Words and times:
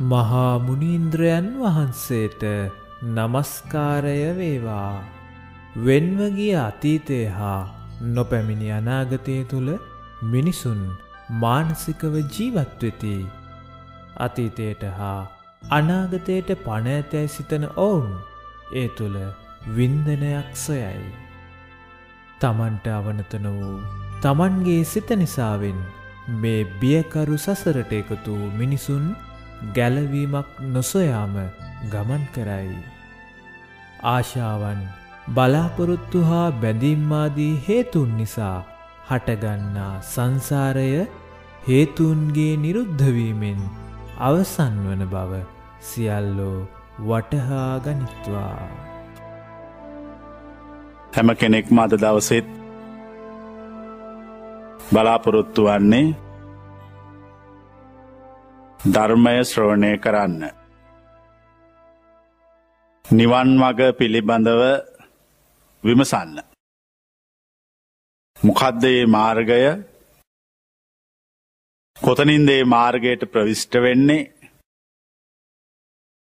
මහා 0.00 0.58
මුනීන්ද්‍රයන් 0.58 1.46
වහන්සේට 1.60 2.42
නමස්කාරය 3.02 4.18
වේවා. 4.36 5.02
වෙන්වගිය 5.78 6.54
අතීතය 6.58 7.18
හා 7.28 7.58
නොපැමිණි 8.14 8.70
අනාගතය 8.70 9.36
තුළ 9.44 9.70
මිනිසුන් 10.24 10.80
මානසිකව 11.40 12.14
ජීවත්වෙති. 12.30 13.16
අතීතයට 14.16 14.82
හා 14.98 15.20
අනාගතයට 15.62 16.50
පණඇතැයි 16.64 17.28
සිතන 17.28 17.66
ඔවුන් 17.78 18.14
ඒ 18.74 18.88
තුළ 18.88 19.18
වින්දනයක් 19.74 20.50
සොයයි. 20.56 21.06
තමන්ට 22.40 22.86
අවනතන 22.88 23.48
වූ 23.52 23.78
තමන්ගේ 24.22 24.82
සිත 24.84 25.10
නිසාවෙන් 25.16 25.80
මේ 26.36 26.60
බියකරු 26.80 27.38
සසරට 27.38 27.92
එකතු 27.94 28.36
මිනිසුන් 28.54 29.16
ගැලවීමක් 29.74 30.48
නොසොයාම 30.68 31.34
ගමන් 31.90 32.24
කරයි. 32.34 32.78
ආශාවන් 34.04 34.82
බලාපොරොත්තු 35.34 36.22
හා 36.22 36.46
බැඳීම්මාදී 36.62 37.52
හේතුන් 37.68 38.10
නිසා 38.16 38.56
හටගන්නා 39.08 39.94
සංසාරය 40.06 40.88
හේතුන්ගේ 41.68 42.52
නිරුද්ධවීමෙන් 42.56 43.62
අවසන් 44.20 44.76
වන 44.84 45.02
බව 45.06 45.42
සියල්ලෝ 45.80 46.58
වටහා 47.00 47.72
ගනිත්වා. 47.80 48.68
හැම 51.14 51.30
කෙනෙක් 51.36 51.66
මද 51.70 51.92
දවසෙත් 51.96 52.48
බලාපොරොත්තු 54.92 55.62
වන්නේ 55.64 56.06
ධර්මය 58.78 59.44
ශ්‍රවණය 59.44 59.98
කරන්න. 59.98 60.42
නිවන් 63.04 63.48
වග 63.58 63.80
පිළිබඳව 63.98 64.62
විමසන්න. 65.84 66.38
මොකද්දේ 68.36 69.06
මාර්ගය 69.08 69.58
කොතනින්දේ 71.96 72.64
මාර්ගයට 72.66 73.26
ප්‍රවිෂ්ට 73.26 73.74
වෙන්නේ 73.76 74.30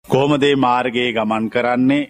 කෝමදේ 0.05 0.55
මාර්ගයේ 0.58 1.14
ගමන් 1.14 1.45
කරන්නේ 1.50 2.09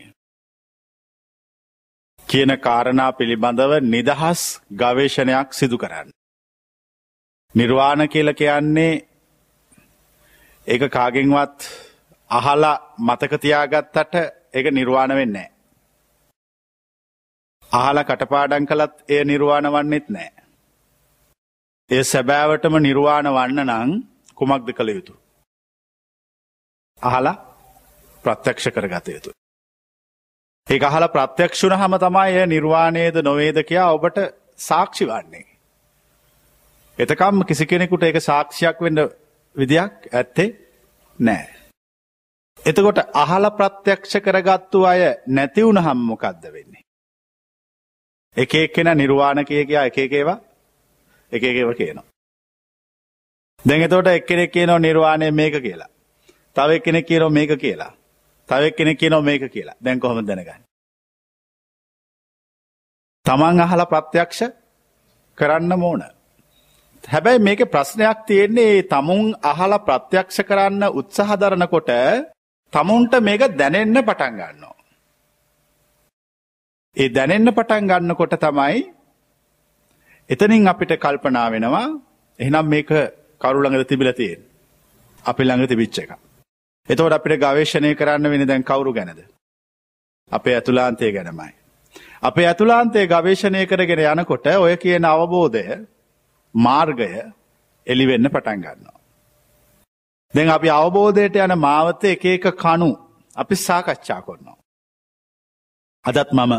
කියන 2.27 2.51
කාරණා 2.57 3.11
පිළිබඳව 3.11 3.71
නිදහස් 3.83 4.41
ගවේෂණයක් 4.73 5.53
සිදු 5.53 5.77
කරන්න. 5.77 6.09
නිර්වාණ 7.55 8.07
කියල 8.07 8.33
කියන්නේ 8.33 9.10
ඒ 10.67 10.89
කාගෙන්වත් 10.89 11.59
අහලා 12.31 12.75
මතකතියාගත්තට 12.99 14.15
එක 14.53 14.65
නිර්වාණ 14.71 15.11
වෙන්නේ. 15.11 15.49
අහල 17.71 17.97
කටපාඩන් 18.01 18.65
කළත් 18.65 18.95
එය 19.09 19.23
නිර්වාණ 19.23 19.67
වන්නෙත් 19.67 20.09
නෑ. 20.09 20.31
ඒ 21.89 22.03
සැබෑවටම 22.03 22.75
නිර්වාණ 22.79 23.27
වන්න 23.27 23.61
නං 23.65 23.91
කුමක්ද 24.35 24.69
කළ 24.71 24.89
යුතු. 24.89 25.13
අහලා 27.01 27.35
ප්‍රත්‍යක්ෂ 28.23 28.67
කරගත 28.69 29.07
යුතු. 29.07 29.31
ඒ 30.67 30.79
අහල 30.85 31.07
ප්‍රත්‍යක්ෂුණ 31.07 31.75
හම 31.75 31.97
තමයි 31.97 32.35
එය 32.35 32.45
නිර්වාණයද 32.47 33.17
නොවේද 33.21 33.63
කියා 33.63 33.89
ඔබට 33.91 34.21
සාක්ෂි 34.59 35.05
වන්නේ. 35.05 35.47
එතකම් 36.99 37.43
කිසි 37.43 37.65
කෙනෙකුට 37.65 38.03
ඒක 38.03 38.21
සාක්ෂයක් 38.21 38.77
වෙන්න 38.79 39.03
විදියක් 39.55 39.93
ඇත්තේ 40.11 40.49
නෑ. 41.19 41.47
එතකොට 42.59 42.99
අහල 43.13 43.45
ප්‍රත්‍යක්ෂ 43.51 44.13
කරගත්තු 44.17 44.85
අය 44.85 45.01
නැතිවුණ 45.27 45.79
හම්මොකක්ද 45.79 46.43
වෙන්නේ. 46.53 46.83
එක 48.37 48.55
එක්කෙන 48.55 48.97
නිර්වාණ 48.97 49.45
කිය 49.45 49.65
කියා 49.65 49.85
එකකේවා 49.85 50.39
එකකව 51.31 51.71
කියනවා. 51.77 52.05
දැන් 53.65 53.81
එතෝට 53.81 54.07
එක්කෙනෙක් 54.09 54.51
කියනෝ 54.51 54.79
නිර්වාණය 54.79 55.31
මේක 55.31 55.55
කියලා. 55.61 55.89
තව 56.55 56.69
එක්කෙනෙක් 56.71 57.05
කියනෝ 57.05 57.29
මේක 57.29 57.51
කියලා. 57.59 57.93
තව 58.49 58.61
එක්කෙනෙක් 58.63 58.97
කියනෝ 58.99 59.21
මේක 59.21 59.51
කියලා 59.51 59.75
දැන් 59.83 59.99
කොහොම 59.99 60.27
දැනගන්න. 60.27 60.63
තමන් 63.25 63.59
අහල 63.59 63.85
ප්‍රත්‍යක්ෂ 63.85 64.41
කරන්න 65.37 65.79
මෝන. 65.79 66.03
හැබැයි 67.03 67.39
මේක 67.39 67.61
ප්‍රශ්නයක් 67.67 68.19
තියෙන්නේ 68.27 68.83
තමුන් 68.83 69.33
අහල 69.43 69.73
ප්‍රත්‍යක්ෂ 69.79 70.37
කරන්න 70.41 70.83
උත්සහදරනකොට 70.91 71.91
තමුන්ට 72.73 73.13
මේක 73.19 73.41
දැනෙන්න 73.51 73.97
පටන් 73.99 74.33
ගන්නවා. 74.33 74.75
ඒ 76.97 77.09
දැනෙන්න 77.09 77.49
පටන් 77.49 77.87
ගන්නකොට 77.87 78.35
තමයි 78.37 78.81
එතනින් 80.29 80.67
අපිට 80.67 80.93
කල්පනා 80.97 81.47
වෙනවා 81.49 81.87
එහෙනම් 82.39 82.65
මේක 82.67 82.89
කරුළඟද 83.41 83.85
තිබිල 83.85 84.13
තියෙන් 84.13 84.41
අපි 85.25 85.43
ළඟ 85.43 85.67
තිබිච්ච 85.67 85.97
එක. 85.99 86.11
එතවට 86.89 87.13
අපිට 87.13 87.39
ගවේශණය 87.39 87.95
කරන්න 87.95 88.29
වෙන 88.29 88.47
දැන් 88.47 88.63
කවුරු 88.63 88.93
ගැනද. 88.93 89.19
අපේ 90.31 90.55
ඇතුලාන්තය 90.55 91.11
ගැනමයි. 91.11 91.53
අපේ 92.21 92.45
ඇතුලාන්තේ 92.45 93.07
ගවේශණය 93.07 93.65
කරගෙන 93.65 94.05
යනකොට 94.13 94.45
ඔය 94.57 94.77
කියන 94.77 95.05
අවබෝධය 95.05 95.65
මාර්ගය 96.53 97.09
එලිවෙන්න 97.87 98.29
පටන් 98.29 98.59
ගන්නවා. 98.59 98.99
දැන් 100.33 100.49
අපි 100.49 100.69
අවබෝධයට 100.71 101.35
යන 101.37 101.55
මාවත 101.57 102.03
එක 102.05 102.25
එක 102.27 102.45
කණු 102.55 102.89
අපි 103.35 103.55
සාකච්ඡා 103.57 104.21
කොන්නවා. 104.21 104.57
අදත් 106.05 106.31
මම 106.31 106.53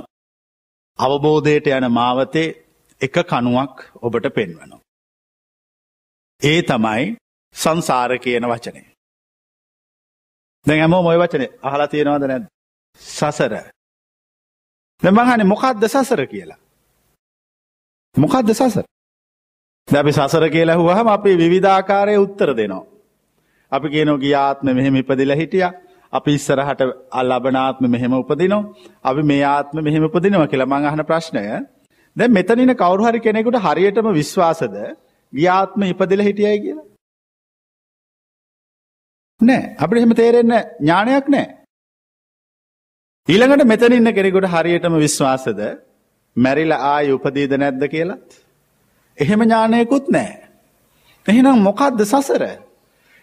අවබෝධයට 0.99 1.67
යන 1.69 1.87
මාවතේ 1.91 2.55
එක 3.01 3.17
කණුවක් 3.25 3.75
ඔබට 3.97 4.27
පෙන්වනවා. 4.31 4.81
ඒ 6.43 6.63
තමයි 6.63 7.17
සංසාර 7.57 8.19
කියන 8.19 8.45
වචනය. 8.45 8.83
දැන් 10.67 10.81
හැමෝම 10.81 11.07
ඔය 11.07 11.19
වචනේ 11.19 11.51
අහලා 11.63 11.89
තියෙනවද 11.89 12.25
නැද්ද? 12.25 12.47
සසර. 13.01 13.55
දැන් 15.03 15.15
මං 15.15 15.23
අහන්නේ 15.23 15.45
මොකද්ද 15.45 15.85
සසර 15.87 16.27
කියලා? 16.27 16.61
මොකද්ද 18.15 18.53
සසර? 18.53 18.87
දැන් 19.89 20.01
අපි 20.01 20.13
සසර 20.13 20.45
කියලා 20.49 20.77
අහුවාම 20.77 21.09
අපි 21.09 21.31
විවිධාකාරයේ 21.37 22.19
උත්තර 22.19 22.49
දෙනවා. 22.55 22.87
අපි 23.73 23.89
කියනවා 23.89 24.21
ගිය 24.21 24.35
ආත්මෙ 24.37 24.75
මෙහෙම 24.75 24.97
ඉපදිලා 24.97 25.37
හිටියා. 25.37 25.73
අපි 26.13 26.31
ඉස්සරහට 26.35 26.83
ලබන 27.23 27.57
ආත්මෙ 27.57 27.89
මෙහෙම 27.89 28.13
උපදිනවා. 28.15 28.63
අපි 29.03 29.23
මේ 29.23 29.45
ආත්මෙ 29.47 29.81
මෙහෙම 29.83 30.05
උපදිනවා 30.05 30.47
කියලා 30.47 30.73
මං 30.73 30.87
අහන 30.87 31.05
ප්‍රශ්නය. 31.05 31.43
දැන් 32.17 32.33
මෙතන 32.33 32.59
ඉන්න 32.59 32.75
කවුරු 32.75 33.03
හරි 33.05 33.21
කෙනෙකුට 33.21 33.59
හරියටම 33.59 34.09
විශ්වාසද 34.13 34.77
ගිය 35.33 35.49
ආත්මෙ 35.51 35.91
ඉපදිලා 35.91 36.29
හිටියයි 36.29 36.61
කියලා? 36.61 36.87
නෑ 39.41 39.63
අපිට 39.79 39.99
එහෙම 39.99 40.15
තේරෙන්න 40.15 40.55
ඥානයක් 40.81 41.27
නෑ. 41.29 41.47
ඊළඟට 43.29 43.67
මෙතන 43.67 43.93
ඉන්න 43.93 44.13
කෙනෙකුට 44.13 44.49
හරියටම 44.49 44.95
විශ්වාසද 44.99 45.61
මැරිලා 46.37 46.81
ආය 46.89 47.13
උපදීද 47.13 47.53
නැද්ද 47.57 47.85
කියලත්. 47.89 48.42
එහෙම 49.19 49.41
ඥානයකුත් 49.43 50.07
නෑ. 50.09 50.33
එහෙනම් 51.27 51.59
මොකක්ද 51.61 52.01
සසර. 52.03 52.43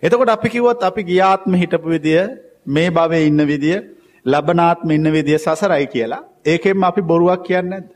එතකොට 0.03 0.29
අපි 0.29 0.49
කිව්වොත් 0.49 0.83
අපි 0.83 1.01
ගියාත්ම 1.03 1.53
හිටපු 1.53 1.87
විදිය 1.89 2.21
මේ 2.67 2.89
භවයේ 2.89 3.27
ඉන්න 3.27 3.41
විදිය 3.43 3.77
ලබනාත්ම 4.25 4.89
ඉන්න 4.91 5.11
විදිය 5.11 5.37
සසරයි 5.37 5.87
කියලා 5.87 6.23
ඒකෙන්ම 6.45 6.83
අපි 6.83 7.01
බොරුවක් 7.03 7.41
කියන්නේ 7.43 7.69
නැද්ද? 7.71 7.89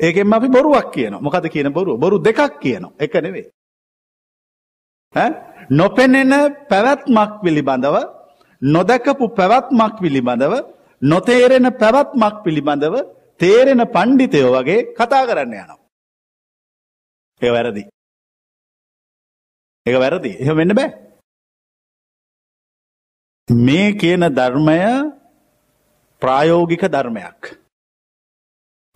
ඒකෙන්ම 0.00 0.32
අපි 0.32 0.48
බොරුවක් 0.48 0.88
කියනවා. 0.92 1.20
මොකද 1.20 1.44
කියන 1.48 1.72
බොරුව? 1.72 1.96
බොරු 1.96 2.16
දෙකක් 2.18 2.60
කියනවා. 2.60 2.96
එක 2.98 3.14
නෙවෙයි. 3.16 3.46
ඈ 5.14 5.30
නොපෙනෙන 5.70 6.32
පැවැත්මක් 6.68 7.32
පිළිබඳව 7.42 7.96
නොදකපු 8.62 9.24
පැවැත්මක් 9.30 9.94
පිළිබඳව 10.00 10.54
නොතේරෙන 11.02 11.66
පැවැත්මක් 11.72 12.34
පිළිබඳව 12.44 12.94
තේරෙන 13.40 13.82
පණ්ඩිතයෝ 13.88 14.54
වගේ 14.54 14.80
කතා 14.94 15.26
කරන්න 15.26 15.54
යනවා. 15.54 15.78
ඒ 17.42 17.52
වැරදි. 17.52 17.82
ඒ 19.86 19.96
වැරදි. 19.96 20.32
එහෙම 20.40 20.56
වෙන්න 20.56 20.74
බෑ. 20.74 20.90
මේ 23.48 23.92
කියන 23.94 24.28
ධර්මය 24.30 24.78
ප්‍රායෝගික 26.22 26.84
ධර්මයක්. 26.88 27.40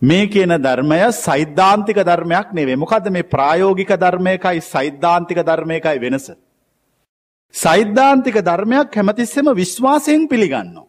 මේ 0.01 0.27
කියන 0.27 0.53
ධර්මය 0.59 1.01
සෛද්ධාන්තික 1.17 1.99
ධර්මයක් 2.03 2.47
නෙවේ 2.53 2.75
මොකද 2.75 3.09
මේ 3.09 3.23
ප්‍රායෝගික 3.25 3.91
ධර්මයකයි 3.97 4.61
සෛද්ධාන්තික 4.63 5.39
ධර්මයකයි 5.41 5.99
වෙනස. 5.99 6.27
සෛද්ධාන්තික 7.53 8.37
ධර්මයක් 8.41 8.87
හැමතිස්සෙම 8.93 9.47
විශ්වාසයෙන් 9.55 10.27
පිළිගන්නවා. 10.27 10.87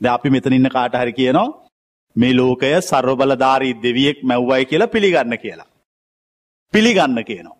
ද 0.00 0.04
අපි 0.06 0.28
මෙතන 0.30 0.52
ඉන්න 0.52 0.70
කාට 0.70 0.94
හරි 0.94 1.12
කියනවා 1.12 1.67
මේ 2.18 2.34
ලෝකය 2.34 2.72
සර්වබලධාරී 2.82 3.74
දෙවියෙක් 3.82 4.18
මැව්වයි 4.22 4.64
කියලා 4.66 4.86
පිළිගන්න 4.88 5.38
කියලා. 5.38 5.68
පිළිගන්න 6.72 7.18
කියනවා. 7.24 7.58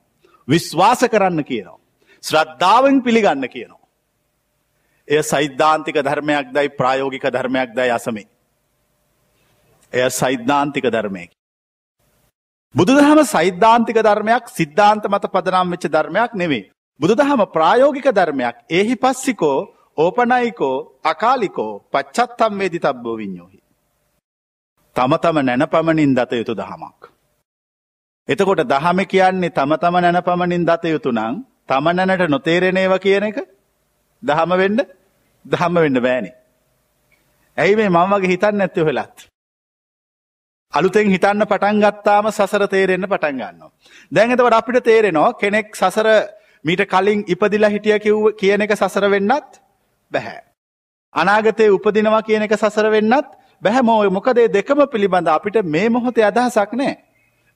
විශ්වාස 0.48 1.00
කරන්න 1.04 1.44
කියනවා. 1.44 1.78
ශ්‍රද්ධාවෙන් 2.24 3.02
පිළිගන්න 3.02 3.48
කියනවා. 3.48 3.86
එය 5.08 5.22
සෛද්ධාන්තික 5.22 5.96
ධර්මයක් 5.98 6.46
දයි 6.54 6.68
ප්‍රායෝගික 6.70 7.24
ධර්මයක් 7.28 7.70
දයි 7.76 7.90
අසමේ. 7.90 8.28
එය 9.92 10.10
සෛද්ධාන්තික 10.12 10.86
ධර්මයකි. 10.86 11.34
බුදුදහම 12.74 13.20
සෛද්ධාන්තික 13.26 13.98
ධර්මයක් 13.98 14.44
සිද්ධාන්ත 14.50 15.04
මත 15.04 15.24
පදනම් 15.26 15.70
වෙච්ච 15.72 15.86
ධර්මයක් 15.88 16.30
නෙවේ. 16.34 16.70
බුදුදහම 17.00 17.40
ප්‍රායෝගික 17.48 18.08
ධර්මයක් 18.10 18.56
ඒහි 18.70 18.94
පස්සිකෝ 18.96 19.58
ඕපනයිකෝ 19.98 20.76
අකාලිකෝ 21.04 21.72
පච්චත්තම් 21.92 22.52
වේදි 22.58 22.78
තබ්බෝ 22.78 23.16
විඤ්ඥෝහි. 23.16 23.57
තම 24.98 25.12
තම 25.16 25.38
නැන 25.40 25.62
පමණින් 25.68 26.14
දත 26.14 26.32
යුතු 26.34 26.54
දහමක්. 26.54 27.00
එතකොට 28.28 28.62
දහම 28.64 28.98
කියන්නේ 29.06 29.50
තම 29.50 29.72
තම 29.76 29.96
නැන 29.96 30.18
පමණින් 30.22 30.64
දත 30.64 30.84
යුතු 30.86 31.10
නං 31.12 31.34
තම 31.64 31.86
නැනට 31.90 32.24
නොතේරෙනේව 32.28 32.94
කියන 32.98 33.24
එක 33.24 33.38
දහම 34.22 34.50
වෙන්න 34.54 34.78
දහම 35.44 35.74
වෙන්න 35.76 36.00
බෑනි. 36.00 36.30
ඇයි 37.58 37.76
මේ 37.76 37.88
මං 37.88 38.10
වගේ 38.12 38.32
හිතන්න 38.32 38.60
ඇත්තව 38.60 38.86
වෙලත්. 38.86 39.16
අලුතෙන් 40.72 41.06
හිතන්න 41.08 41.46
පටන් 41.46 41.80
ගත්තාම 41.80 42.30
සසර 42.30 42.66
තේරෙන්න 42.66 43.06
පටන් 43.06 43.36
ගන්නවා. 43.36 43.70
දැන් 44.12 44.30
එතකොට 44.30 44.54
අපිට 44.54 44.84
තේරෙනවා 44.84 45.32
කෙනෙක් 45.34 45.74
සසර 45.74 46.08
මීට 46.64 46.82
කලින් 46.86 47.24
ඉපදිලා 47.28 47.70
හිටිය 47.70 47.98
කිව් 48.00 48.16
කියන 48.34 48.60
එක 48.62 48.74
සසර 48.74 49.04
වෙන්නත් 49.08 49.62
බැහැ. 50.12 50.40
අනාගතයේ 51.14 51.70
උපදිනවා 51.70 52.22
කියන 52.22 52.42
එක 52.42 52.54
සසර 52.56 52.90
වෙන්නත් 52.90 53.28
බැහැ 53.62 53.82
මෝ 53.82 54.10
මොකදේ 54.10 54.48
දෙකම 54.48 54.80
පිළිබඳ 54.86 55.28
අපිට 55.28 55.56
මේ 55.66 55.88
මොහොතේ 55.88 56.24
අදහසක් 56.24 56.72
නෑ. 56.72 56.94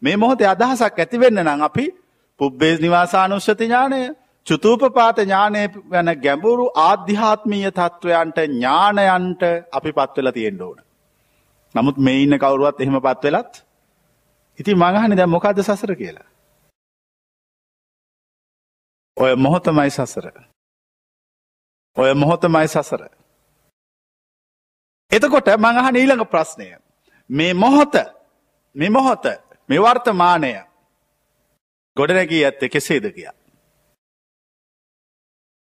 මේ 0.02 0.16
මොහොතේ 0.16 0.46
අදහසක් 0.46 0.98
ඇතිවෙන්න 0.98 1.40
නම් 1.40 1.62
අපි 1.62 1.84
පුබ්බේ 2.40 2.74
නිවාසානුෂ්‍යති 2.76 3.64
ඥානය 3.64 4.00
චුතූපපාත 4.46 5.18
ඥානය 5.18 5.60
ගැන 5.90 6.08
ගැඹුරු 6.18 6.66
ආධ්‍යාත්මීය 6.80 7.70
තත්ත්වයන්ට 7.70 8.38
ඥානයන්ට 8.46 9.42
අපි 9.72 9.90
පත්වෙල 9.92 10.32
තියෙන්ට 10.32 10.60
ඕන. 10.60 10.78
නමුත් 11.74 11.96
මේ 11.98 12.22
ඉන්න 12.22 12.38
කවරුවත් 12.38 12.80
එහෙම 12.80 12.98
පත්වෙලත් 13.00 13.52
ඉති 14.58 14.74
මඟහනි 14.74 15.16
දැ 15.16 15.28
මොකක්ද 15.28 15.62
සසර 15.62 15.94
කියලා. 15.94 16.28
ඔය 19.16 19.34
මොහොතමයි 19.36 19.90
සසර. 19.90 20.26
ඔය 21.96 22.14
මොහොතමයි 22.14 22.68
සසර. 22.68 23.02
එතකොට 25.12 25.48
මඟහන 25.56 25.96
ඊළඟ 25.96 26.24
ප්‍රශ්නය. 26.26 26.66
මේ 27.30 27.54
මොහොත 27.54 27.94
මෙ 28.76 28.88
මොහොත 28.88 29.24
මෙවර්තමානය 29.68 30.52
ගොඩනැකී 31.96 32.44
ඇත්ත 32.44 32.62
කෙසේද 32.72 33.12
කියා. 33.12 33.34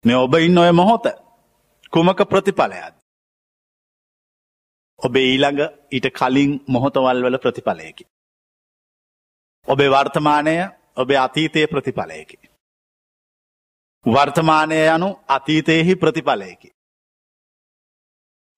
මෙ 0.04 0.14
ඔබ 0.14 0.34
ඉන්න 0.36 0.58
ඔය 0.58 0.72
මොහොත 0.72 1.06
කුමක 1.92 2.20
ප්‍රතිඵලයද. 2.24 2.94
ඔබේ 5.00 5.26
ඊළඟ 5.26 5.60
ඊට 5.92 6.06
කලින් 6.10 6.52
මොහොතවල් 6.66 7.24
වල 7.24 7.38
ප්‍රතිඵලයකි. 7.38 8.04
ඔබේ 9.68 9.90
වර්තමානය 9.90 10.56
ඔබේ 10.96 11.18
අතීතය 11.18 11.66
ප්‍රතිඵලයකි. 11.66 12.38
වර්තමානය 14.06 14.78
යනු 14.86 15.08
අතීතයෙහි 15.28 15.96
ප්‍රතිඵලයකි. 15.96 16.68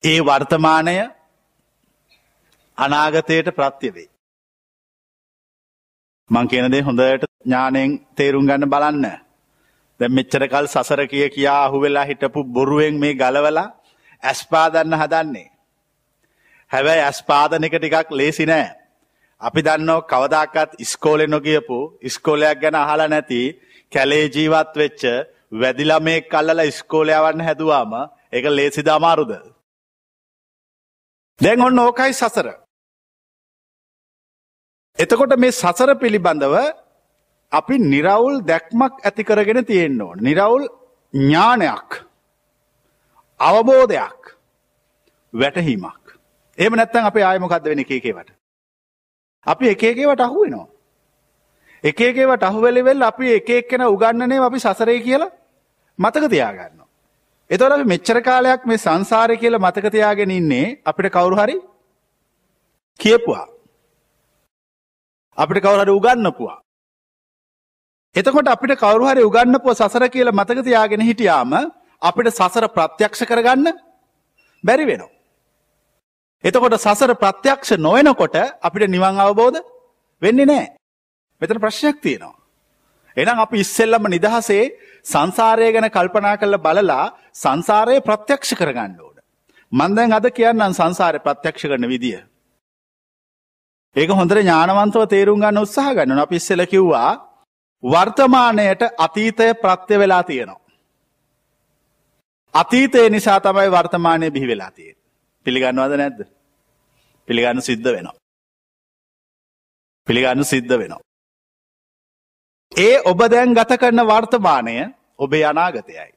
ඒ 0.03 0.21
වර්තමානය 0.21 0.95
අනාගතයට 2.79 3.49
ප්‍රත්‍යවේ. 3.51 4.09
මං 6.31 6.49
කියනදේ 6.49 6.81
හොඳට 6.81 7.25
ඥානයෙන් 7.45 7.91
තේරුම් 8.17 8.47
ගන්න 8.47 8.71
බලන්න. 8.71 9.07
දැ 10.01 10.09
මෙච්චරකල් 10.11 10.67
සසර 10.67 11.03
කිය 11.07 11.29
කියා 11.29 11.59
අහුවෙලා 11.65 12.05
හිටපු 12.05 12.45
බොරුවෙන් 12.47 12.97
මේ 12.99 13.15
ගලවලා 13.15 13.69
ඇස්පාදන්න 14.23 14.95
හදන්නේ. 14.95 15.53
හැබැයි 16.71 17.03
ඇස්පාදන 17.03 17.65
එක 17.65 17.77
ටිකක් 17.77 18.11
ලේසි 18.13 18.45
නෑ. 18.47 18.67
අපි 19.41 19.61
දන්නෝ 19.63 20.01
කවදක්කත් 20.05 20.71
ඉස්කෝලෙ 20.79 21.27
නොගියපු 21.27 21.79
ඉස්කෝලයක් 22.03 22.59
ගැන 22.63 22.77
අහලා 22.77 23.09
නැති 23.09 23.43
කැලේ 23.93 24.25
ජීවත් 24.29 24.73
වෙච්ච 24.77 25.03
වැදිලා 25.53 26.01
මේ 26.01 26.21
කල්ලල 26.23 26.61
ඉස්කෝලයවන්න 26.65 27.47
හැදවාම 27.47 27.93
එක 28.33 28.45
ලේසිද 28.51 28.89
අමාරුද. 28.91 29.33
දැන් 31.41 31.63
ඔන්න 31.63 31.79
ඕකයි 31.79 32.13
සසර. 32.13 32.49
එතකොට 34.99 35.37
මේ 35.39 35.53
සසර 35.53 35.95
පිළිබඳව 35.97 36.57
අපි 37.53 37.79
නිරවුල් 37.85 38.37
දැක්මක් 38.43 38.95
ඇති 39.01 39.25
කරගෙන 39.25 39.65
තියෙන්න්න 39.65 40.03
ඕන. 40.03 40.19
නිරවුල් 40.21 40.67
ඥානයක් 41.15 41.91
අවබෝධයක් 43.41 44.37
වැටහීමක්. 45.35 46.05
එම 46.59 46.73
නැත්තන් 46.73 47.05
අප 47.05 47.17
ආයමකක්ද 47.19 47.65
වෙන 47.65 47.79
එකේකේවට. 47.79 48.31
අපි 49.47 49.69
එකේකේවට 49.69 50.21
අහුවෙනවා. 50.21 50.69
එකේකේවට 51.85 52.43
අහුවෙලිවෙල් 52.43 53.03
අපි 53.03 53.33
එකක් 53.33 53.69
කෙන 53.69 53.83
උගන්නනේ 53.85 54.41
අපි 54.41 54.59
සසරය 54.59 55.01
කියලා 55.01 55.33
මතක 55.99 56.29
තියාගන්න. 56.29 56.80
එතොට 57.51 57.73
අපි 57.73 57.85
මෙච්චර 57.85 58.17
කාලයක් 58.23 58.65
මේ 58.65 58.79
සංසාරය 58.79 59.37
කියල 59.37 59.59
මතක 59.59 59.87
තියාගෙන 59.89 60.31
ඉන්නේ 60.31 60.67
අපිට 60.85 61.11
කවුරු 61.11 61.37
හරි 61.37 61.57
කියපුවා. 63.01 63.47
අපිට 65.39 65.59
කවුරට 65.61 65.91
උගන්නපුවා. 65.91 66.59
එතකොට 68.17 68.49
අපිට 68.49 68.75
කවරුහරි 68.77 69.23
උගන්නපුව 69.23 69.73
සසර 69.73 70.05
කියල 70.09 70.31
මතක 70.31 70.59
තියාගෙන 70.63 71.03
හිටියාම 71.03 71.53
අපිට 72.03 72.31
සසර 72.31 72.67
ප්‍රත්‍යක්ෂ 72.69 73.25
කරගන්න 73.25 73.67
බැරි 74.65 74.85
වෙනවා. 74.85 75.11
එතකොට 76.45 76.75
සසර 76.77 77.15
ප්‍රත්‍යක්ෂ 77.17 77.79
නොවෙනකොට 77.79 78.37
අපිට 78.61 78.89
නිවන් 78.89 79.19
අවබෝධ 79.19 79.59
වෙන්නේ 80.23 80.47
නෑ. 80.47 80.67
මෙතන 81.43 81.59
ප්‍රශ්නයක් 81.59 81.99
තියෙනවා. 81.99 82.35
එනම් 83.17 83.39
අපි 83.39 83.57
ඉස්සෙල්ලම 83.59 84.05
නිදහසේ 84.09 84.65
සංසාරය 85.07 85.73
ගැන 85.73 85.91
කල්පනා 85.91 86.37
කළ 86.37 86.59
බලලා 86.59 87.05
සංසාරය 87.35 88.01
ප්‍රත්‍යක්ෂ 88.01 88.55
කරගන්න 88.55 88.99
ඕන. 88.99 89.17
මන්දැන් 89.73 90.13
අද 90.13 90.27
කියන්නම් 90.31 90.73
සංසාරය 90.73 91.19
ප්‍රත්‍යක්ෂ 91.21 91.63
කරන 91.65 91.89
විදිිය. 91.89 92.21
ඒක 93.97 94.11
හොඳර 94.13 94.39
ඥානවන්තව 94.39 95.05
තේරුම් 95.07 95.41
ගන්න 95.41 95.59
උත්සාහ 95.59 95.95
ගන්න 95.95 96.19
අපි 96.19 96.37
ඉස්සෙල 96.37 96.63
කිව්වා 96.67 97.11
වර්තමානයට 97.83 98.83
අතීතය 98.99 99.55
ප්‍රත්‍ය 99.57 99.99
වෙලා 99.99 100.23
තියෙනවා. 100.23 100.61
අතීතය 102.55 103.11
නිසා 103.11 103.41
තමයි 103.41 103.69
වර්තමානය 103.69 104.31
බිහි 104.31 104.47
වෙලා 104.47 104.71
තිය. 104.71 104.95
පිළිගන්නවද 105.47 105.97
නැද්ද. 105.97 106.21
පිළිගන්න 107.29 107.63
සිද්ධ 107.63 107.85
වෙනවා. 107.87 108.19
පිළිගන්න 110.07 110.45
සිද්ධ 110.45 110.75
වෙනවා. 110.75 111.03
ඒ 112.73 113.03
ඔබ 113.05 113.21
දැන් 113.31 113.55
ගත 113.55 113.79
කරන 113.79 114.01
වර්තමානය 114.07 114.95
ඔබේ 115.19 115.45
අනාගතයයි. 115.45 116.13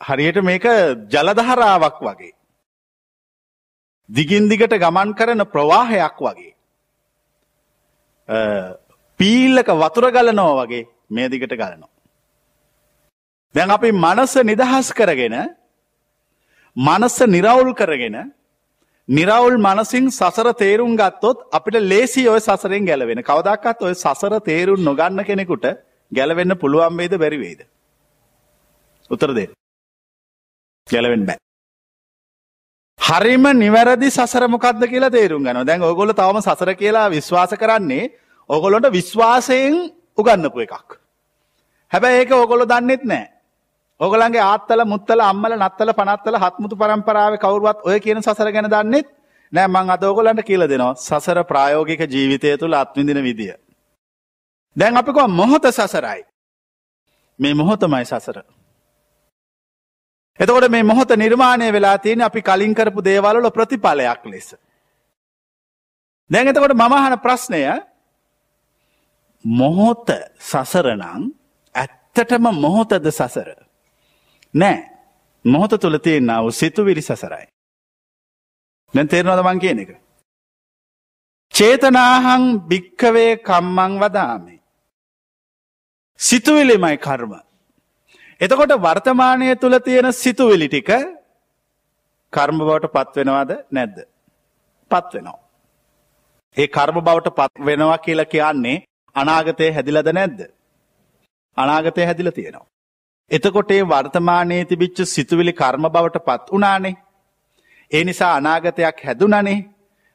හරියට 0.00 0.42
මේක 0.42 0.64
ජලදහරාවක් 1.08 2.00
වගේ. 2.00 2.34
දිගින් 4.10 4.48
දිගට 4.48 4.74
ගමන් 4.74 5.14
කරන 5.14 5.44
ප්‍රවාහයක් 5.46 6.18
වගේ. 6.18 6.54
පීල්ලක 9.20 9.68
වතුර 9.82 10.10
ගලනෝ 10.10 10.52
වගේ 10.60 10.88
මේ 11.10 11.28
දිගට 11.28 11.52
ගලනවා. 11.52 11.88
දැන් 13.54 13.70
අපි 13.70 13.92
මනස 13.92 14.34
නිදහස් 14.44 14.92
කරගෙන 14.92 15.36
මනස්ස 16.76 17.18
නිරවුල් 17.26 17.74
කරගෙන 17.74 18.32
නිරවුල් 19.10 19.56
මනසින් 19.58 20.04
සසර 20.10 20.48
තේරුම් 20.54 20.92
ගත්තොත් 20.96 21.38
අපිට 21.52 21.76
ලේසි 21.82 22.22
ඔය 22.28 22.40
සසරෙන් 22.40 22.84
ගැලවෙන 22.84 23.22
කවදක්කත් 23.22 23.82
ඔය 23.82 23.94
සසර 23.94 24.34
තේරුම් 24.40 24.80
නොගන්න 24.80 25.24
කෙනෙකුට 25.24 25.66
ගැලවෙන්න 26.12 26.54
පුළුවන් 26.56 26.96
වේද 26.96 27.14
බැරිවේද. 27.18 27.60
උත්තර 29.10 29.30
දේ. 29.34 29.48
ගැලවෙන් 30.88 31.24
බෑ. 31.26 31.38
හරිම 32.98 33.44
නිවැරදි 33.56 34.10
සසර 34.10 34.46
මොකක්ද 34.48 34.86
කියලා 34.86 35.10
තේරුම් 35.10 35.42
ගන 35.42 35.66
දැන් 35.66 35.82
ඔගොල 35.82 36.12
තවම 36.12 36.40
සසර 36.40 36.70
කියලා 36.74 37.08
විශ්වාස 37.08 37.54
කරන්නේ 37.56 38.10
ඔගොලොට 38.50 38.86
විශ්වාසයෙන් 38.92 39.74
උගන්නපු 40.18 40.66
එකක්. 40.66 40.88
හැබැයි 41.92 42.22
ඒක 42.22 42.32
ඔගොල 42.36 42.62
දන්නෙත් 42.64 43.04
නෑ. 43.04 43.26
ඔගලන්ගේ 44.00 44.42
ආත්තල 44.42 44.84
මුත්තල 44.84 45.20
අම්මල 45.22 45.54
නත්තල 45.56 45.92
පනත්තල 45.92 46.36
හත්මුතු 46.38 46.76
පරම්පරාව 46.76 47.34
කවරුවත් 47.38 47.82
ඔය 47.84 47.98
කියන 48.00 48.22
සසර 48.22 48.52
ගැන 48.52 48.68
දන්නෙත් 48.68 49.08
නෑ 49.52 49.68
මං 49.68 49.90
අදෝගොලන්ට 49.90 50.42
කියල 50.42 50.64
දෙනවා 50.66 50.94
සසර 50.96 51.42
ප්‍රායෝගික 51.44 52.06
ජීවිතය 52.06 52.56
තුළ 52.56 52.74
අත්විඳින 52.74 53.22
විදිිය. 53.22 53.54
දැන් 54.76 54.96
අපිකව 54.96 55.28
මොහොත 55.30 55.68
සසරයි. 55.70 56.24
මේ 57.38 57.54
මොහොතමයි 57.54 58.04
සසර. 58.06 58.42
එතකොට 60.40 60.70
මේ 60.70 60.82
මොහොත 60.84 61.10
නිර්මාණය 61.16 61.72
වෙලා 61.72 61.98
තියෙන 61.98 62.22
අපි 62.22 62.42
කලින් 62.42 62.74
කරපු 62.74 63.04
දේවල්ල 63.04 63.50
ප්‍රතිඵලයක් 63.50 64.26
ලෙස. 64.26 64.54
දැන් 66.30 66.48
එතකොට 66.48 66.74
මමහන 66.74 67.18
ප්‍රශ්නය 67.18 67.64
මොහොත 69.44 70.08
සසරනං 70.40 71.32
ඇත්තටම 71.74 72.54
මොහොතද 72.56 73.10
සසර. 73.10 73.69
නෑ 74.54 74.78
මොහොත 75.44 75.80
තුළ 75.80 75.98
තියෙන්න්නාව 75.98 76.50
සිතුවිලි 76.52 77.02
සසරයි. 77.02 77.46
දැන් 78.94 79.08
තේරනොද 79.08 79.42
මං 79.44 79.60
කියන 79.60 79.78
එක. 79.78 79.90
චේතනාහං 81.54 82.44
භික්කවේ 82.70 83.36
කම්මං 83.38 83.92
වදාමේ. 84.00 84.60
සිතුවිලිමයි 86.20 86.98
කර්ම. 86.98 87.32
එතකොට 88.40 88.72
වර්තමානය 88.78 89.56
තුළ 89.56 89.78
තියෙන 89.80 90.12
සිතුවිලි 90.14 90.68
ටික 90.68 90.90
කර්ම 92.32 92.58
බවට 92.60 92.92
පත්වෙනවාද 92.96 93.50
නැද්ද. 93.70 93.96
පත්වෙනවා. 94.90 95.38
ඒ 96.56 96.66
කර්ම 96.68 96.96
බවට 97.00 97.36
පත් 97.36 97.66
වෙනවා 97.66 97.98
කියලා 97.98 98.24
කියන්නේ 98.26 98.82
අනාගතය 99.16 99.70
හැදිලද 99.72 100.08
නැද්ද. 100.12 100.40
අනාගතය 101.56 102.04
හැදිල 102.04 102.30
තියෙනවා. 102.30 102.66
එතකොට 103.30 103.70
ඒ 103.70 103.82
වර්තමානයේ 103.84 104.64
තිබිච්ච 104.64 104.98
සිතුවිලි 105.06 105.52
කර්ම 105.52 105.84
බවට 105.86 106.24
පත් 106.24 106.46
වනානේ. 106.52 106.94
ඒ 107.90 108.02
නිසා 108.04 108.32
අනාගතයක් 108.34 108.98
හැදුනනේ 109.00 109.58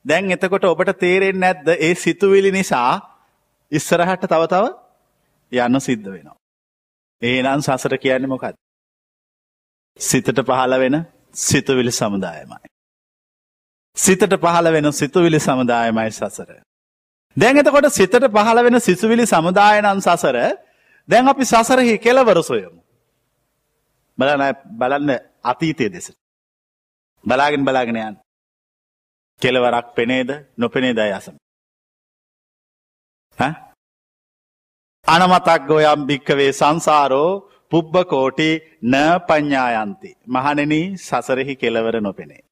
දැන් 0.06 0.32
එතකොට 0.32 0.66
ඔබට 0.66 0.92
තේරෙන් 1.00 1.40
නැද්ද 1.40 1.68
ඒ 1.78 1.94
සිතුවිලි 1.96 2.52
නිසා 2.52 2.92
ඉස්සරහට 3.72 4.26
තවතව 4.26 4.66
යන්න 5.52 5.80
සිද්ධ 5.80 6.08
වෙනවා. 6.08 6.38
ඒනම් 7.22 7.62
සසර 7.62 7.98
කියන්නේ 7.98 8.28
මොකද. 8.28 8.56
සිතට 10.00 10.40
පහළ 10.42 10.80
වෙන 10.80 11.02
සිතුවිලි 11.40 11.92
සමුදායමයි. 11.94 12.68
සිතට 13.98 14.38
පහළ 14.38 14.72
වෙන 14.72 14.94
සිතුවිලි 14.94 15.40
සමුදායමයි 15.40 16.12
සසර. 16.12 16.56
දැන් 17.38 17.58
එතකොට 17.58 17.92
සිතට 17.92 18.16
පහළ 18.30 18.64
වෙන 18.64 18.80
සිසුවිලි 18.82 19.26
සමුදායනන් 19.28 20.02
සසර 20.02 20.38
දැන් 21.10 21.28
අපි 21.28 21.46
සසරහි 21.46 21.98
කෙලවර 22.00 22.42
සොයමු. 22.44 22.80
බලන 24.18 24.42
බලන්න 24.72 25.12
අතීතය 25.44 25.90
දෙස. 25.90 26.08
බලාගෙන 27.24 27.64
බලාගෙනයන්. 27.64 28.16
කෙලවරක් 29.42 29.88
පෙනේද 29.94 30.30
නොපෙනේ 30.58 30.94
දය 30.94 31.12
අසම. 31.12 31.36
අනමතක් 35.08 35.62
ගොයම් 35.68 36.00
භික්කවේ 36.08 36.52
සංසාරෝ 36.52 37.32
පුබ්බකෝටි 37.72 38.50
න 38.84 38.94
පඤ්ඥායන්ති. 39.28 40.10
මහනෙන 40.28 40.74
සසරෙහි 40.98 41.56
කෙලවර 41.56 41.96
නොපෙනේ. 42.02 42.44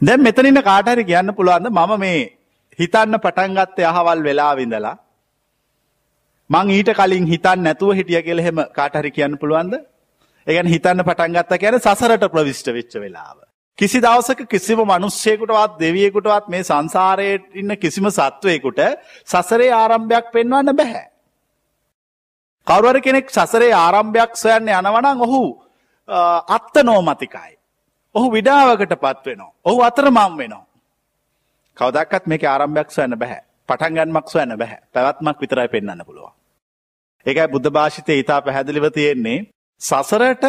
දැන් 0.00 0.20
මෙතනින්න 0.20 0.62
කාටහරි 0.62 1.04
කියන්න 1.04 1.34
පුළුවන්ද 1.34 1.68
මම 1.70 1.92
මේ 1.98 2.20
හිතන්න 2.78 3.16
පටන්ගත්තය 3.18 3.82
අහවල් 3.84 4.20
වෙලා 4.22 4.52
විඳලා 4.54 4.96
මං 6.50 6.70
ඊට 6.70 6.90
කලින් 6.94 7.26
හිතන් 7.26 7.62
නැතුව 7.62 7.94
හිටිය 7.94 8.22
කියල 8.22 8.40
හෙම 8.40 8.58
කාටහරි 8.72 9.10
කියන්න 9.10 9.38
පුළුවන්ද 9.38 9.74
ඒගැන 10.46 10.66
හිතන්න 10.66 11.02
පටන්ගත්ත 11.02 11.58
කියන 11.58 11.78
සසරට 11.78 12.30
ප්‍රවිෂ්ට 12.30 12.68
වෙච්ච 12.68 12.94
වෙලාව. 12.96 13.38
කිසි 13.78 14.00
දවසක 14.00 14.46
කිසිම 14.46 14.78
මනුස්්‍යයකුටවත් 14.80 15.74
දෙවියෙකුටවත් 15.80 16.48
මේ 16.48 16.62
සංසාරයට 16.62 17.44
ඉන්න 17.54 17.76
කිසිම 17.76 18.06
සත්වයකුට 18.10 18.80
සසරේ 19.24 19.72
ආරම්භයක් 19.72 20.30
පෙන්වන්න 20.32 20.70
බැහැ. 20.72 21.06
කවරුවර 22.66 23.00
කෙනෙක් 23.00 23.30
සසරේ 23.30 23.72
ආරම්භයක් 23.74 24.32
සොයන්න 24.36 24.70
යනවනං 24.70 25.20
ඔහු 25.20 25.42
අත්ත 26.48 26.74
නෝමතිකයි. 26.82 27.52
ඔහු 28.14 28.26
විඩාවකට 28.32 28.94
පත්වෙනවා. 28.96 29.52
ඔහු 29.64 29.82
අතර 29.82 30.10
මම් 30.10 30.32
වෙනවා. 30.38 30.64
කවදක්ත් 31.76 32.24
මේක 32.26 32.44
ආරම්භයක් 32.44 32.90
සොයන්න 32.90 33.18
බැහැ 33.68 33.90
පටන්ගන්මක් 33.98 34.26
සොයන්න 34.28 34.56
බැහැ 34.56 34.80
පැවත්මක් 34.92 35.40
විතරයි 35.40 35.68
පෙන්න්න 35.68 36.02
පුළුවන්. 36.06 36.32
ඒකයි 37.26 37.48
බුද්ධ 37.48 37.70
භාෂිතය 37.70 38.18
ඉතා 38.18 38.40
පැහැදිලිව 38.40 38.86
තියෙන්නේ 38.90 39.46
සසරට 39.80 40.44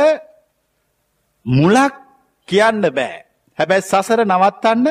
මුලක් 1.45 1.93
කියන්න 2.47 2.81
බෑ. 2.91 3.25
හැබැයි 3.57 3.81
සසර 3.83 4.19
නවත්තන්න 4.25 4.87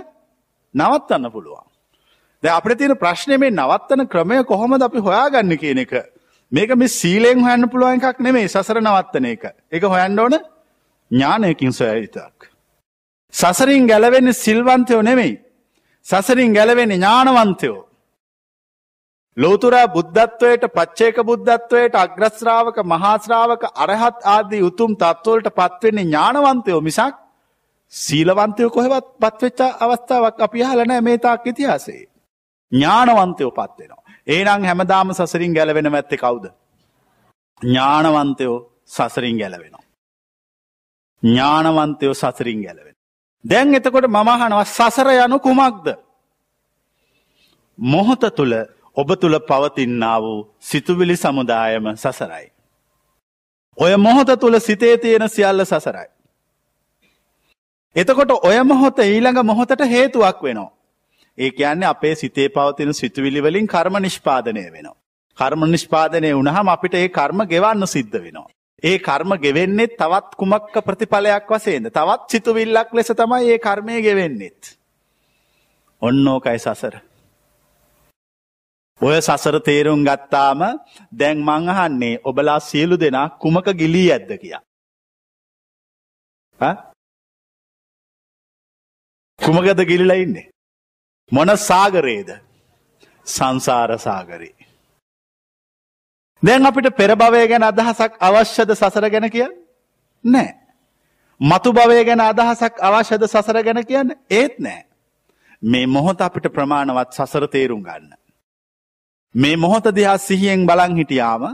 නවත්තන්න 0.75 1.31
පුළුවන්. 1.31 1.65
ද 2.43 2.47
අපට 2.49 2.79
තියෙන 2.79 2.97
ප්‍රශ්නය 2.97 3.39
මේ 3.39 3.51
නවත්තන 3.53 4.07
ක්‍රමය 4.07 4.45
කොහොමද 4.45 4.83
අපි 4.83 4.99
හොයාගන්න 4.99 5.57
කියන 5.57 5.79
එක. 5.79 5.93
මේක 6.53 6.71
මේ 6.73 6.89
සීලෙන් 6.91 7.41
හොයන්න 7.41 7.69
පුළුවන් 7.69 8.01
එකක් 8.01 8.21
නෙමේ 8.21 8.49
සසර 8.49 8.81
නවත්තන 8.81 9.25
එක. 9.27 9.45
එක 9.73 9.83
හොයන්න 9.85 10.19
ඕන 10.19 10.39
ඥානයකින් 11.11 11.73
සොයවිතක්. 11.73 12.51
සසරින් 13.35 13.87
ගැලවෙන්න 13.87 14.33
සිල්වන්තයෝ 14.35 15.03
නෙමෙයි. 15.03 15.41
සසරින් 16.07 16.55
ගැලවෙන 16.55 16.91
ඥානවන්තයෝ. 16.91 17.87
ලෝතුරා 19.37 19.87
බුද්ධත්වයට 19.89 20.65
පච්චේක 20.71 21.17
බුද්ධත්වයට 21.23 21.95
අග්‍රස්්‍රාවක 21.97 22.77
මහාශ්‍රාවක 22.85 23.63
අරහත් 23.77 24.19
ආදී 24.27 24.63
උතුම් 24.63 24.93
තත්වවලට 24.95 25.49
පත්වෙන්නේ 25.53 26.05
ඥානවන්තයෝ 26.05 26.81
මිසක් 26.81 27.15
සීලවන්තයෝ 27.93 28.71
කොහෙවත් 28.71 29.07
පත්වෙච්චා 29.19 29.71
අවස්ථාවක් 29.81 30.41
අපි 30.41 30.63
හලනෑ 30.63 31.01
මේතාක් 31.01 31.47
ඉතිහාසේ. 31.47 32.03
ඥානවන්තයෝ 32.73 33.51
පත්වෙනවා. 33.53 34.03
ඒනං 34.27 34.65
හැමදාම 34.65 35.15
සසරින් 35.15 35.55
ගැලවෙන 35.55 35.87
ඇත්තේ 35.89 36.19
කවුද. 36.19 36.47
ඥානවන්තයෝ 37.61 38.59
සසරින් 38.87 39.39
ගැලවෙනවා. 39.39 39.85
ඥානවන්තයෝ 41.23 42.15
සසරින් 42.15 42.63
ගැලවෙන. 42.63 42.97
දැන් 43.45 43.75
එතකොට 43.75 44.09
මමහනව 44.09 44.65
සසර 44.67 45.09
යනු 45.17 45.39
කුමක්ද. 45.41 45.87
මොහොත 47.79 48.25
තුළ 48.37 48.55
ඔබ 48.97 49.11
තුළ 49.21 49.39
පවතින්නා 49.41 50.19
වූ 50.23 50.39
සිතුවිලි 50.61 51.17
සමුදායම 51.17 51.87
සසරයි. 51.97 52.47
ඔය 53.79 53.97
මොහොත 53.99 54.31
තුළ 54.41 54.59
සිතේ 54.61 54.97
තියෙන 54.97 55.29
සියල්ල 55.29 55.65
සසරයි. 55.65 56.09
එතකොට 57.97 58.31
ඔය 58.43 58.63
මොහොත 58.65 58.99
ඊළඟ 59.01 59.43
මොහොතට 59.45 59.83
හේතුවක් 59.87 60.43
වෙනවා. 60.43 60.71
ඒ 61.39 61.51
කියන්නේ 61.53 61.89
අපේ 61.89 62.15
සිතේ 62.15 62.49
පවතින 62.49 62.95
සිතුවිලි 62.95 63.43
වලින් 63.43 63.67
කර්ම 63.67 63.97
නිෂ්පාදනය 64.03 64.63
වෙනවා. 64.67 64.97
කර්ම 65.39 65.65
නිෂ්පාදනය 65.67 66.31
වුණහම 66.33 66.69
අපිට 66.69 66.95
ඒ 66.95 67.09
කර්ම 67.11 67.41
ගෙවන්න 67.47 67.87
සිද්ධ 67.87 68.17
වෙනවා. 68.19 68.49
ඒ 68.83 68.99
කර්ම 68.99 69.31
ගෙවෙන්නේ 69.39 69.89
තවත් 69.95 70.31
කුමක්ක 70.37 70.75
ප්‍රතිඵලයක් 70.85 71.51
වසේද. 71.51 71.91
තවත් 71.91 72.31
සිතුවිල්ලක් 72.31 72.95
ලෙස 72.95 73.13
තමයි 73.13 73.51
ඒ 73.51 73.59
කර්මය 73.59 74.01
ගෙවෙන්නෙත්. 74.03 74.73
ඔන්න 76.03 76.29
ඕකයි 76.29 76.59
සසර. 76.59 76.97
ඔය 79.01 79.21
සසර 79.21 79.61
තේරුම් 79.61 80.05
ගත්තාම 80.05 80.61
දැන් 81.13 81.39
මංහන්නේ 81.41 82.21
ඔබලා 82.25 82.61
සියලු 82.61 82.97
දෙනා 82.97 83.29
කුමක 83.39 83.69
ගිලී 83.73 84.11
ඇද්ද 84.13 84.31
කියා. 84.39 84.63
කුමගද 89.39 89.81
ගිලිලා 89.85 90.17
ඉන්නේ. 90.17 90.51
මොන 91.33 91.49
සාගරේද 91.59 92.31
සංසාර 93.27 93.99
සාගරේ. 93.99 94.55
දැන් 96.43 96.67
අපිට 96.67 96.89
පෙරභවය 96.93 97.47
ගැන 97.49 97.63
අදහසක් 97.65 98.13
අවශ්‍යද 98.21 98.71
සසර 98.73 99.11
ගැන 99.11 99.31
කිය 99.31 99.49
නෑ. 100.25 100.55
මතු 101.41 101.73
භවය 101.73 102.05
ගැන 102.05 102.21
අදහසක් 102.23 102.81
අවශ්‍යද 102.81 103.23
සසර 103.25 103.63
ගැන 103.63 103.85
කියන්න 103.85 104.17
ඒත් 104.31 104.59
නෑ. 104.59 104.87
මේ 105.63 105.87
මොහොත 105.89 106.21
අපිට 106.21 106.49
ප්‍රමාණවත් 106.51 107.13
සසර 107.15 107.47
තේරුම් 107.49 107.83
ගන්න. 107.83 108.26
මේ 109.35 109.57
මොහොත 109.57 109.87
දිහා 109.91 110.19
සිහියෙන් 110.21 110.67
බලං 110.67 110.97
හිටියාම 110.97 111.45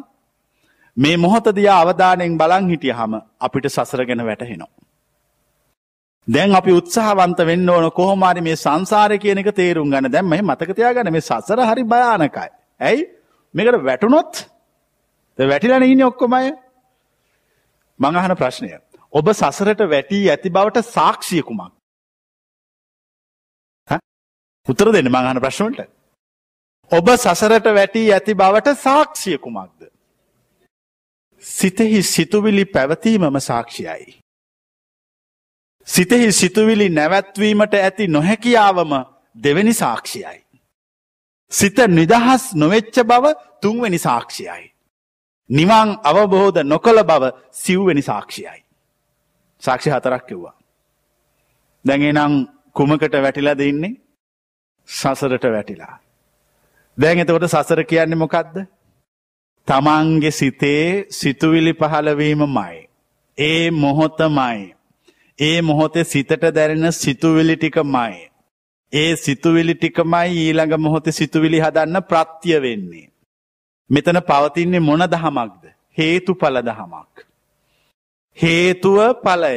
මේ 0.96 1.16
මොහොත 1.16 1.46
දියා 1.50 1.80
අවධානයෙන් 1.80 2.38
බලං 2.38 2.68
හිටියහම 2.68 3.12
අපිට 3.40 3.66
සසර 3.66 4.04
ගැන 4.04 4.24
වැටහෙනවා. 4.26 4.70
දැන් 6.28 6.54
අපි 6.54 6.72
උත්සාහවන්ත 6.72 7.38
වෙන්න 7.40 7.68
ඕන 7.68 7.90
කොහොමාරි 7.90 8.40
මේ 8.40 8.56
සංසාරය 8.56 9.18
කියන 9.18 9.38
එක 9.38 9.50
තේරුම් 9.52 9.90
ගන්න 9.90 10.12
දැම්ම 10.12 10.34
මතකතයා 10.42 10.94
ගන 10.94 11.12
මේ 11.12 11.20
සසර 11.22 11.58
හරි 11.62 11.84
භයානකයි. 11.84 12.48
ඇයි 12.80 13.02
මේකට 13.54 13.84
වැටුනොත් 13.84 14.32
වැටිලන 15.38 15.82
ඉන්න 15.84 16.02
ඔක්කොමය 16.02 16.52
මඟහන 18.00 18.36
ප්‍රශ්නය. 18.36 18.70
ඔබ 19.12 19.26
සසරට 19.30 19.80
වැටී 19.86 20.30
ඇති 20.30 20.50
බවට 20.50 20.84
සාක්ෂියකුමක්. 20.86 21.72
උත්තර 24.66 24.92
දෙන්න 24.92 25.08
මඟහන 25.08 25.40
ප්‍රශ්නවලට. 25.40 26.01
ඔබ 26.92 27.08
සසරට 27.14 27.66
වැටී 27.74 28.12
ඇති 28.12 28.34
බවට 28.34 28.74
සාක්ෂියකුමක්ද. 28.78 29.80
සිතෙහි 31.42 32.02
සිතුවිලි 32.04 32.64
පැවතීමම 32.66 33.40
සාක්ෂියයි. 33.40 34.18
සිතෙහි 35.86 36.32
සිතුවිලි 36.32 36.88
නැවැත්වීමට 36.88 37.74
ඇති 37.76 38.06
නොහැකියාවම 38.08 38.92
දෙවැනි 39.36 39.74
සාක්ෂියයි. 39.74 40.38
සිත 41.52 41.78
නිදහස් 41.88 42.54
නොවෙච්ච 42.54 42.96
බව 43.04 43.24
තුන්වැනි 43.62 43.98
සාක්ෂියයි. 43.98 44.72
නිවන් 45.50 45.88
අවබෝධ 46.04 46.62
නොකළ 46.64 47.04
බව 47.04 47.24
සිව්වැනි 47.52 48.02
සාක්ෂියයි. 48.02 48.60
සාක්ෂි 49.62 49.90
හතරක් 49.90 50.26
කිව්වා. 50.26 50.56
දැඟනම් 51.84 52.34
කුමකට 52.72 53.14
වැටිලා 53.22 53.58
දෙන්නේ 53.58 53.94
සසරට 54.88 55.44
වැටිලා. 55.46 56.01
දැන් 56.98 57.18
එතකොට 57.18 57.46
සසර 57.46 57.84
කියන්නේ 57.84 58.16
මොකක්ද. 58.16 58.56
තමන්ගේ 59.68 60.30
සිතේ 60.30 61.06
සිතුවිලි 61.10 61.72
පහළවීමමයි. 61.74 62.88
ඒ 63.38 63.70
මොහොතමයි. 63.72 64.74
ඒ 65.38 65.62
මොහොතේ 65.62 66.04
සිතට 66.04 66.42
දැරෙන 66.54 66.92
සිතුවිලි 66.94 67.56
ටිකමයි. 67.56 68.30
ඒ 68.92 69.16
සිතුවිලි 69.16 69.74
ටිකමයි 69.74 70.28
ඊළඟ 70.38 70.76
මොහොතේ 70.78 71.12
සිතුවිලි 71.12 71.60
හදන්න 71.60 72.02
ප්‍රත්‍ය 72.02 72.62
වෙන්නේ. 72.62 73.08
මෙතන 73.90 74.20
පවතින්නේ 74.22 74.80
මොන 74.80 75.04
දහමක්ද? 75.06 75.64
හේතුඵල 75.98 76.56
දහමක්. 76.62 77.26
හේතුව 78.38 78.98
ඵලය. 79.16 79.56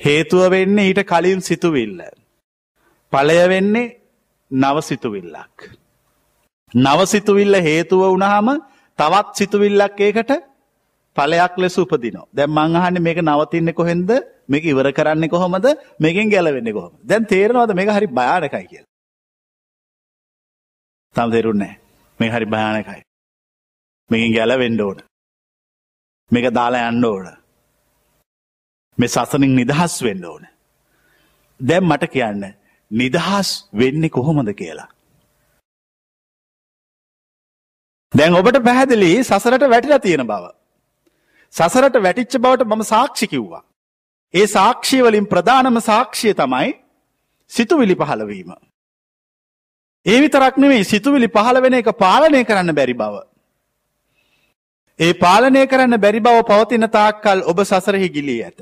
හේතුව 0.00 0.50
වෙන්නේ 0.50 0.86
ඊට 0.86 1.02
කලින් 1.04 1.40
සිතුවිල්ල. 1.40 2.00
ඵලය 3.12 3.38
වෙන්නේ 3.48 4.01
නව 4.52 4.76
සිතුවිල්ලක්. 4.82 5.56
නව 6.74 7.00
සිතුවිල්ල 7.06 7.54
හේතුව 7.60 8.02
වුණාම 8.04 8.48
තවත් 8.98 9.28
සිතුවිල්ලක් 9.34 10.00
ඒකට 10.00 10.32
ඵලයක් 11.16 11.54
ලෙස 11.58 11.76
උපදිනවා. 11.78 12.28
දැන් 12.34 12.50
මං 12.50 12.76
අහන්නේ 12.76 13.00
මේක 13.00 13.18
නවතින්නේ 13.20 13.74
කොහෙන්ද? 13.74 14.10
මේක 14.48 14.64
ඉවර 14.64 14.92
කරන්නේ 14.92 15.28
කොහොමද? 15.28 15.66
මේකෙන් 15.98 16.30
ගැලවෙන්නේ 16.30 16.72
කොහොමද? 16.72 16.96
දැන් 17.04 17.26
තේරෙනවද 17.26 17.74
මේක 17.74 17.90
හරි 17.90 18.06
භයානකයි 18.08 18.66
කියලා? 18.68 18.90
තාම 21.16 21.30
තේරුන්නේ 21.30 21.66
නැහැ. 21.66 21.80
මේක 22.20 22.32
හරි 22.32 22.46
භයානකයි. 22.46 23.02
මේකෙන් 24.10 24.32
ගැලවෙන්න 24.34 24.80
ඕන. 24.80 24.98
මේක 26.30 26.46
දාලා 26.54 26.88
යන්න 26.88 27.04
ඕන. 27.04 27.26
මේ 28.98 29.08
සසනින් 29.08 29.56
නිදහස් 29.56 30.02
වෙන්න 30.02 30.24
ඕන. 30.24 30.42
දැන් 31.60 31.84
මට 31.84 32.12
කියන්න 32.12 32.61
නිදහස් 32.92 33.48
වෙන්නේ 33.74 34.10
කොහොමද 34.10 34.50
කියලා. 34.54 34.88
දැන් 38.12 38.34
ඔබට 38.34 38.58
පැහැදිලි 38.64 39.10
සසරට 39.24 39.64
වැටිලා 39.70 39.98
තියෙන 39.98 40.26
බව. 40.26 40.44
සසරට 41.54 41.96
වැටිච්ච 42.02 42.38
බවට 42.38 42.66
මම 42.66 42.84
සාක්ෂි 42.84 43.26
කිව්වා. 43.26 43.64
ඒ 44.34 44.46
සාක්ෂිය 44.48 45.02
වලින් 45.02 45.26
ප්‍රධානම 45.26 45.80
සාක්ෂිය 45.80 46.34
තමයි 46.34 46.70
සිතුවිලි 47.50 47.94
පහළවීම. 47.94 48.52
ඒ 50.06 50.18
විතරක් 50.20 50.56
නෙවෙයි 50.56 50.84
සිතුවිලි 50.84 51.28
පහළ 51.28 51.62
වෙන 51.62 51.74
එක 51.74 51.92
පාලනය 51.98 52.44
කරන්න 52.44 52.74
බැරි 52.74 52.94
බව. 52.94 53.14
ඒ 54.98 55.12
පාලනය 55.14 55.64
කරන්න 55.66 56.00
බැරි 56.00 56.20
බව 56.20 56.44
පවතින 56.44 56.88
තාක්කල් 56.90 57.42
ඔබ 57.46 57.64
සසරෙහි 57.64 58.08
ගිලී 58.10 58.40
ඇත. 58.44 58.58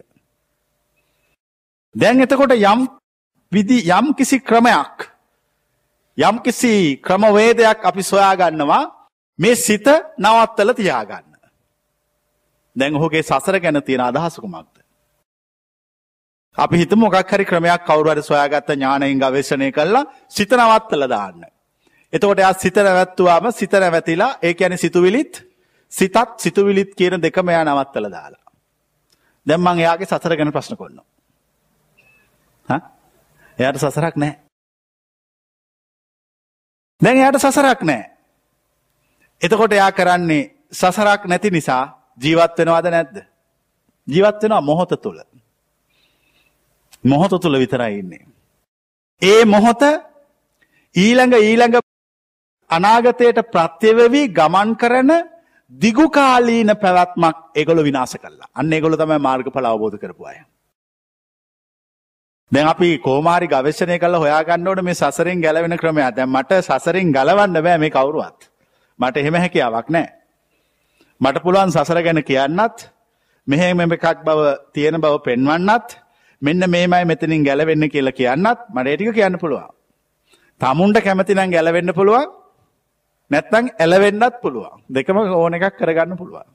දැන් 1.95 2.21
එතකොට 2.21 2.57
යම් 2.57 2.89
විදි 3.53 3.79
යම් 3.89 4.15
කිසි 4.15 4.41
ක්‍රමයක් 4.41 5.11
යම් 6.19 6.39
කිසි 6.39 6.73
ක්‍රමවේදයක් 6.99 7.85
අපි 7.85 8.03
සොයාගන්නවා 8.03 8.85
මේ 9.39 9.57
සිත 9.57 9.87
නවත්තල 10.19 10.73
තියාගන්න. 10.73 11.35
දැන් 12.77 12.97
ඔහුගේ 12.97 13.23
සසර 13.23 13.61
ගැන 13.61 13.83
තියෙන 13.83 14.03
අදහසකුමක්ද. 14.03 14.75
අපි 16.57 16.77
හිත 16.77 16.93
මොකක් 16.95 17.17
හරි 17.27 17.45
ක්‍රමයක් 17.45 17.87
කවරුවර 17.87 18.23
සොයාගත්ත 18.23 18.69
ඥානයෙන් 18.71 19.19
ගවේශණය 19.19 19.73
කරලා 19.73 20.05
සිත 20.29 20.53
නවත්තල 20.53 21.09
දාන්න. 21.09 21.45
එතකොට 22.13 22.39
එයා 22.39 22.53
සිත 22.55 22.77
නැවැත්තුවාම 22.77 23.53
සිත 23.53 23.73
නැවැතිලා 23.75 24.39
ඒ 24.43 24.55
කියන්නේ 24.55 24.79
සිතුවිලිත් 24.79 25.43
සිතත් 25.93 26.17
සිතුවිලිත් 26.39 26.95
කියන 26.95 27.19
දෙකම 27.19 27.49
එයා 27.49 27.65
නවත්තල 27.65 28.07
දාලා. 28.09 28.47
දැන් 29.47 29.61
මං 29.61 29.79
එයාගේ 29.79 30.07
සසර 30.07 30.37
ගැන 30.37 30.53
ප්‍රශ්න 30.53 30.77
කරනවා. 30.77 31.07
හා? 32.69 32.81
එයාට 33.61 33.79
සසරක් 33.79 34.17
නැහැ. 34.17 34.39
දැන් 37.01 37.17
එයාට 37.17 37.39
සසරක් 37.39 37.83
නැහැ. 37.83 38.11
එතකොට 39.41 39.73
එයා 39.73 39.93
කරන්නේ 39.93 40.43
සසරක් 40.73 41.27
නැති 41.27 41.51
නිසා 41.51 41.83
ජීවත් 42.19 42.59
වෙනවද 42.59 42.91
නැද්ද? 42.91 43.17
ජීවත් 44.09 44.43
වෙනවා 44.43 44.61
මොහොත 44.63 44.93
තුල. 45.03 45.19
මොහොත 47.05 47.41
තුල 47.41 47.59
විතරයි 47.59 47.99
ඉන්නේ. 47.99 48.27
ඒ 49.23 49.45
මොහොත 49.47 49.83
ඊළඟ 50.95 51.35
ඊළඟ 51.35 51.77
අනාගතයට 52.71 53.43
ප්‍රත්‍යවවී 53.53 54.29
ගමන් 54.31 54.77
කරන 54.77 55.11
දිගුකාලීන 55.73 56.73
පැවැත්මක් 56.77 57.37
ඒගොල්ලෝ 57.55 57.85
විනාශ 57.85 58.17
කළා. 58.17 58.49
අන්න 58.55 58.73
ඒගොල්ලෝ 58.73 58.99
තමයි 58.99 59.19
මාර්ගඵල 59.19 59.67
අවබෝධ 59.67 59.99
කරපු 59.99 60.25
අය. 60.25 60.41
දැන් 62.53 62.67
අපි 62.67 62.99
කොමාරි 62.99 63.47
ගවේෂණය 63.47 63.99
කරලා 63.99 64.21
හොයාගන්න 64.21 64.69
ඕනේ 64.69 64.83
මේ 64.83 64.95
සසරෙන් 64.95 65.41
ගැලවෙන 65.41 65.77
ක්‍රමයක්. 65.79 66.15
දැන් 66.17 66.29
මට 66.29 66.63
සසරෙන් 66.63 67.13
ගලවන්න 67.13 67.63
බෑ 67.63 67.79
මේ 67.79 67.91
කවුරුවත්. 67.91 68.51
මට 68.99 69.17
එහෙම 69.17 69.35
හැකියාවක් 69.35 69.89
නැහැ. 69.89 70.13
මට 71.21 71.43
පුළුවන් 71.45 71.73
සසර 71.73 72.03
ගැන 72.03 72.23
කියන්නත් 72.23 72.79
මෙහෙම 73.47 73.81
එකක් 73.81 74.07
බව 74.27 74.41
තියෙන 74.75 75.01
බව 75.01 75.15
පෙන්වන්නත් 75.25 75.89
මෙන්න 76.43 76.63
මේමයි 76.67 77.05
මෙතනින් 77.05 77.45
ගැලවෙන්න 77.45 77.89
කියලා 77.89 78.19
කියන්නත් 78.21 78.61
මට 78.75 78.87
ඒ 78.87 78.97
ටික 78.97 79.15
කියන්න 79.15 79.39
පුළුවන්. 79.39 79.71
තමුන්ට 80.61 81.03
කැමති 81.05 81.35
නම් 81.35 81.51
ගැලවෙන්න 81.51 81.95
පුළුවන්. 81.95 82.29
නැත්නම් 83.31 83.71
ඇලවෙන්නත් 83.79 84.41
පුළුවන්. 84.43 84.81
දෙකම 84.91 85.17
ඕන 85.17 85.55
එකක් 85.55 85.77
කරගන්න 85.79 86.17
පුළුවන්. 86.17 86.49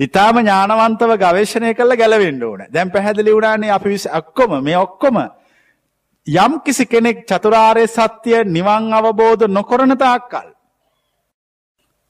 ඊටාම 0.00 0.36
ඥානවන්තව 0.38 1.12
ගවේෂණය 1.16 1.74
කරලා 1.74 1.96
ගැලවෙන්න 1.96 2.42
ඕන. 2.42 2.60
දැන් 2.72 2.90
පැහැදිලි 2.90 3.32
වුණානේ 3.32 3.70
අපි 3.70 3.96
ඔක්කොම 4.12 4.52
මේ 4.64 4.78
ඔක්කොම 4.78 5.16
යම් 6.26 6.52
කිසි 6.60 6.86
කෙනෙක් 6.86 7.18
චතුරාර්ය 7.24 7.86
සත්‍ය 7.88 8.44
නිවන් 8.46 8.92
අවබෝධ 8.92 9.48
නොකරන 9.48 9.96
තාක්කල් 9.96 10.48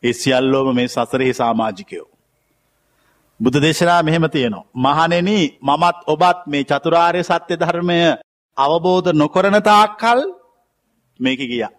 ඒ 0.03 0.13
සියල්ලෝම 0.15 0.75
මේ 0.75 0.89
සසරෙහි 0.89 1.35
සාමාජිකයෝ. 1.35 2.09
බුදු 3.41 3.59
දේශනා 3.61 4.03
මෙහෙම 4.03 4.27
තියෙනවා. 4.31 4.67
මහණෙනි 4.77 5.39
මමත් 5.61 5.97
ඔබත් 6.07 6.41
මේ 6.47 6.65
චතුරාර්ය 6.65 7.23
සත්‍ය 7.23 7.55
ධර්මය 7.57 7.99
අවබෝධ 8.57 9.13
නොකරන 9.15 9.57
තාක්කල් 9.63 10.21
මේක 11.21 11.41
ගියා. 11.43 11.73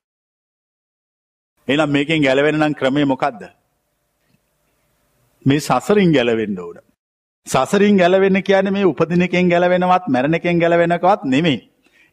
එහෙනම් 1.67 1.89
මේකෙන් 1.89 2.21
ගැලවෙන්න 2.21 2.59
නම් 2.59 2.73
ක්‍රමය 2.73 3.05
මොකද්ද? 3.05 3.56
මේ 5.47 5.59
සසරින් 5.59 6.11
ගැලවෙන්න 6.13 6.59
ඕන. 6.59 6.77
සසරින් 7.47 7.97
ගැලවෙන්න 7.97 8.43
කියන්නේ 8.43 8.71
මේ 8.71 8.85
උපදින 8.85 9.21
එකෙන් 9.21 9.49
ගැලවෙනවත් 9.49 10.05
මැරෙන 10.07 10.33
එකෙන් 10.33 10.59
ගැලවෙනකවත් 10.59 11.23
නෙමෙයි. 11.25 11.59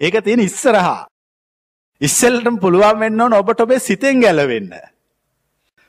ඒක 0.00 0.16
තියෙන 0.24 0.40
ඉස්සරහා. 0.40 1.06
ඉස්සෙල්ලටම 2.00 2.56
පුළුවන් 2.58 3.00
වෙන්න 3.00 3.20
ඕන 3.20 3.32
ඔබට 3.32 3.60
ඔබේ 3.60 3.78
සිතෙන් 3.80 4.20
ගැලවෙන්න. 4.20 4.72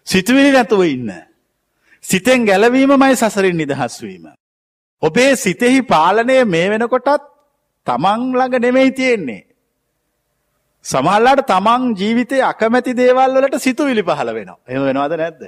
සිතුවිලි 0.07 0.51
නැතුව 0.51 0.83
ඉන්න. 0.85 1.09
සිතෙන් 2.03 2.45
ගැලවීමමයි 2.45 3.15
සසරින් 3.15 3.57
නිදහස් 3.57 3.95
වීම. 4.01 4.25
ඔබේ 5.03 5.35
සිතෙහි 5.35 5.81
පාලනය 5.83 6.37
මේ 6.45 6.69
වෙනකොටත් 6.71 7.27
තමන් 7.87 8.21
ළඟ 8.33 8.61
නෙමෙයි 8.61 8.91
තියෙන්නේ. 8.91 9.43
සමහරලාට 10.85 11.45
තමන් 11.51 11.83
ජීවිතේ 11.99 12.41
අකමැති 12.43 12.97
දේවල් 12.97 13.37
වලට 13.37 13.61
සිතුවිලි 13.61 14.03
පහළ 14.03 14.33
වෙනවා. 14.33 14.59
එහෙම 14.67 14.83
වෙනවද 14.87 15.15
නැද්ද? 15.17 15.41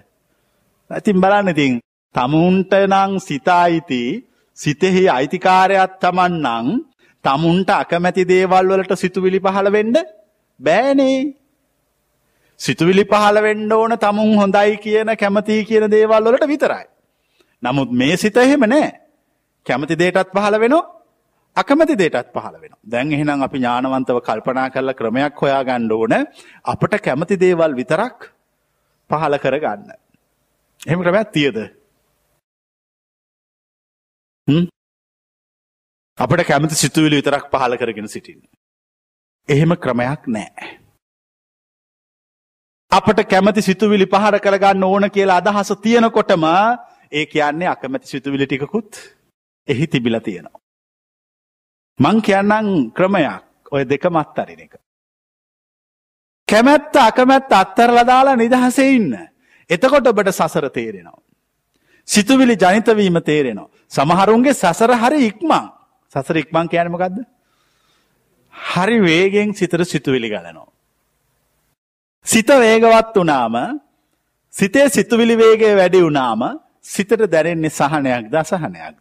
ඉතින් 0.90 1.22
බලන්න 1.22 1.54
ඉතින් 1.54 1.74
තමුන්ට 2.16 2.74
නම් 2.84 3.12
සිතයිති 3.20 4.04
සිතෙහි 4.58 5.04
අයිතිකාරයක් 5.10 5.92
තමන් 6.04 6.34
නම් 6.42 6.68
තමුන්ට 7.26 7.70
අකමැති 7.72 8.24
දේවල් 8.26 8.66
වලට 8.72 8.94
සිතුවිලි 8.96 9.40
පහළ 9.40 9.72
වෙන්න 9.72 9.96
බෑනේ. 10.60 11.20
සිතුවිලි 12.60 13.04
පහළ 13.06 13.42
වෙන්න 13.42 13.72
ඕන 13.72 13.98
තමුන් 13.98 14.38
හොඳයි 14.42 14.78
කියන 14.78 15.10
කැමති 15.16 15.66
කියන 15.66 15.86
දේවල් 15.92 16.24
වලට 16.26 16.48
විතරයි. 16.48 16.86
නමුත් 17.64 17.92
මේ 17.92 18.18
සිත 18.18 18.38
එහෙම 18.38 18.64
නෑ. 18.66 18.92
කැමති 19.66 19.96
දේටත් 19.96 20.32
පහළ 20.34 20.60
වෙනවා 20.60 20.98
අකමැති 21.56 21.96
දේටත් 21.98 22.34
පහළ 22.34 22.58
වෙනවා. 22.62 22.80
දැන් 22.84 23.12
එහෙනම් 23.12 23.42
අපි 23.42 23.58
ඥානවන්තව 23.60 24.20
කල්පනා 24.22 24.70
කරලා 24.70 24.98
ක්‍රමයක් 25.00 25.42
හොයාගන්න 25.42 25.92
ඕන 25.92 26.14
අපට 26.66 26.94
කැමති 27.02 27.40
දේවල් 27.40 27.74
විතරක් 27.80 28.30
පහළ 29.10 29.38
කරගන්න. 29.38 29.90
එහෙම 30.82 31.02
ක්‍රමයක් 31.02 31.32
තියද? 31.32 31.58
හ්ම් 34.48 34.66
අපට 36.18 36.44
කැමති 36.48 36.76
සිතුවිලි 36.76 37.16
විතරක් 37.16 37.48
පහළ 37.52 37.78
කරගෙන 37.78 38.08
සිටින්න. 38.08 38.42
එහෙම 39.50 39.72
ක්‍රමයක් 39.78 40.28
නැහැ. 40.28 40.70
අපට 42.92 43.20
කැමති 43.26 43.62
සිතුවිලි 43.62 44.06
පහර 44.06 44.40
කරගන්න 44.40 44.84
ඕන 44.84 45.12
කියලා 45.12 45.38
අදහස 45.38 45.72
තියෙනකොටම 45.82 46.46
ඒ 47.12 47.26
කියන්නේ 47.26 47.68
අකමැති 47.68 48.08
සිතුවිලි 48.08 48.48
ටිකකුත් 48.48 48.92
එහි 49.68 49.88
තිබිලා 49.88 50.22
තියෙනවා. 50.22 50.62
මං 52.00 52.22
කියන්නම් 52.22 52.92
ක්‍රමයක් 52.92 53.72
ඔය 53.72 53.84
දෙකම 53.86 54.16
අත්තරින 54.16 54.60
එක. 54.60 54.74
කැමැත්ත 56.48 56.96
අකමැත්ත 56.98 57.52
අත්තරලා 57.54 58.06
දාලා 58.06 58.36
නිදහසේ 58.36 58.92
ඉන්න. 58.92 59.14
එතකොට 59.70 60.08
ඔබට 60.08 60.32
සසර 60.32 60.70
තේරෙනවා. 60.70 61.22
සිතුවිලි 62.08 62.56
ජනිත 62.56 62.88
වීම 62.96 63.22
තේරෙනවා. 63.22 63.70
සමහරුන්ගේ 63.92 64.54
සසර 64.54 64.92
හරි 64.94 65.20
ඉක්මන්. 65.26 65.64
සසර 66.14 66.36
ඉක්මන් 66.36 66.68
කියන්නේ 66.68 66.94
මොකද්ද? 66.96 67.18
හරි 68.54 68.98
වේගෙන් 69.02 69.54
සිතට 69.54 69.82
සිතුවිලි 69.86 70.30
ගලනවා. 70.30 70.72
සිත 72.26 72.50
වේගවත් 72.50 73.16
වනාම 73.16 73.56
සිතේ 74.54 74.90
සිතුවිලි 74.90 75.36
වේගේ 75.38 75.76
වැඩි 75.76 76.02
වුනාම 76.02 76.42
සිතට 76.84 77.22
දැනෙන්නේ 77.32 77.70
සහනයක් 77.72 78.26
ද 78.32 78.36
අසහනයක්. 78.36 78.96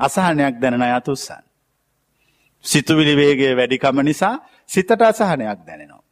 අසහනයක් 0.00 0.54
දැනන 0.62 0.82
අතුස්සන්. 0.82 1.42
සිතුවිලි 2.64 3.14
වේගේ 3.16 3.52
වැඩිකම 3.56 3.96
නිසා 4.02 4.36
සිතට 4.66 4.90
අසහනයක් 5.02 5.60
දැනෙනවා. 5.66 6.04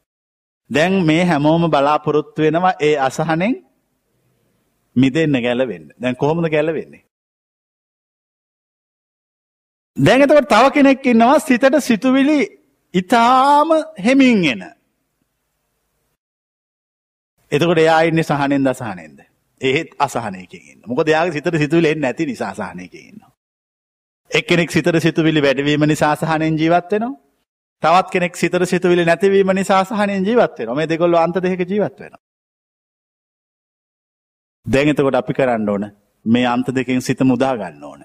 දැන් 0.70 0.92
මේ 1.04 1.24
හැමෝම 1.24 1.70
බලාපොරොත්තු 1.70 2.42
වෙනවා 2.42 2.74
ඒ 2.80 2.96
අසහනෙන් 2.98 3.54
මිදෙන්න 4.96 5.36
ගැලවෙන්න. 5.42 5.86
දැන් 6.00 6.16
කොහොමද 6.16 6.48
ගැලවෙන්නේ? 6.50 7.04
දැන් 9.96 10.22
එතකොට 10.22 10.48
තව 10.48 10.70
කෙනෙක් 10.70 11.06
ඉන්නවා 11.06 11.38
සිතට 11.40 11.80
සිතුවිලි 11.80 12.38
ඊටාම 12.94 13.68
හෙමින් 13.98 14.44
එන. 14.44 14.62
එතකොට 17.52 17.78
එයා 17.78 18.00
ඉන්නේ 18.02 18.24
සහනෙන්ද 18.24 18.66
අසහනෙන්ද? 18.66 19.18
ඒත් 19.60 19.94
අසහනයකින් 19.98 20.62
ඉන්න. 20.62 20.82
මොකද 20.86 21.08
එයාගේ 21.08 21.32
සිතට 21.32 21.58
සිතුවිලි 21.58 21.88
එන්නේ 21.88 22.02
නැති 22.02 22.26
නිසා 22.26 22.50
අසහනයකින් 22.50 23.02
ඉන්නවා. 23.02 23.32
එක්කෙනෙක් 24.30 24.70
සිතට 24.70 25.00
සිතුවිලි 25.00 25.42
වැඩිවීම 25.42 25.86
නිසා 25.86 26.12
අසහනෙන් 26.12 26.58
ජීවත් 26.58 26.90
වෙනවා. 26.92 27.14
තවත් 27.82 28.10
කෙනෙක් 28.10 28.36
සිතට 28.36 28.64
සිතුවිලි 28.64 29.04
නැතිවීම 29.04 29.54
නිසා 29.54 29.78
අසහනෙන් 29.80 30.26
ජීවත් 30.26 30.58
වෙනවා. 30.58 30.74
මේ 30.74 30.88
දෙකොල්ලෝ 30.88 31.20
අන්ත 31.20 31.36
දෙකක 31.36 31.70
ජීවත් 31.70 32.00
වෙනවා. 32.00 32.22
දැන් 34.66 34.88
එතකොට 34.88 35.14
අපි 35.14 35.32
කරන්න 35.32 35.68
ඕන 35.68 35.86
මේ 36.24 36.46
අන්ත 36.46 36.66
දෙකෙන් 36.70 37.02
සිත 37.02 37.20
මුදා 37.22 37.54
ගන්න 37.56 37.84
ඕන. 37.84 38.04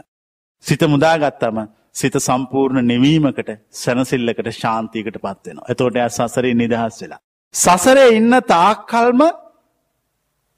සිත 0.64 0.82
මුදා 0.84 1.18
ගත්තම 1.18 1.79
සිත 2.00 2.16
සම්පූර්ණ 2.20 2.88
නිවීමකට 2.88 3.50
සැනසිල්ලකට 3.76 4.50
ශාන්තියකට 4.54 5.18
පත් 5.18 5.44
වෙනවා. 5.46 5.68
එතකොට 5.70 5.96
එයා 5.96 6.10
සසරේ 6.10 6.54
නිදහස් 6.54 6.98
වෙලා. 7.02 7.22
සසරේ 7.56 8.08
ඉන්න 8.12 8.34
තාක්කල්ම 8.48 9.22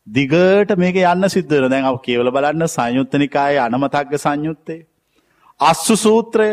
දිගට 0.08 0.75
මේක 0.77 0.97
යන්න 1.06 1.30
සිද්ධ 1.30 1.51
වෙනවා. 1.51 1.69
දැන් 1.69 1.86
අප 1.86 2.01
කියවල 2.04 2.30
බලන්න 2.30 2.67
සංයුත්ත 2.67 3.13
නිකායේ 3.15 3.62
අනමතග්ග 3.62 4.13
සංයුත්තේ 4.17 4.86
අස්සු 5.60 5.95
සූත්‍රය 5.97 6.49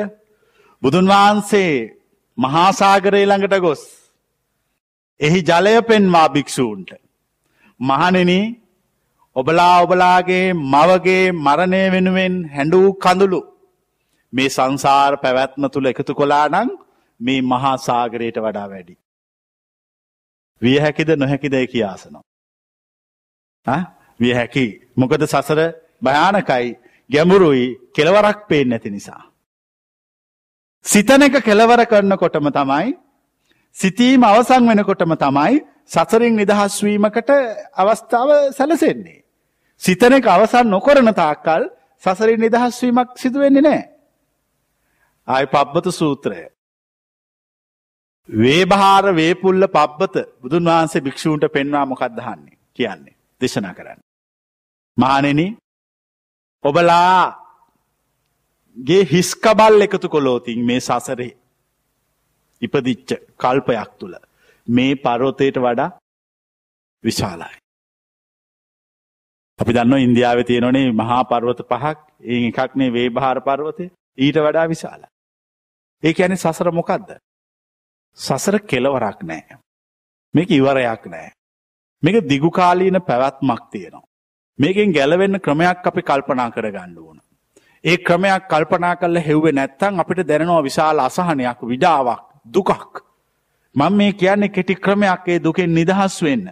බුදුන් 0.83 1.07
වහන්සේ 1.07 1.73
මහා 2.39 2.71
සාගරය 2.75 3.23
ළඟට 3.25 3.61
ගොස් 3.61 3.83
එහි 5.21 5.41
ජලය 5.43 5.75
පෙන්වා 5.83 6.29
භික්ෂූන්ට 6.29 6.91
මහණෙනි 7.81 8.41
ඔබලා 9.37 9.75
ඔබලාගේ 9.81 10.47
මවගේ 10.67 11.25
මරණය 11.37 11.83
වෙනුවෙන් 11.91 12.37
හැඬූ 12.55 12.89
කඳුළු 12.97 13.41
මේ 14.33 14.49
සංසාර 14.49 15.13
පැවැත්ම 15.17 15.63
තුළ 15.69 15.87
එකතු 15.87 16.13
කොලා 16.15 16.47
නං 16.49 16.71
මේ 17.21 17.41
මහා 17.43 17.77
සාගරයට 17.79 18.37
වඩා 18.37 18.67
වැඩි. 18.69 18.95
විය 20.63 20.79
හැකිද 20.79 21.11
නොහැකිදයි 21.17 21.67
කියාසනවා. 21.67 22.25
විය 24.21 24.33
හැකි 24.33 24.67
මොකද 24.97 25.23
සසර 25.25 25.61
භයානකයි 26.03 26.67
ගැඹුරුයි 27.11 27.67
කෙලවරක් 27.93 28.39
පේෙන් 28.49 28.69
නැති 28.69 28.91
නිසා. 28.91 29.23
සිතන 30.85 31.23
එක 31.23 31.37
කෙලවර 31.41 31.81
කරනකොටම 31.87 32.49
තමයි 32.51 32.87
සිතීම 33.77 34.23
අවසං 34.23 34.63
වෙනකොටම 34.69 35.13
තමයි 35.17 35.55
සසරින් 35.87 36.35
නිදහස්වීමකට 36.37 37.31
අවස්ථාව 37.75 38.31
සැලසෙන්නේ. 38.53 39.25
සිතන 39.83 40.13
එක 40.13 40.27
අවසන් 40.27 40.67
නොකොරන 40.67 41.11
තාක්කල් 41.15 41.63
සසරින් 42.03 42.41
නිදහස්වීමක් 42.41 43.09
සිදුවෙන්නේ 43.17 43.63
නෑ. 43.63 43.98
ආය 45.29 45.45
පබ්බත 45.47 45.87
සූත්‍රය. 45.93 46.41
වේභාර 48.29 49.05
වේපුල්ල 49.15 49.63
පබ්බත 49.69 50.17
බුදුන් 50.41 50.65
වහන්සේ 50.67 51.01
භික්‍ෂූන්ට 51.01 51.45
පෙන්වා 51.51 51.87
මොකක්දහන්නේ 51.87 52.57
කියන්නේ 52.75 53.17
දේශනා 53.41 53.75
කරන්න. 53.75 54.01
මානෙන 54.99 55.41
ඔබලාගේ 56.65 57.03
හිස්කබල් 59.05 59.75
එකතු 59.81 60.09
කොලෝතින් 60.09 60.61
මේ 60.65 60.81
සසරේ 60.81 61.33
ඉපදිච්ච 62.63 63.11
කල්පයක් 63.37 63.91
තුළ 63.99 64.15
මේ 64.69 64.93
පරෝතයට 64.97 65.57
වඩා 65.59 65.91
විශාලයි. 67.05 67.59
අපි 69.59 69.73
දන්න 69.73 69.99
ඉන්දියාව 69.99 70.41
තියෙනනේ 70.45 70.87
මහා 70.95 71.23
පර්වත 71.25 71.61
පහක් 71.65 71.99
ඒ 72.25 72.41
එකක්නේ 72.49 72.91
වේභාර 72.93 73.39
පර්වතය 73.43 73.85
ඊට 74.19 74.37
වඩා 74.39 74.67
විශාල. 74.69 75.03
ඒ 76.03 76.15
ඇන 76.19 76.37
සසර 76.37 76.71
මොකක්ද. 76.73 77.17
සසර 78.19 78.59
කෙලවරක් 78.61 79.23
නෑ. 79.23 79.59
මේක 80.35 80.51
ඉවරයක් 80.51 81.07
නෑ. 81.07 81.33
මේක 82.03 82.29
දිගුකාලීන 82.29 83.01
පැවැත්මක් 83.03 83.71
තියෙනවා. 83.71 84.07
මේකෙන් 84.59 84.93
ගැලවෙන්න 84.93 85.41
ක්‍රමයක් 85.41 85.87
අපි 85.87 86.03
කල්පනා 86.03 86.51
කර 86.51 86.71
ගණ්ඩ 86.71 86.99
ඕන. 86.99 87.19
ඒ 87.85 87.97
ක්‍රමයක් 87.99 88.49
කල්පනා 88.49 88.97
කල්ල 88.97 89.19
හෙව්වේ 89.19 89.53
නැත්තං 89.53 90.01
අපිට 90.01 90.27
දැනවා 90.29 90.63
විශාල 90.63 91.01
අසහනයක් 91.01 91.61
විඩාවක් 91.63 92.25
දුකක්. 92.47 93.03
මං 93.75 93.93
මේ 93.95 94.13
කියන්නේ 94.13 94.49
කෙටි 94.51 94.75
ක්‍රමයක් 94.77 95.29
ඒ 95.29 95.39
දුකෙන් 95.41 95.75
නිදහස් 95.75 96.23
වෙන්න. 96.23 96.49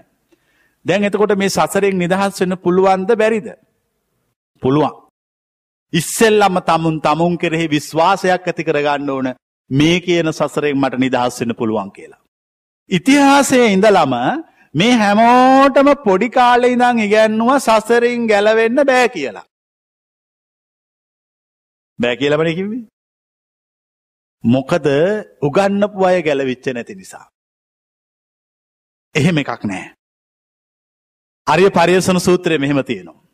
දැන් 0.85 1.04
එතකොට 1.04 1.37
මේ 1.37 1.50
සසරෙන් 1.50 1.98
නිදහස් 1.98 2.40
වෙන්න 2.40 2.59
පුළුවන්ද 2.59 3.16
බැරිද. 3.16 3.48
පුළුවන්. 4.62 5.06
ඉස්සෙල්ලම 5.92 6.61
තමුන් 6.61 7.01
තමුන් 7.01 7.38
කෙරෙහි 7.38 7.66
විශ්වාසයක් 7.68 8.46
ඇති 8.46 8.64
කරගන්න 8.64 9.11
ඕන 9.11 9.29
මේ 9.70 10.01
කියන 10.01 10.33
සසරෙන් 10.33 10.77
මට 10.77 10.99
නිදහස් 10.99 11.40
වෙන්න 11.40 11.55
පුළුවන් 11.55 11.90
කියලා. 11.92 12.22
ඉතිහාසය 12.90 13.61
ඉඳලම 13.66 14.14
මේ 14.75 14.94
හැමෝටම 14.94 15.88
පොඩි 16.05 16.29
කාලෙ 16.31 16.68
ඉඳං 16.68 16.99
ඉගැන්නුව 16.99 17.53
සසරින් 17.59 18.27
ගැලවෙන්න 18.27 18.85
බෑ 18.85 19.09
කියලා. 19.09 19.46
බෑ 21.99 22.16
කියලබන 22.16 22.53
කිව්වේ. 22.55 22.85
මොකද 24.44 24.87
උගන්නපු 25.42 26.07
අය 26.07 26.22
ගැලවිච්ච 26.22 26.66
නැති 26.68 26.94
නිසා. 26.94 27.27
එහෙම 29.14 29.38
එකක් 29.38 29.64
නෑ. 29.64 29.85
අරිය 31.46 31.70
පරියසන 31.70 32.20
සූත්‍රය 32.20 32.59
මෙහෙම 32.59 32.83
තියෙනවා. 32.85 33.25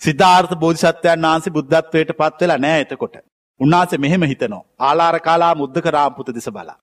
සිද්ධාර්ථ 0.00 0.54
බෝධිසත්වයන් 0.56 1.24
වහන්සේ 1.24 1.52
බුද්ධත්වයට 1.52 2.10
පත් 2.12 2.40
වෙලා 2.40 2.58
නෑ 2.58 2.80
එතකොට. 2.80 3.16
උන්වහන්සේ 3.60 3.98
මෙහෙම 3.98 4.22
හිතනවා. 4.22 4.64
ආලාර 4.80 5.16
කාලා 5.20 5.54
මුද්දක 5.54 5.86
රාම්පුත 5.88 6.28
දෙස 6.34 6.48
බලා. 6.50 6.78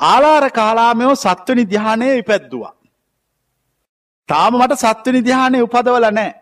ආලාර 0.00 0.50
කාලාමයෝ 0.50 1.14
සත්වනි 1.16 1.64
ධ්‍යානය 1.64 2.08
ඉපැද්දුවා. 2.18 2.74
තාම 4.28 4.52
මට 4.54 4.78
සත්වනි 4.84 5.20
ධ්‍යානය 5.22 5.58
උපදවල 5.62 6.06
නෑ. 6.10 6.32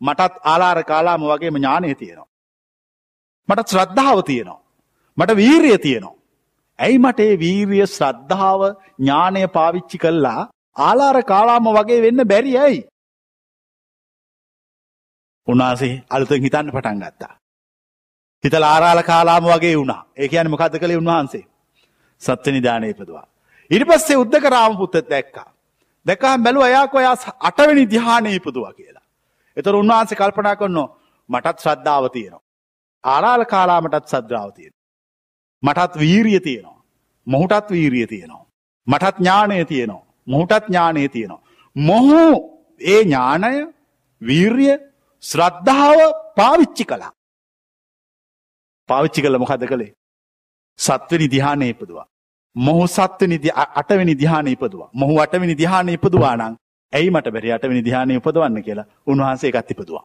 මටත් 0.00 0.34
ආලාර 0.44 0.78
කාලාම 0.84 1.22
වගේම 1.22 1.56
ඥානය 1.56 1.94
තියෙනවා. 1.94 2.30
මට 3.48 3.68
ශ්‍රද්ධාව 3.68 4.18
තියෙනවා. 4.22 4.60
මට 5.18 5.36
වීරිය 5.36 5.78
තියෙනවා. 5.78 6.16
ඇයි 6.78 6.98
මට 6.98 7.20
ඒ 7.20 7.38
වීරිය 7.38 7.86
ශ්‍රද්ධාව 7.88 8.60
ඥානය 8.98 9.42
පාවිච්චි 9.48 9.98
කල්ලා 9.98 10.48
ආලාර 10.78 11.18
කාලාම 11.24 11.66
වගේ 11.70 12.00
වෙන්න 12.02 12.24
බැරි 12.24 12.52
ඇයි. 12.58 12.80
උන්වහන්සේ 15.48 15.94
අලුතෙන් 16.10 16.42
හිතන්න 16.42 16.70
පටන් 16.70 16.98
ගත්තා. 17.00 17.34
හිතල 18.44 18.64
ආරාල 18.64 19.02
කාලාම 19.02 19.44
වගේ 19.44 19.76
වුණා 19.76 20.02
ඒ 20.16 20.28
කියන 20.28 20.50
මොකද 20.50 20.78
කළේ 20.78 20.96
උන්වහන්සේ. 20.96 21.44
සත්‍ය 22.22 22.52
නිධානය 22.52 22.90
ඉපදවා. 22.90 23.26
ඉරි 23.70 23.84
පස්සේ 23.84 24.16
උද්දක 24.16 24.44
රාම 24.46 24.76
පුත්තත් 24.76 25.10
දැක්කා. 25.10 25.48
දෙකා 26.06 26.38
බැලු 26.38 26.60
අයාක 26.62 26.94
ඔයා 26.94 27.16
අටවැනි 27.40 27.90
දිහානය 27.90 28.30
ඉපදවා 28.34 28.72
කියලා. 28.72 29.06
එතර 29.56 29.74
උන්වහන්සේ 29.74 30.20
කල්පනා 30.20 30.56
කරනවා 30.56 30.88
මටත් 31.28 31.58
ශ්‍රද්ධාව 31.58 32.04
තියෙනවා. 32.10 32.42
ආරාල 33.04 33.44
කාලාමටත් 33.44 34.06
සද්‍රාව 34.06 34.50
තියෙන. 34.52 34.74
මටත් 35.62 35.98
වීරිය 35.98 36.40
තියෙනවා. 36.40 36.78
මොහුටත් 37.26 37.70
වීරිය 37.70 38.06
තියෙනවා. 38.06 38.46
මටත් 38.86 39.16
ඥානය 39.18 39.64
තියෙනවා. 39.64 40.06
මොහුටත් 40.26 40.64
ඥානය 40.68 41.08
තියෙනවා. 41.08 41.42
මොහු 41.76 42.22
ඒ 42.80 43.02
ඥානය 43.04 43.52
වීර්ය 44.22 44.66
ශ්‍රද්ධාව 45.22 45.98
පාවිච්චි 46.36 46.84
කලා. 46.84 47.12
පාවිච්චි 48.88 49.22
කළ 49.22 49.38
මොකද 49.38 49.66
කළේ. 49.72 49.92
සත්වනි 50.78 51.28
දිහානය 51.34 51.68
ඉපදවා. 51.74 52.06
මොහු 52.56 52.86
සත්වනි 52.86 53.38
අටවැනි 53.80 54.14
දිහාන 54.14 54.46
ඉපදවා. 54.46 54.90
මොහු 54.94 55.20
අටවිනි 55.24 55.54
දිහාන 55.54 55.88
ඉපදවා 55.88 56.36
නං 56.36 56.56
ඇයි 56.92 57.10
මට 57.10 57.32
බැරි 57.34 57.52
අටවිනි 57.52 57.82
දිහානය 57.84 58.16
උපදවන්න 58.16 58.62
කියලා 58.62 58.90
උන්වහන්සේ 59.06 59.50
එකත් 59.50 59.70
ඉපදවා. 59.70 60.04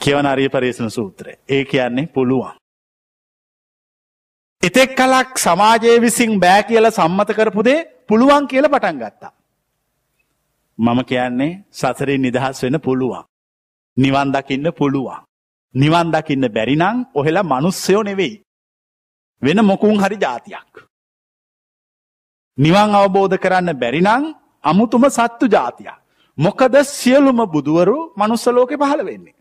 කියවනාරිය 0.00 0.48
පරේෂණ 0.48 0.90
සූත්‍රය 0.90 1.32
ඒ 1.48 1.64
කියන්නේ 1.64 2.06
පුළුවන්. 2.14 2.56
එතෙක් 4.62 4.90
කලක් 4.98 5.38
සමාජය 5.38 6.00
විසින් 6.00 6.40
බෑ 6.40 6.62
කියල 6.68 6.90
සම්මත 6.90 7.30
කරපුදේ 7.38 7.80
පුළුවන් 8.08 8.46
කියල 8.46 8.68
පටන් 8.68 8.98
ගත්තා. 9.02 9.32
මම 10.78 10.98
කියන්නේ 11.04 11.58
සසරින් 11.72 12.20
නිදහස් 12.22 12.62
වෙන 12.62 12.76
පුළුවන්. 12.80 13.24
නිවන් 13.96 14.28
දකින්න 14.32 14.66
පුළුවන්. 14.72 15.24
නිවන් 15.74 16.08
දකින්න 16.12 16.44
බැරිනං 16.48 17.06
ඔහෙලා 17.14 17.42
මනුස්සයෝ 17.44 18.02
නෙවෙයි. 18.02 18.42
වෙන 19.42 19.58
මොකුන් 19.64 19.96
හරි 20.02 20.16
ජාතියක්. 20.16 20.72
නිවන් 22.58 22.90
අවබෝධ 22.94 23.36
කරන්න 23.36 23.70
බැරිනං 23.74 24.24
අමුතුම 24.64 25.04
සත්තු 25.08 25.46
ජාතිය. 25.48 25.90
මොකද 26.38 26.74
සියලුම 26.90 27.38
බුදුවරු 27.46 27.96
මනුස්සලෝක 28.16 28.72
පහළ 28.72 29.02
වෙන්නේ. 29.04 29.36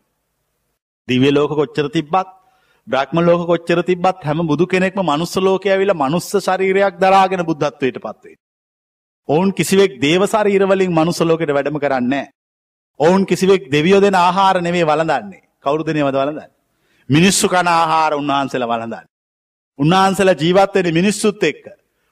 දිවිය 1.08 1.32
ලෝක 1.32 1.52
කොච්චර 1.52 1.88
තිබ්බත් 1.90 2.28
බ්‍රහ්ම 2.88 3.18
ලෝක 3.20 3.42
කොච්චර 3.48 3.80
තිබ්බත් 3.84 4.20
හැම 4.24 4.40
බුදු 4.48 4.66
කෙනෙක්ම 4.66 5.00
මනුස්ස 5.02 5.34
ලෝකයේ 5.38 5.74
ඇවිල්ලා 5.74 6.02
මනුස්ස 6.02 6.30
ශරීරයක් 6.38 6.94
දරාගෙන 7.00 7.42
බුද්ධත්වයට 7.44 7.98
පත් 8.00 8.24
වෙයි. 8.24 8.38
ඔවුන් 9.28 9.52
කිසිවෙක් 9.52 10.00
දේව 10.02 10.22
ශරීර 10.26 10.64
වලින් 10.64 10.92
මනුස්ස 10.92 11.20
ලෝකෙට 11.22 11.52
වැඩම 11.52 11.80
කරන්නේ 11.80 12.10
නැහැ. 12.10 12.32
ඔවුන් 13.00 13.26
කිසිවෙක් 13.26 13.72
දෙවියෝ 13.72 14.02
දෙන 14.02 14.16
ආහාර 14.16 14.62
නෙමෙයි 14.62 14.86
වළඳන්නේ. 14.86 15.44
කවුරුද 15.64 15.90
නේවද 15.90 16.16
වළඳන්නේ? 16.16 16.54
මිනිස්සු 17.10 17.50
කන 17.50 17.68
ආහාර 17.70 18.12
උන්වහන්සේලා 18.14 18.70
වළඳන්නේ. 18.70 19.10
උන්වහන්සේලා 19.80 20.42
ජීවත් 20.42 20.74
වෙන්නේ 20.76 20.98
මිනිස්සුත් 21.00 21.44
එක්ක. 21.44 21.66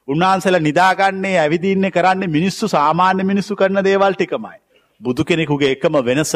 උන්වහන්සේලා 0.07 0.59
නිදාගන්නේ 0.59 1.35
ඇවිදින්නේ 1.39 1.91
කරන්නේ 1.91 2.33
මිනිස්සු 2.37 2.67
සාමාන්‍ය 2.67 3.23
මිනිස්සු 3.23 3.55
කරන 3.55 3.83
දේවල් 3.83 4.13
ටිකමයි. 4.13 4.59
බුදු 5.01 5.21
කෙනෙකුගේ 5.23 5.71
එකම 5.71 5.95
වෙනස 6.05 6.33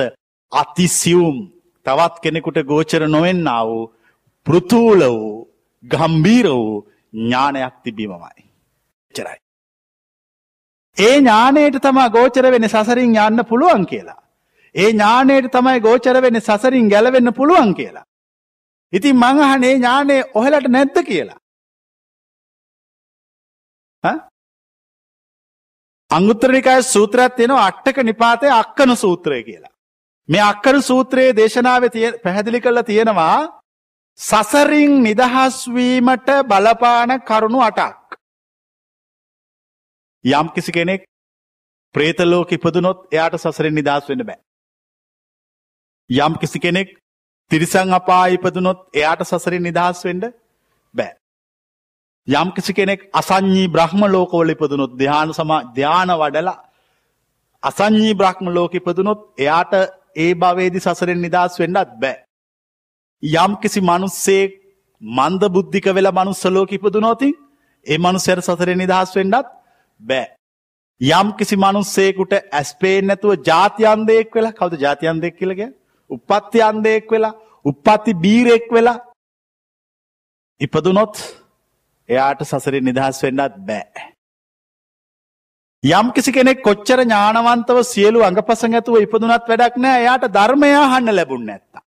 අතිසියුම් 0.52 1.38
තවත් 1.86 2.16
කෙනෙකුට 2.24 2.58
ගෝචර 2.64 3.04
නොවෙන්නා 3.08 3.62
වූ 3.66 3.84
පෘතුූල 4.46 5.02
වූ 5.10 5.36
ගම්බීර 5.84 6.48
වූ 6.50 6.88
ඥානයක් 7.14 7.76
තිබීමමයි. 7.84 8.42
චරයි. 9.14 9.40
ඒ 11.00 11.16
ඥානයට 11.16 11.82
තමා 11.82 12.10
ගෝචර 12.10 12.52
වෙන 12.52 12.70
සසරින් 12.70 13.16
යන්න 13.18 13.46
පුළුවන් 13.46 13.86
කියලා. 13.86 14.20
ඒ 14.76 14.90
ඥානයට 14.90 15.52
තමයි 15.52 15.80
ගෝචර 15.80 16.22
වෙන 16.22 16.42
සසරින් 16.42 16.90
ගැලවෙන්න 16.90 17.34
පුළුවන් 17.34 17.76
කියලා. 17.76 18.06
ඉතින් 18.94 19.16
මංහනේ 19.16 19.76
ඥානය 19.76 20.18
ඔහෙලට 20.34 20.68
නැද්ද 20.68 20.98
කියලා. 21.04 21.40
අංගුත්‍රනිකාය 26.12 26.84
සූත්‍රයක් 26.84 27.36
තියෙනවා 27.36 27.66
අට්ටක 27.66 27.98
නිපාතය 28.04 28.48
අක්කන 28.52 28.96
සූත්‍රය 28.96 29.44
කියලා. 29.44 29.74
මේ 30.30 30.42
අක්කන 30.44 30.82
සූත්‍රයේ 30.82 31.36
දේශනාව 31.36 31.84
පැහැදිලි 32.24 32.62
කරලා 32.62 32.84
තියෙනවා 32.84 33.38
සසරින් 34.20 35.04
නිදහස්වීමට 35.04 36.30
බලපාන 36.44 37.12
කරුණු 37.22 37.62
අටක්. 37.62 38.19
යම් 40.26 40.48
කිසි 40.50 40.72
කෙනෙක් 40.72 41.02
ප්‍රේතලෝක 41.96 42.52
ඉපදුනොත් 42.52 42.98
එයාට 43.12 43.38
සසරෙන් 43.38 43.74
නිදහස් 43.74 44.08
වෙන්න 44.08 44.24
බෑ. 44.24 44.40
යම් 46.10 46.34
කිසි 46.36 46.60
කෙනෙක් 46.60 46.90
තිරිසං 47.52 47.94
අපා 47.94 48.30
ඉපදුනොත් 48.30 48.80
එයාට 48.94 49.24
සසරින් 49.24 49.64
නිදහස් 49.64 50.04
වෙන්න 50.04 50.22
බෑ. 50.94 51.12
යම් 52.28 52.50
කිසි 52.52 52.74
කෙනෙක් 52.74 53.02
අසංඥී 53.14 53.68
බ්‍රහ්ම 53.68 54.02
ලෝකවල 54.08 54.50
ඉපදුනොත් 54.50 54.92
ධ්‍යාන 54.96 55.34
සමා 55.34 55.62
ධ්‍යාන 55.74 56.12
වඩලා 56.14 56.58
අසංඥී 57.64 58.16
බ්‍රහ්ම 58.16 58.50
ලෝක 58.50 58.74
ඉපදුනොත් 58.76 59.20
එයාට 59.38 59.74
ඒ 60.16 60.32
භවයේදී 60.36 60.86
සසරෙන් 60.88 61.22
නිදහස් 61.22 61.60
වෙන්නත් 61.60 61.94
බෑ. 61.98 62.18
යම් 63.24 63.52
කිසි 63.58 63.80
මිනිස්සෙක් 63.84 64.52
මන්ද 65.02 65.44
බුද්ධික 65.50 65.86
වෙලා 65.90 66.12
මනුස්ස 66.14 66.44
ලෝක 66.48 66.72
ඉපදුනොත් 66.72 67.22
ඒ 67.24 67.98
මනුස්සයාට 67.98 68.46
සසරෙන් 68.46 68.78
නිදහස් 68.78 69.16
වෙන්නත් 69.16 69.59
බෑ. 70.00 70.28
යම් 71.02 71.28
කිසි 71.34 71.56
මිනිස්සෙකුට 71.58 72.34
ඇස් 72.34 72.76
පේන්නේ 72.76 73.10
නැතුව 73.10 73.44
ಜಾති 73.44 73.86
අන්ධයෙක් 73.86 74.36
වෙලා 74.36 74.54
කවුද 74.54 74.80
ಜಾති 74.80 75.08
අන්ධයෙක් 75.08 75.38
කියලා 75.38 75.56
කියන්නේ? 75.56 75.78
උප්පත්ති 76.10 76.62
අන්ධයෙක් 76.62 77.12
වෙලා, 77.12 77.34
උප්පත්ති 77.66 78.14
බීරෙක් 78.16 78.72
වෙලා 78.72 78.98
ඉපදුනොත් 80.62 81.20
එයාට 82.10 82.42
සසරින් 82.44 82.84
නිදහස් 82.84 83.24
වෙන්නත් 83.24 83.60
බෑ. 83.66 84.08
යම් 85.84 86.12
කිසි 86.12 86.32
කෙනෙක් 86.32 86.62
කොච්චර 86.62 87.00
ඥානවන්තව 87.00 87.78
සියලු 87.84 88.20
අඟපසඟ 88.22 88.76
ඇතුව 88.76 89.00
ඉපදුනත් 89.00 89.48
වැඩක් 89.48 89.78
නෑ 89.78 90.02
එයාට 90.02 90.26
ධර්මය 90.30 90.72
අහන්න 90.76 91.16
ලැබුණ 91.16 91.46
නැත්තා. 91.46 91.84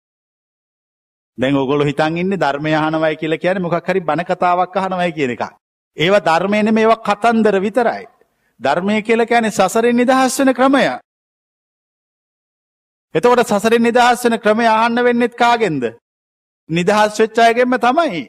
දැන් 1.38 1.56
ඔගොල්ලෝ 1.56 1.88
හිතන් 1.88 2.18
ඉන්නේ 2.18 2.38
ධර්මය 2.38 2.76
අහනවයි 2.76 3.16
කියලා 3.16 3.40
කියන්නේ 3.40 3.64
මොකක් 3.64 3.90
හරි 3.90 4.02
බණ 4.02 4.26
කතාවක් 4.26 4.78
අහනවයි 4.78 5.12
කියන 5.14 5.32
එක. 5.32 5.44
ඒවා 5.98 6.26
ධර්මයේ 6.26 6.64
නෙමෙයි 6.64 6.86
ඒවා 6.86 7.04
කතන්දර 7.06 7.56
විතරයි. 7.62 8.06
ධර්මය 8.60 9.02
කියලා 9.02 9.26
කියන්නේ 9.26 9.52
සසරින් 9.52 9.96
නිදහස් 9.96 10.40
වෙන 10.40 10.54
ක්‍රමය. 10.54 10.84
එතකොට 13.16 13.44
සසරින් 13.46 13.84
නිදහස් 13.84 14.26
වෙන 14.26 14.40
ක්‍රමය 14.40 14.66
අහන්න 14.68 15.04
වෙන්නෙත් 15.04 15.36
කාගෙන්ද? 15.36 15.84
නිදහස් 16.70 17.20
වෙච්ච 17.20 17.40
අයගෙන්ම 17.40 17.76
තමයි. 17.78 18.24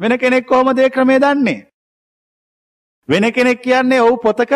වෙන 0.00 0.18
කෙනෙක් 0.18 0.46
කොහොමද 0.46 0.78
ඒ 0.78 0.90
ක්‍රමය 0.90 1.18
දන්නේ? 1.18 1.66
වෙන 3.08 3.32
කෙනෙක් 3.32 3.62
කියන්නේ 3.62 4.00
ඔව් 4.00 4.16
පොතක 4.18 4.52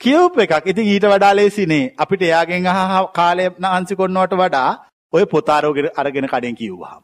කියවපු 0.00 0.40
එකක්. 0.40 0.66
ඉතින් 0.66 0.86
ඊට 0.86 1.06
වඩා 1.06 1.34
ලේසිනේ. 1.34 1.92
අපිට 1.96 2.22
එයාගෙන් 2.22 2.66
අහ 2.66 3.12
කාලය 3.12 3.44
නාන්සි 3.58 3.94
කරනවට 3.96 4.34
වඩා 4.36 4.70
ඔය 5.12 5.24
පොත 5.26 5.48
අරගෙන 5.48 6.26
කඩෙන් 6.26 6.56
කිව්වහම. 6.56 7.02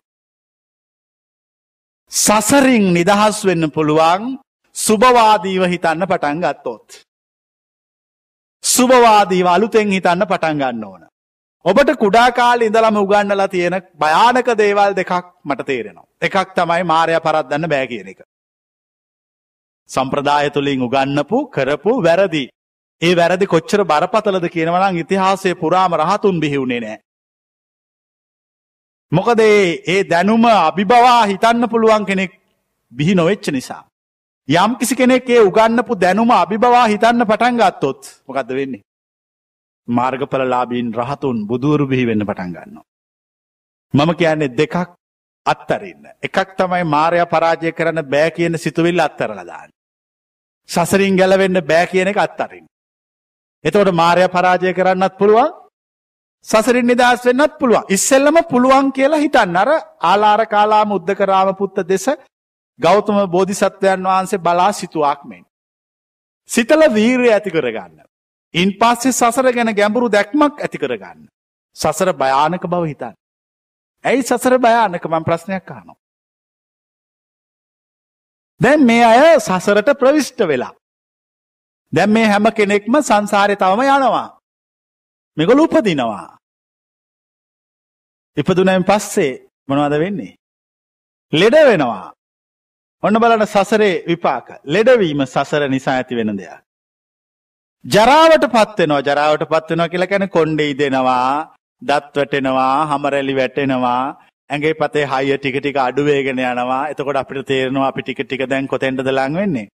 සසරින් 2.12 2.84
නිදහස් 2.94 3.38
වෙන්න 3.44 3.70
පුළුවන් 3.70 4.38
සුභවාදීව 4.76 5.62
හිතන්න 5.64 6.06
පටන් 6.06 6.40
ගත්තොත්. 6.40 7.02
සුභවාදීව 8.64 9.46
අලුතෙන් 9.46 9.88
හිතන්න 9.88 10.26
පටන් 10.26 10.58
ගන්න 10.58 10.84
ඕන. 10.84 11.02
ඔබට 11.64 11.92
කුඩා 11.96 12.30
කාලේ 12.32 12.66
ඉඳලම 12.66 12.96
උගන්නලා 12.96 13.48
තියෙන 13.48 13.76
භයානක 13.98 14.48
දේවල් 14.54 14.92
දෙකක් 14.94 15.12
මට 15.44 15.66
තේරෙනවා. 15.66 16.06
එකක් 16.22 16.52
තමයි 16.54 16.84
මායя 16.84 17.20
පරද්දන්න 17.20 17.68
බෑ 17.68 17.86
කියන 17.86 18.08
එක. 18.08 18.20
සම්ප්‍රදාය 19.90 20.50
තුලින් 20.50 20.82
උගන්නපු 20.82 21.48
කරපු 21.48 21.96
වැරදි. 22.02 22.44
ඒ 23.02 23.14
වැරදි 23.14 23.46
කොච්චර 23.46 23.84
බරපතලද 23.84 24.46
කියනවා 24.48 24.90
නම් 24.90 25.02
ඉතිහාසයේ 25.04 25.54
පුරාම 25.54 25.92
රහතුන් 25.94 26.40
බිහි 26.40 26.60
වුණේ 26.60 26.80
නෑ. 26.80 26.98
මොකද 29.12 29.40
ඒ 29.40 30.00
දැනුම 30.04 30.44
අභිබවා 30.44 31.20
හිතන්න 31.26 31.68
පුළුවන් 31.68 32.06
කෙනෙක් 32.06 32.32
බිහි 32.92 33.14
නොවෙච්ච 33.14 33.48
නිසා. 33.50 33.85
යම් 34.48 34.78
කිසි 34.78 34.94
කෙනෙක් 34.94 35.28
ඒ 35.28 35.40
උගන්නපු 35.40 35.94
දැනුම 35.96 36.30
අභිබවා 36.32 36.86
හිතන්න 36.86 37.24
පටන් 37.24 37.56
ගත්තොත් 37.58 38.00
මොකද්ද 38.28 38.50
වෙන්නේ? 38.50 38.82
මාර්ගඵලලාභීන් 39.88 40.92
රහතුන් 40.94 41.46
බුදුවරු 41.48 41.86
බිහි 41.86 42.06
වෙන්න 42.06 42.22
පටන් 42.22 42.52
ගන්නවා. 42.52 42.84
මම 43.94 44.10
කියන්නේ 44.14 44.54
දෙකක් 44.56 44.76
අත්තරින්න. 45.46 46.04
එකක් 46.22 46.54
තමයි 46.56 46.84
මාරයා 46.86 47.26
පරාජය 47.26 47.72
කරන්න 47.72 48.02
බෑ 48.04 48.30
කියන 48.30 48.54
සිතුවිල්ල 48.56 49.00
අත්තරලා 49.00 49.44
දාන්න. 49.44 49.70
සසරින් 50.68 51.16
ගැලවෙන්න 51.16 51.60
බෑ 51.62 51.86
කියන 51.86 52.08
එක 52.08 52.18
අත්තරින්න. 52.18 52.66
එතකොට 53.64 53.90
මාරයා 53.92 54.28
පරාජය 54.28 54.72
කරන්නත් 54.72 55.18
පුළුවන්. 55.18 55.50
සසරින් 56.44 56.86
නිදහස් 56.86 57.24
වෙන්නත් 57.24 57.58
පුළුවන්. 57.58 57.84
ඉස්සෙල්ලම 57.88 58.38
පුළුවන් 58.44 58.92
කියලා 58.92 59.18
හිතන්න. 59.18 59.56
අර 59.56 59.70
ආලාර 60.02 60.46
කාලාම 60.46 60.92
උද්දක 60.92 61.20
රාමපුත්ත 61.24 61.82
දෙස 61.84 62.06
ගෞතම 62.80 63.18
බෝධිසත්වයන් 63.26 64.04
වහන්සේ 64.04 64.38
බලා 64.38 64.72
සිතුවක් 64.72 65.24
මෙන්. 65.24 65.44
සිතල 66.50 66.82
වීරිය 66.94 67.32
ඇති 67.32 67.50
කරගන්න. 67.50 68.00
ඉන් 68.54 68.72
පස්සේ 68.72 69.12
සසර 69.12 69.52
ගැන 69.52 69.74
ගැඹුරු 69.74 70.08
දැක්මක් 70.08 70.60
ඇති 70.60 70.78
කරගන්න. 70.78 71.28
සසර 71.76 72.12
භයානක 72.12 72.64
බව 72.64 72.82
හිතන්න. 72.86 73.14
ඇයි 74.04 74.22
සසර 74.22 74.58
භයානක 74.58 75.04
මම 75.04 75.24
ප්‍රශ්නයක් 75.24 75.70
අහනවා. 75.70 75.96
දැන් 78.60 78.84
මේ 78.84 79.04
අය 79.04 79.40
සසරට 79.40 79.98
ප්‍රවිෂ්ට 79.98 80.40
වෙලා. 80.42 80.72
දැන් 81.92 82.10
මේ 82.10 82.26
හැම 82.26 82.46
කෙනෙක්ම 82.52 82.94
සංසාරේ 83.02 83.56
තවම 83.56 83.82
යනවා. 83.84 84.28
මේගොල්ලෝ 85.36 85.64
උපදිනවා. 85.64 86.36
ඉපදුනයින් 88.36 88.84
පස්සේ 88.84 89.32
මොනවද 89.68 89.98
වෙන්නේ? 89.98 90.36
ලෙඩ 91.32 91.56
වෙනවා. 91.64 92.15
ඔන්න 93.06 93.18
බලන්න 93.22 93.46
සසරේ 93.46 94.04
විපාක. 94.06 94.46
ලෙඩවීම 94.66 95.20
සසර 95.24 95.68
නිසා 95.68 95.96
ඇති 95.98 96.18
වෙන 96.18 96.32
දෙයක්. 96.38 96.62
ජරාවට 97.84 98.46
පත් 98.54 98.78
වෙනවා. 98.80 99.02
ජරාවට 99.08 99.44
පත් 99.52 99.70
වෙනවා 99.70 99.88
කියලා 99.88 100.10
කියන්නේ 100.12 100.34
කොණ්ඩේ 100.36 100.70
ඉදෙනවා, 100.70 101.54
දත් 101.82 102.14
වැටෙනවා, 102.16 102.86
හමරැලි 102.92 103.36
වැටෙනවා, 103.40 104.02
ඇඟේ 104.50 104.74
පතේ 104.80 105.06
හයිය 105.12 105.38
ටික 105.38 105.60
ටික 105.60 105.78
අඩු 105.78 106.08
වෙගෙන 106.08 106.42
යනවා. 106.44 106.82
එතකොට 106.90 107.20
අපිට 107.22 107.46
තේරෙනවා 107.46 107.88
අපි 107.88 108.02
ටික 108.02 108.20
ටික 108.24 108.42
දැන් 108.50 108.66
කොතෙන්ද 108.66 109.06
ලං 109.08 109.38
වෙන්නේ? 109.40 109.68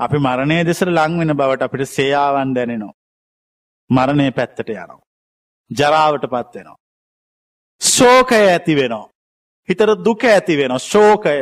අපි 0.00 0.18
මරණය 0.18 0.62
දෙසට 0.64 0.88
ලං 0.88 1.18
වෙන 1.20 1.36
බවට 1.36 1.68
අපිට 1.68 1.94
සේයාවන් 1.96 2.54
දැනෙනවා. 2.54 2.94
මරණය 3.90 4.30
පැත්තට 4.32 4.68
යනවා. 4.68 5.02
ජරාවට 5.70 6.32
පත් 6.32 6.54
වෙනවා. 6.54 6.80
ශෝකය 7.80 8.42
ඇති 8.46 8.74
වෙනවා. 8.74 9.06
හිතට 9.68 10.02
දුක 10.04 10.24
ඇති 10.26 10.56
වෙනවා. 10.56 10.84
ශෝකය 10.90 11.38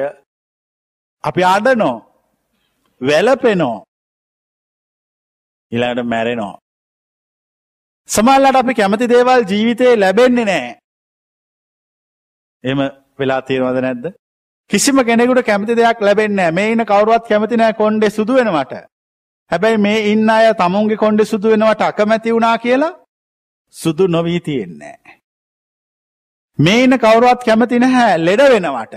අපි 1.28 1.42
අඩනෝ. 1.54 1.96
වැළපෙනෝ. 3.00 3.76
ඊළඟට 5.72 6.08
මැරෙනවා. 6.12 6.58
සමහරවිට 8.08 8.60
අපි 8.62 8.74
කැමති 8.80 9.08
දේවල් 9.12 9.46
ජීවිතේ 9.52 9.92
ලැබෙන්නේ 10.02 10.44
නැහැ. 10.44 10.74
එහෙම 12.64 12.80
වෙලා 13.18 13.42
තියෙනවද 13.48 13.80
නැද්ද? 13.86 14.04
කිසිම 14.70 14.98
කෙනෙකුට 15.08 15.46
කැමති 15.46 15.78
දෙයක් 15.80 16.02
ලැබෙන්නේ 16.08 16.36
නැහැ. 16.36 16.56
මේ 16.58 16.72
ඉන්න 16.72 16.86
කවුරුවත් 16.90 17.30
කැමති 17.30 17.56
නැහැ 17.56 17.78
කොණ්ඩේ 17.80 18.10
සුදු 18.18 18.36
වෙනවට. 18.40 18.74
හැබැයි 19.50 19.82
මේ 19.86 19.98
ඉන්න 20.12 20.30
අය 20.36 20.52
තමුන්ගේ 20.60 21.02
කොන්්ඩ 21.04 21.24
සුදු 21.32 21.54
වෙනවට 21.54 21.88
අකමැති 21.88 22.34
වුණා 22.36 22.58
කියලා 22.66 22.92
සුදු 23.74 24.06
නොවී 24.16 24.40
තියෙන්නේ. 24.40 24.96
මේ 26.58 26.84
ඉන්න 26.84 26.98
කවුරුවත් 27.06 27.44
කැමති 27.48 27.82
නැහැ 27.86 28.18
ලෙඩ 28.26 28.42
වෙනවට. 28.54 28.94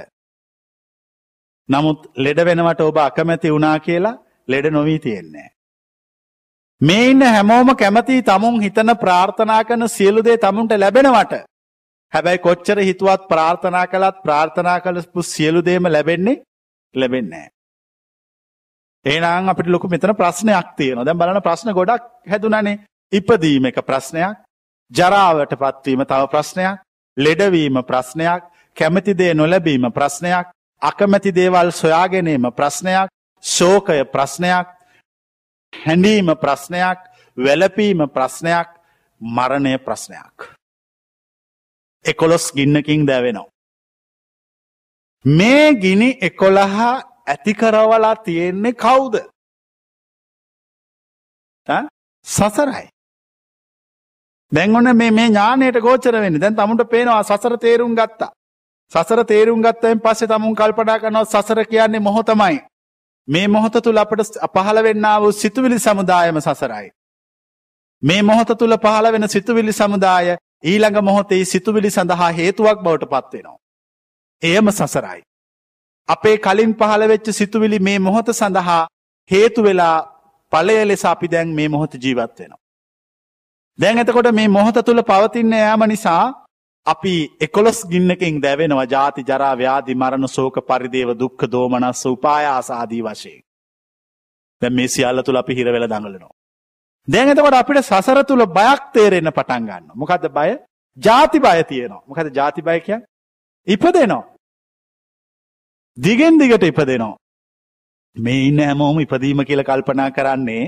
නමුත් 1.69 2.07
ලෙඩ 2.15 2.39
වෙනවට 2.47 2.81
ඔබ 2.81 2.97
අකමැති 2.97 3.53
වුණා 3.53 3.79
කියලා 3.79 4.19
ලෙඩ 4.47 4.65
නොවී 4.71 4.99
තියෙන්නේ. 4.99 5.49
මේ 6.81 7.09
ඉන්න 7.11 7.21
හැමෝම 7.21 7.75
කැමති 7.75 8.21
තමුන් 8.21 8.61
හිතන 8.61 8.95
ප්‍රාර්ථනා 9.03 9.61
කරන 9.63 9.89
සියලුදේ 9.89 10.37
තමුන්ට 10.37 10.71
ලැබෙනවට. 10.77 11.33
හැබැයි 12.13 12.43
කොච්චර 12.47 12.79
හිතුවත් 12.79 13.27
ප්‍රාර්ථනා 13.27 13.85
කළත් 13.87 14.17
ප්‍රාර්ථනා 14.23 14.79
කළපු 14.81 15.23
සියලුදේම 15.23 15.91
ලැබෙන්නේ 15.91 16.41
ලැබෙන්නේ. 16.95 17.47
ඒනම් 19.05 19.49
අපිට 19.49 19.67
ලොකු 19.67 19.87
මෙතන 19.87 20.15
ප්‍රශ්නයක් 20.15 20.67
තියෙනවා. 20.77 21.05
දැන් 21.05 21.17
බලන්න 21.17 21.41
ප්‍රශ්න 21.41 21.73
ගොඩක් 21.73 22.03
හැදුනනේ. 22.31 22.79
ඉපදීම 23.11 23.65
එක 23.65 23.79
ප්‍රශ්නයක්, 23.85 24.37
ජරාවට 24.91 25.53
පත්වීම 25.61 26.03
තව 26.05 26.27
ප්‍රශ්නයක්, 26.33 26.79
ලෙඩවීම 27.17 27.77
ප්‍රශ්නයක්, 27.89 28.43
කැමති 28.77 29.13
දේ 29.17 29.33
නොලැබීම 29.33 29.91
ප්‍රශ්නයක්, 29.91 30.47
අකමැති 30.81 31.31
දේවල් 31.31 31.71
සොයා 31.71 32.07
ගැනීම 32.07 32.51
ප්‍රශ්නයක්, 32.51 33.09
ශෝකය 33.43 34.03
ප්‍රශ්නයක්, 34.05 34.67
හැඬීම 35.73 36.35
ප්‍රශ්නයක්, 36.35 36.99
වැළපීම 37.37 38.07
ප්‍රශ්නයක්, 38.09 38.67
මරණය 39.21 39.77
ප්‍රශ්නයක්. 39.79 40.57
එකොළොස් 42.05 42.51
ගින්නකින් 42.53 43.05
දැවෙනවා. 43.05 43.49
මේ 45.25 45.73
ගිනි 45.75 46.17
එකොළහා 46.21 47.01
ඇතිකරවලා 47.27 48.15
තියෙන්නේ 48.17 48.73
කවුද? 48.73 49.15
සසරයි. 52.25 52.87
දැන් 54.51 54.75
ඔන්න 54.75 54.95
මේ 54.95 55.11
මේ 55.11 55.27
ඥානයට 55.27 55.81
ගෝචර 55.81 56.13
වෙන්නේ. 56.13 56.39
දැන් 56.39 56.55
තමුන්ට 56.55 56.89
පේනවා 56.89 57.23
සසර 57.23 57.57
තේරුම් 57.57 57.95
ගත්තා. 57.95 58.31
සසර 58.91 59.23
තේරුම් 59.25 59.61
ගත්තයින් 59.61 59.99
පස්සේ 59.99 60.27
තමුන් 60.27 60.55
කල්පනා 60.55 60.99
කරනවා 60.99 61.25
සසර 61.25 61.63
කියන්නේ 61.65 61.99
මොහොතමයි. 62.01 62.59
මේ 63.27 63.47
මොහොත 63.47 63.77
තුල 63.83 63.97
අපට 63.97 64.39
පහළ 64.55 64.83
වෙන්නා 64.83 65.21
වූ 65.21 65.31
සිතුවිලි 65.33 65.79
සමුදායම 65.79 66.39
සසරයි. 66.39 66.89
මේ 68.03 68.21
මොහොත 68.23 68.51
තුල 68.57 68.77
පහළ 68.77 69.11
වෙන 69.11 69.29
සිතුවිලි 69.29 69.73
සමුදාය 69.73 70.35
ඊළඟ 70.63 71.01
මොහොතේ 71.01 71.45
සිතුවිලි 71.45 71.89
සඳහා 71.89 72.31
හේතුවක් 72.31 72.83
බවට 72.83 73.09
පත් 73.09 73.33
වෙනවා. 73.33 73.57
එයම 74.41 74.71
සසරයි. 74.71 75.21
අපේ 76.09 76.37
කලින් 76.39 76.73
පහළ 76.73 77.07
වෙච්ච 77.07 77.27
සිතුවිලි 77.31 77.79
මේ 77.79 77.99
මොහොත 77.99 78.33
සඳහා 78.33 78.81
හේතු 79.29 79.63
වෙලා 79.63 79.97
ඵලය 80.51 80.79
ලෙස 80.85 81.05
අපි 81.05 81.27
දැන් 81.27 81.53
මේ 81.53 81.67
මොහොත 81.67 81.93
ජීවත් 81.95 82.39
වෙනවා. 82.39 82.59
දැන් 83.79 83.97
එතකොට 83.97 84.31
මේ 84.33 84.47
මොහොත 84.49 84.77
තුල 84.85 85.01
පවතින 85.03 85.51
යාම 85.53 85.83
නිසා 85.85 86.46
අපි 86.87 87.13
එකොළොස් 87.39 87.79
ගින්නකින් 87.85 88.41
දැවෙනවා 88.41 88.85
ජාති 88.85 89.23
ජරා 89.23 89.53
ව්‍යාධි 89.55 89.95
මරණ 89.95 90.27
ශෝක 90.29 90.57
පරිදේව 90.63 91.09
දුක්ඛ 91.15 91.45
දෝමනස්ස 91.47 92.05
උපායාස 92.07 92.69
ආදී 92.71 93.01
වශයෙන්. 93.03 93.41
දැන් 94.61 94.73
මේ 94.73 94.87
සියල්ල 94.87 95.21
තුල 95.23 95.37
අපි 95.37 95.55
හිර 95.55 95.67
වෙලා 95.67 95.89
දඟලනවා. 95.89 96.33
දැන් 97.07 97.29
එතකොට 97.29 97.55
අපිට 97.55 97.83
සසර 97.83 98.23
තුල 98.23 98.45
බයක් 98.49 98.81
තේරෙන්න 98.93 99.31
පටන් 99.31 99.63
ගන්නවා. 99.63 99.95
මොකද්ද 99.95 100.27
බය? 100.29 100.49
ජාති 100.97 101.39
බය 101.39 101.63
තියෙනවා. 101.63 102.03
මොකද 102.07 102.33
ජාති 102.33 102.61
බය 102.61 102.79
කියන්නේ? 102.79 103.07
ඉපදෙනවා. 103.67 104.23
දිගෙන් 105.97 106.39
දිගට 106.39 106.63
ඉපදෙනවා. 106.63 107.15
මේ 108.15 108.43
ඉන්න 108.43 108.59
හැමෝම 108.59 108.99
ඉපදීම 108.99 109.43
කියලා 109.43 109.65
කල්පනා 109.65 110.09
කරන්නේ 110.11 110.63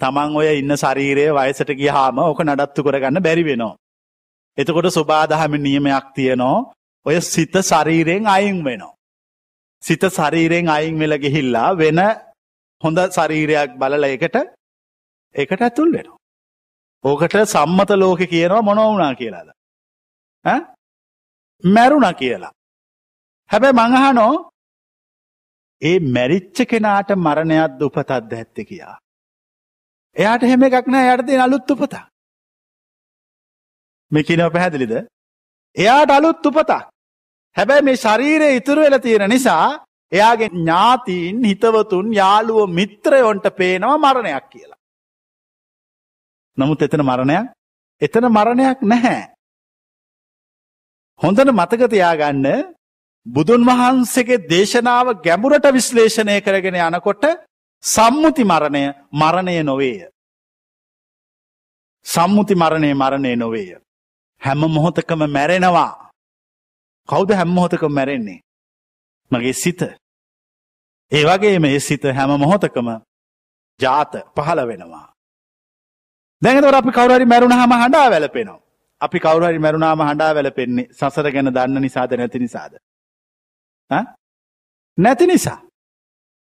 තමන් 0.00 0.36
ඔය 0.36 0.48
ඉන්න 0.58 0.76
ශරීරයේ 0.76 1.32
වයසට 1.32 1.74
ගියාම 1.74 2.18
ඕක 2.20 2.40
නඩත්තු 2.42 2.80
කරගන්න 2.82 3.22
බැරි 3.22 3.44
වෙනවා. 3.44 3.74
එතකොට 4.58 4.88
සුබාදහම 4.90 5.52
නියමයක් 5.58 6.06
තියෙනවා 6.14 6.64
ඔය 7.06 7.20
සිත 7.22 7.54
ශරීරයෙන් 7.62 8.26
අයින් 8.26 8.58
වෙනවා. 8.64 8.94
සිත 9.82 10.02
ශරීරයෙන් 10.10 10.68
අයින් 10.68 10.98
වෙලා 10.98 11.18
ගිහිල්ලා 11.18 11.68
වෙන 11.78 12.00
හොඳ 12.82 12.98
ශරීරයක් 13.10 13.70
බලලා 13.78 14.08
එකට 14.08 14.36
ඒකට 15.34 15.60
ඇතුල් 15.60 15.90
වෙනවා. 15.92 16.18
ඕකට 17.04 17.36
සම්මත 17.46 17.90
ලෝකේ 17.92 18.26
කියනවා 18.26 18.62
මොන 18.62 18.78
වුණා 18.78 19.14
කියලාද? 19.14 19.48
ඈ? 20.44 20.60
මැරුණා 21.64 22.14
කියලා. 22.14 22.52
හැබැයි 23.50 23.78
මං 23.80 23.96
අහනෝ 23.98 24.32
ඒ 25.82 25.98
මැරිච්ච 26.08 26.58
කෙනාට 26.70 27.10
මරණයක් 27.16 27.82
උපතක්ද 27.82 28.32
ඇත්තේ 28.32 28.64
කියා. 28.64 28.96
එයාට 30.16 30.42
හැම 30.42 30.62
එකක් 30.62 30.86
නෑ 30.86 31.04
එයාට 31.06 31.26
තියෙන 31.26 31.42
අලුත් 31.42 31.70
උපතක්. 31.70 32.13
මේ 34.14 34.22
කියනව 34.22 34.52
පැහැදිලිද? 34.52 34.94
එයාට 35.76 36.10
අලුත් 36.10 36.46
උපතක්. 36.46 36.70
හැබැයි 37.56 37.84
මේ 37.84 37.96
ශරීරය 37.96 38.48
ඉතුරු 38.56 38.80
වෙලා 38.80 39.00
තියෙන 39.00 39.26
නිසා 39.30 39.66
එයාගේ 40.12 40.50
ඥාතීන් 40.50 41.44
හිතවතුන් 41.44 42.06
යාළුවෝ 42.12 42.66
මිත්‍රයොන්ට 42.68 43.46
පේනවා 43.52 43.98
මරණයක් 43.98 44.46
කියලා. 44.50 44.80
නමුත් 46.58 46.82
එතන 46.82 47.02
මරණයක් 47.02 47.46
එතන 48.02 48.26
මරණයක් 48.28 48.78
නැහැ. 48.84 49.22
හොඳට 51.20 51.50
මතක 51.50 51.82
තියාගන්න 51.88 52.46
බුදුන් 53.26 53.62
වහන්සේගේ 53.62 54.44
දේශනාව 54.44 55.06
ගැඹුරට 55.18 55.66
විශ්ලේෂණය 55.72 56.40
කරගෙන 56.40 56.78
යනකොට 56.78 57.24
සම්මුති 57.84 58.44
මරණය 58.44 58.84
මරණය 59.12 59.62
නොවේය. 59.62 60.08
සම්මුති 62.06 62.54
මරණය 62.54 62.90
මරණය 62.94 63.36
නොවේය. 63.36 63.78
හැම 64.44 64.58
මොහොතකම 64.68 65.20
මැරෙනවා. 65.28 66.10
කවුද 67.08 67.30
හැම 67.30 67.48
මොහොතකම 67.48 67.90
මැරෙන්නේ? 67.90 68.40
මගේ 69.30 69.52
සිත. 69.54 69.82
ඒ 71.12 71.24
වගේ 71.24 71.58
මේ 71.58 71.80
සිත 71.80 72.04
හැම 72.10 72.30
මොහොතකම 72.38 72.88
ජාත 73.80 74.12
පහළ 74.36 74.60
වෙනවා. 74.66 75.06
දැන් 76.42 76.56
එතකොට 76.56 76.74
අපි 76.74 76.90
කවුරු 76.90 77.14
හරි 77.14 77.26
මැරුණාම 77.26 77.72
හඬා 77.74 78.10
වැළපෙනවා. 78.10 78.60
අපි 79.00 79.18
කවුරු 79.20 79.46
හරි 79.46 79.58
මැරුණාම 79.58 80.00
හඬා 80.00 80.34
වැළපෙන්නේ 80.34 80.88
සසර 80.92 81.26
ගැන 81.30 81.48
දන්න 81.48 81.80
නිසාද 81.80 82.10
නැති 82.12 82.38
නිසාද? 82.38 82.72
ඈ? 83.90 84.04
නැති 84.98 85.26
නිසා. 85.26 85.58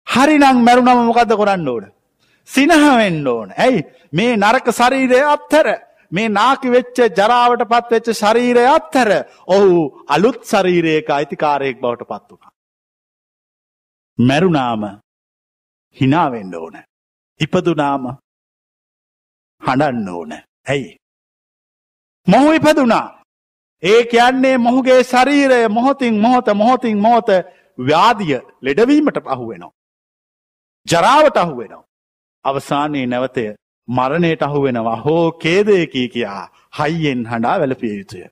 හරිනම් 0.07 0.57
මැරුණාම 0.59 1.05
මොකද්ද 1.05 1.33
කරන්න 1.33 1.67
ඕන? 1.67 1.85
සිනහ 2.49 2.75
වෙන්න 2.97 3.27
ඕන. 3.27 3.49
ඇයි? 3.57 3.85
මේ 4.13 4.37
නරක 4.37 4.67
ශරීරය 4.71 5.19
අත්තර 5.27 5.67
මේ 6.13 6.30
නාකි 6.30 6.69
වෙච්ච 6.69 6.97
ජරාවට 7.17 7.63
පත් 7.65 7.91
වෙච්ච 7.91 8.10
ශරීරය 8.13 8.65
අත්තර 8.69 9.10
ඔහු 9.47 9.69
අලුත් 10.08 10.41
ශරීරයක 10.45 11.10
අයිතිකාරයෙක් 11.10 11.78
බවට 11.82 12.08
පත් 12.08 12.28
වුණා. 12.32 12.52
මැරුණාම 14.19 14.84
hina 15.97 16.23
වෙන්න 16.32 16.56
ඕන. 16.56 16.76
ඉපදුනාම 17.39 18.06
හඬන්න 19.62 20.10
ඕන. 20.10 20.32
ඇයි? 20.67 20.97
මොහු 22.28 22.54
ඉපදුනා. 22.54 23.08
ඒ 23.84 24.02
කියන්නේ 24.06 24.58
මොහුගේ 24.58 25.02
ශරීරය 25.04 25.60
මොහොතින් 25.69 26.21
මොහොත 26.21 26.47
මොහොතින් 26.56 26.97
මොහොත 26.97 27.30
ව්‍යාධිය 27.80 28.39
ලෙඩවීමට 28.62 29.17
අහු 29.28 29.49
වෙනවා. 29.49 29.73
ජරාවට 30.88 31.38
අහු 31.38 31.58
වෙනවා. 31.58 31.84
අවසානයේ 32.45 33.06
නැවතය 33.08 33.43
මරණයට 33.88 34.41
අහු 34.41 34.63
වෙනවා 34.63 34.96
හෝ 34.98 35.32
කේදයකී 35.34 36.08
කියා 36.10 36.50
හයියෙන් 36.80 37.26
හඬා 37.26 37.60
වැළපිය 37.60 37.98
යුතුය. 37.98 38.26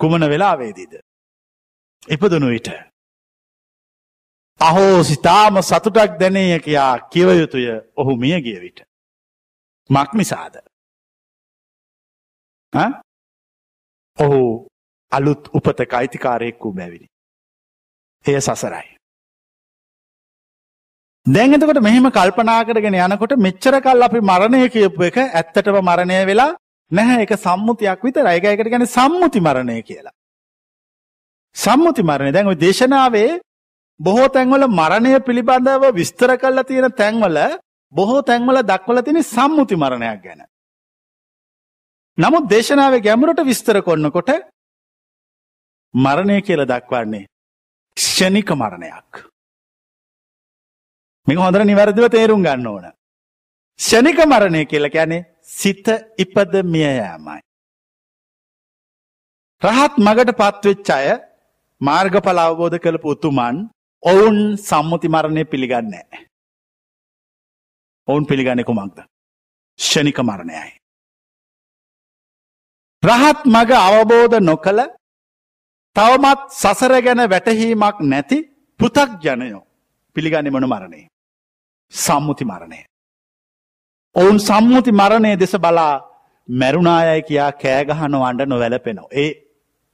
කුමන 0.00 0.28
වෙලාවේදීද. 0.30 0.94
ඉපදනු 2.08 2.48
විට. 2.48 2.68
අහෝ 4.60 5.02
සිතාම 5.02 5.62
සතුටක් 5.62 6.18
දැනය 6.20 6.60
කියා 6.60 6.98
කිව 7.08 7.28
යුතුය 7.30 7.66
ඔහු 7.96 8.16
මිය 8.16 8.40
ගිය 8.40 8.60
විට. 8.60 8.78
මක්නිසාද. 9.90 10.54
ඔහු 14.18 14.40
අලුත් 15.12 15.48
උපත 15.52 15.78
කයිතිකාරයෙක් 15.86 16.64
වූ 16.64 16.72
බැවිනි. 16.72 17.06
එය 18.26 18.40
සසරයි. 18.40 18.88
දැන් 21.26 21.54
එතකොට 21.54 21.80
මෙහෙම 21.80 22.10
කල්පනා 22.10 22.64
කරගෙන 22.64 22.96
යනකොට 22.96 23.32
මෙච්චර 23.38 23.80
කල් 23.80 24.02
අපි 24.02 24.20
මරණය 24.20 24.68
කියපු 24.68 25.04
එක 25.04 25.16
ඇත්තටම 25.20 25.78
මරණය 25.80 26.18
වෙලා 26.26 26.56
නැහැ 26.90 27.22
ඒක 27.22 27.32
සම්මුතියක් 27.36 28.04
විතරයි. 28.04 28.34
ඒක 28.34 28.44
ඒකට 28.44 28.68
කියන්නේ 28.68 28.94
සම්මුති 28.96 29.40
මරණය 29.40 29.82
කියලා. 29.82 30.12
සම්මුති 31.56 32.02
මරණය. 32.02 32.30
දැන් 32.32 32.46
ওই 32.46 32.56
දේශනාවේ 32.56 33.40
බොහෝ 34.00 34.28
තැන්වල 34.28 34.68
මරණය 34.70 35.12
පිළිබඳව 35.20 35.84
විස්තර 35.94 36.36
කරලා 36.36 36.68
තියෙන 36.70 36.92
තැන්වල 36.92 37.38
බොහෝ 37.94 38.22
තැන්වල 38.22 38.60
දක්වලා 38.62 39.02
තියෙන 39.02 39.22
සම්මුති 39.24 39.76
මරණයක් 39.76 40.22
ගැන. 40.22 40.40
නමුත් 42.18 42.50
දේශනාවේ 42.50 43.04
ගැඹුරට 43.06 43.46
විස්තර 43.50 43.80
කරනකොට 43.80 44.30
මරණය 45.94 46.42
කියලා 46.42 46.72
දක්වන්නේ 46.72 47.28
ක්ෂණික 47.96 48.50
මරණයක්. 48.52 49.33
මේක 51.26 51.38
හොඳට 51.38 51.64
නිවැරදිව 51.64 52.06
තේරුම් 52.14 52.44
ගන්න 52.46 52.66
ඕන. 52.66 52.86
ෂණික 53.80 54.18
මරණය 54.24 54.64
කියල 54.66 54.86
ැනේ 54.88 55.26
සිත 55.58 55.86
ඉපද 56.18 56.52
මියයෑමයි. 56.72 57.40
රහත් 59.62 59.94
මගට 60.06 60.36
පත්වෙච්ච 60.40 60.88
අය 60.96 61.08
මාර්ගඵල 61.80 62.40
අවබෝධ 62.44 62.78
කළපු 62.84 63.14
උතුමන් 63.14 63.56
ඔවුන් 64.02 64.38
සම්මුති 64.58 65.08
මරණය 65.08 65.44
පිළිගන්නේ. 65.52 66.04
ඔවුන් 68.08 68.26
පිළිගන්න 68.26 68.64
කුමක්ද. 68.64 68.98
ෂණික 69.78 70.18
මරණයයි. 70.20 70.72
රහත් 73.02 73.40
මග 73.46 73.70
අවබෝධ 73.88 74.36
නොකළ 74.50 74.80
තවමත් 75.96 76.40
සසර 76.52 76.92
ගැන 77.06 77.24
වැටහීමක් 77.32 77.96
නැති 78.12 78.38
පෘතක් 78.80 79.10
ජනයෝ 79.24 79.64
පිළිගන්න 80.16 80.52
මොන 80.52 80.68
මරණේ. 80.68 81.08
සම්මුති 81.92 82.44
මරණය. 82.44 82.80
ඔවුන් 84.14 84.38
සම්මුති 84.38 84.92
මරණය 84.92 85.36
දෙස 85.36 85.54
බලා 85.56 86.02
මැරුණායයි 86.48 87.22
කියා 87.22 87.52
කෑගහන 87.52 88.14
අන්ඩ 88.14 88.42
නොවැලපෙනෝ. 88.46 89.08
ඒ 89.12 89.30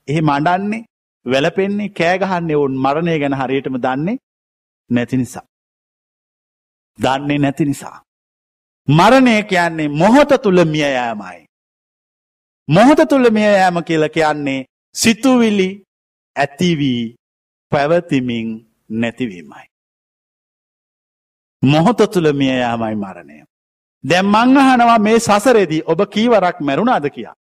ඒ 0.09 0.21
මඩන්නේ 0.21 0.85
වැලපෙන්නේ 1.27 1.89
කෑගහන්නේ 1.91 2.57
ඔවුන් 2.57 2.77
මරණය 2.77 3.19
ගැන 3.19 3.35
හරියටම 3.35 3.77
දන්නේ 3.77 4.19
නැති 4.91 5.17
නිසා. 5.17 5.47
දන්නේ 6.99 7.39
නැති 7.39 7.65
නිසා. 7.65 8.03
මරණය 8.89 9.43
කියන්නේ 9.43 9.89
මොහොත 10.01 10.33
තුළ 10.43 10.65
මිය 10.65 10.83
යෑමයි. 10.83 11.47
මොහොත 12.69 13.01
තුළ 13.09 13.31
මිය 13.31 13.45
යෑම 13.45 13.83
කියල 13.85 14.09
කියන්නේ 14.09 14.67
සිතුවිලි 14.95 15.71
ඇතිවී 16.37 17.15
පැවතිමින් 17.73 18.49
නැතිවීමයි. 18.91 19.70
මොහොත 21.63 21.99
තුළ 22.13 22.33
මිය 22.33 22.59
යාමයි 22.59 22.95
මරණය. 22.97 23.45
දැම් 24.05 24.27
මං 24.27 24.57
අහනවා 24.59 24.99
මේ 24.99 25.19
සසරේදී 25.19 25.83
ඔබ 25.87 26.01
කීවරක් 26.07 26.61
මැරුණාද 26.61 27.07
කියා. 27.11 27.35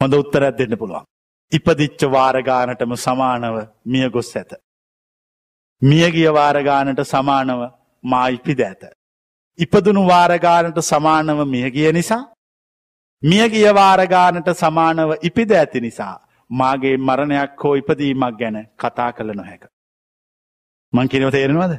හොඳ 0.00 0.14
උත්තරත් 0.14 0.58
දෙන්න 0.58 0.78
පුළුවන්. 0.78 1.04
ඉපදිච්ච 1.52 2.00
වාරගානටම 2.06 2.94
සමානව 2.96 3.56
මිය 3.86 4.10
ගොස් 4.10 4.36
ඇත. 4.36 4.52
මියගිය 5.82 6.30
වාරගානට 6.30 7.00
සමානව 7.04 7.60
මා 8.04 8.28
ඉපිද 8.28 8.60
ඇත. 8.60 8.82
ඉපදුණු 9.58 10.06
වාරගානට 10.06 10.78
සමානව 10.82 11.44
මියගිය 11.46 11.92
නිසා 11.92 12.24
මියගිය 13.22 13.68
වාරගානට 13.74 14.48
සමානව 14.54 15.10
ඉපිද 15.22 15.50
ඇති 15.52 15.80
නිසා 15.80 16.16
මාගේ 16.50 16.96
මරණයක් 16.98 17.60
හෝ 17.64 17.74
ඉපදීමක් 17.74 18.38
ගැන 18.38 18.56
කතා 18.78 19.10
කළ 19.12 19.32
නොහැක. 19.34 19.62
මං 20.92 21.08
කිනව 21.08 21.30
තේරෙනවද? 21.30 21.78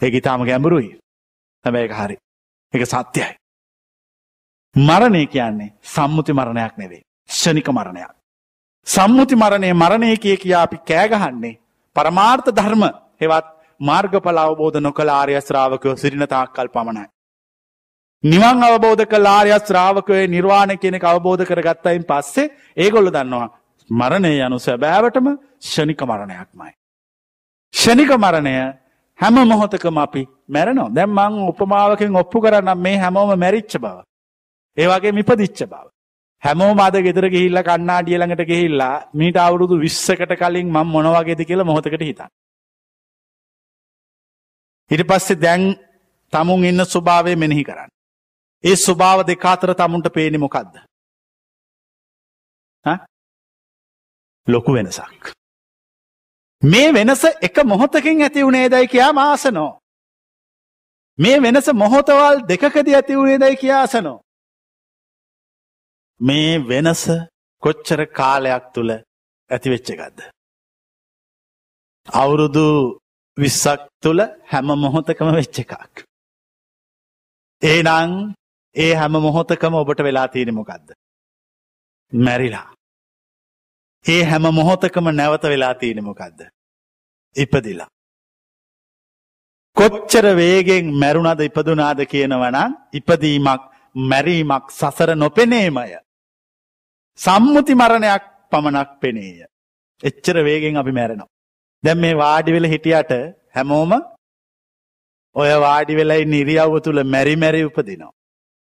ඒක 0.00 0.14
ඉතාම 0.14 0.44
ගැඹුරුයි. 0.44 0.98
හැබැයි 1.64 1.84
ඒක 1.84 1.92
හරි. 1.92 2.16
ඒක 2.74 2.86
සත්‍යයි. 2.86 3.36
මරණය 4.76 5.26
කියන්නේ 5.26 5.74
සම්මුති 5.84 6.32
මරණයක් 6.32 6.74
නෙවෙයි. 6.78 7.02
ෂණික 7.28 7.68
මරණයක්. 7.68 8.12
සම්මුති 8.86 9.34
මරණය 9.34 9.72
මරණය 9.72 10.16
කිය 10.16 10.36
කියා 10.36 10.62
අපි 10.62 10.76
කෑගහන්නේ 10.88 11.58
පරමාර්ථ 11.96 12.50
ධර්ම 12.50 12.82
හෙවත් 13.20 13.46
මාර්ගඵල 13.80 14.38
අවබෝධ 14.38 14.78
නොකළ 14.80 15.10
ආර්ය 15.10 15.40
ශ්‍රාවකයෝ 15.40 15.96
සිරින 15.96 16.26
තාක්කල් 16.26 16.66
පමණයි. 16.66 17.06
නිවන් 18.24 18.62
අවබෝධ 18.62 19.04
කළ 19.06 19.26
ආර්ය 19.26 19.50
ශ්‍රාවකයේ 19.60 20.28
නිර්වාණ 20.28 20.76
කෙනෙක් 20.78 21.04
අවබෝධ 21.04 21.44
කරගත්තයින් 21.44 22.04
පස්සේ 22.04 22.50
ඒගොල්ලෝ 22.76 23.12
දන්නවා 23.12 23.48
මරණය 23.90 24.32
යනු 24.38 24.58
සැබෑවටම 24.58 25.26
ෂණික 25.60 26.02
මරණයක්මයි. 26.02 26.72
ෂණික 27.74 28.10
මරණය 28.14 28.54
හැම 29.18 29.36
මොහොතකම 29.48 29.96
අපි 29.98 30.22
මැරෙනවා. 30.48 30.90
දැන් 30.90 31.10
මං 31.10 31.34
උපමාවකින් 31.48 32.16
ඔප්පු 32.16 32.40
කරන්නම් 32.40 32.78
මේ 32.78 32.98
හැමෝම 32.98 33.32
මැරිච්ච 33.38 33.72
බව. 33.78 33.96
ඒ 34.76 34.86
වගේ 34.86 35.12
මිපදිච්ච 35.12 35.60
බව. 35.62 35.84
හැමෝම 36.42 36.78
අද 36.78 36.96
ගෙදර 37.00 37.26
ගිහිල්ලා 37.34 37.62
කණ්ණාඩිය 37.62 38.18
ළඟට 38.18 38.50
ගිහිල්ලා 38.50 38.94
මීට 39.14 39.36
අවුරුදු 39.36 39.74
20කට 39.78 40.36
කලින් 40.36 40.68
මම 40.68 40.92
මොන 40.94 41.08
වගේද 41.08 41.40
කියලා 41.48 41.64
මොහොතකට 41.64 42.02
හිතන්න. 42.02 42.28
ඊට 44.90 45.06
පස්සේ 45.08 45.40
දැන් 45.40 45.62
තමුන් 46.32 46.64
ඉන්න 46.64 46.84
ස්වභාවය 46.84 47.34
මෙනෙහි 47.36 47.64
කරන්න. 47.64 47.90
ඒ 48.64 48.76
ස්වභාව 48.76 49.26
දෙක 49.26 49.44
අතර 49.44 49.74
තමුන්ට 49.74 50.08
පේන්නේ 50.14 50.38
මොකද්ද? 50.38 50.74
ලොකු 54.48 54.72
වෙනසක්. 54.72 55.32
මේ 56.62 56.88
වෙනස 56.92 57.24
එක 57.40 57.56
මොහොතකින් 57.64 58.22
ඇති 58.22 58.44
වුණේදයි 58.44 58.88
කියා 58.88 59.12
මාසනෝ. 59.12 59.70
මේ 61.18 61.42
වෙනස 61.42 61.68
මොහොතවල් 61.74 62.36
දෙකකදී 62.48 62.94
ඇති 62.94 63.16
වුණේදයි 63.16 63.56
කියා 63.56 63.82
අසනෝ. 63.82 64.18
මේ 66.20 66.52
වෙනස 66.68 67.02
කොච්චර 67.62 68.00
කාලයක් 68.18 68.64
තුළ 68.74 68.90
ඇතිවෙච්ච 69.50 69.88
එකක්ද. 69.94 70.18
අවුරුදු 72.08 72.66
විස්සක් 73.36 73.80
තුළ 74.02 74.20
හැම 74.50 74.68
මොහොතකම 74.84 75.28
වෙච්ච 75.38 75.56
එකක්. 75.62 75.94
ඒනං 77.62 78.12
ඒ 78.76 78.94
හැම 78.94 79.12
මොහොතකම 79.12 79.74
ඔබට 79.74 80.00
වෙලා 80.00 80.28
තියෙන 80.28 80.54
මොකක්ද. 80.54 80.90
මැරිලා. 82.12 82.68
ඒ 84.04 84.22
හැම 84.24 84.42
මොහොතකම 84.54 85.08
නැවත 85.10 85.42
වෙලා 85.44 85.74
තියෙන 85.74 86.04
මොකක්ද. 86.04 86.40
ඉපදිලා. 87.36 87.88
කොච්චර 89.76 90.26
වේගෙන් 90.36 90.94
මැරුණද 90.94 91.40
ඉපදුනාද 91.40 92.00
කියනවනම් 92.06 92.72
ඉපදීමක් 92.92 93.62
මැරීමක් 93.94 94.70
සසර 94.70 95.16
නොපෙනේමය. 95.16 95.98
සම්මුති 97.18 97.74
මරණයක් 97.74 98.22
පමණක් 98.52 98.90
පෙනේය. 99.00 99.46
එච්චර 100.02 100.36
වේගෙන් 100.44 100.76
අපි 100.76 100.92
මැරෙනවා. 100.92 101.30
දැම් 101.84 101.98
මේ 101.98 102.14
වාඩිවෙල 102.14 102.64
හිටියට 102.64 103.12
හැමෝම 103.54 103.92
ඔය 105.36 105.50
වාඩි 105.60 105.96
වෙලයි 105.96 106.24
නිරියව්ව 106.26 106.74
තුළ 106.80 107.02
මැරි 107.04 107.36
මැරි 107.36 107.64
උපදිනවා. 107.64 108.12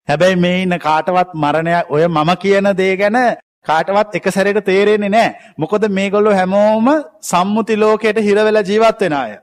හැබැයි 0.08 0.36
මේ 0.36 0.62
ඉන්න 0.64 0.80
කාටවත් 0.80 1.34
මරණයක් 1.36 1.92
ඔය 1.92 2.08
මම 2.08 2.32
කියන 2.44 2.70
දේ 2.78 2.96
ගැන 2.98 3.18
කාටවත් 3.66 4.16
එක 4.16 4.28
සැරයට 4.32 4.66
තේරෙන්නේ 4.66 5.10
නෑ. 5.10 5.36
මොකද 5.58 5.88
මේගොල්ලෝ 5.90 6.34
හැමෝම 6.34 6.88
සම්මුති 7.22 7.78
ලෝකයට 7.78 8.18
හිරවෙලා 8.28 8.68
ජීවත් 8.70 9.02
වෙන 9.02 9.14
අය. 9.14 9.38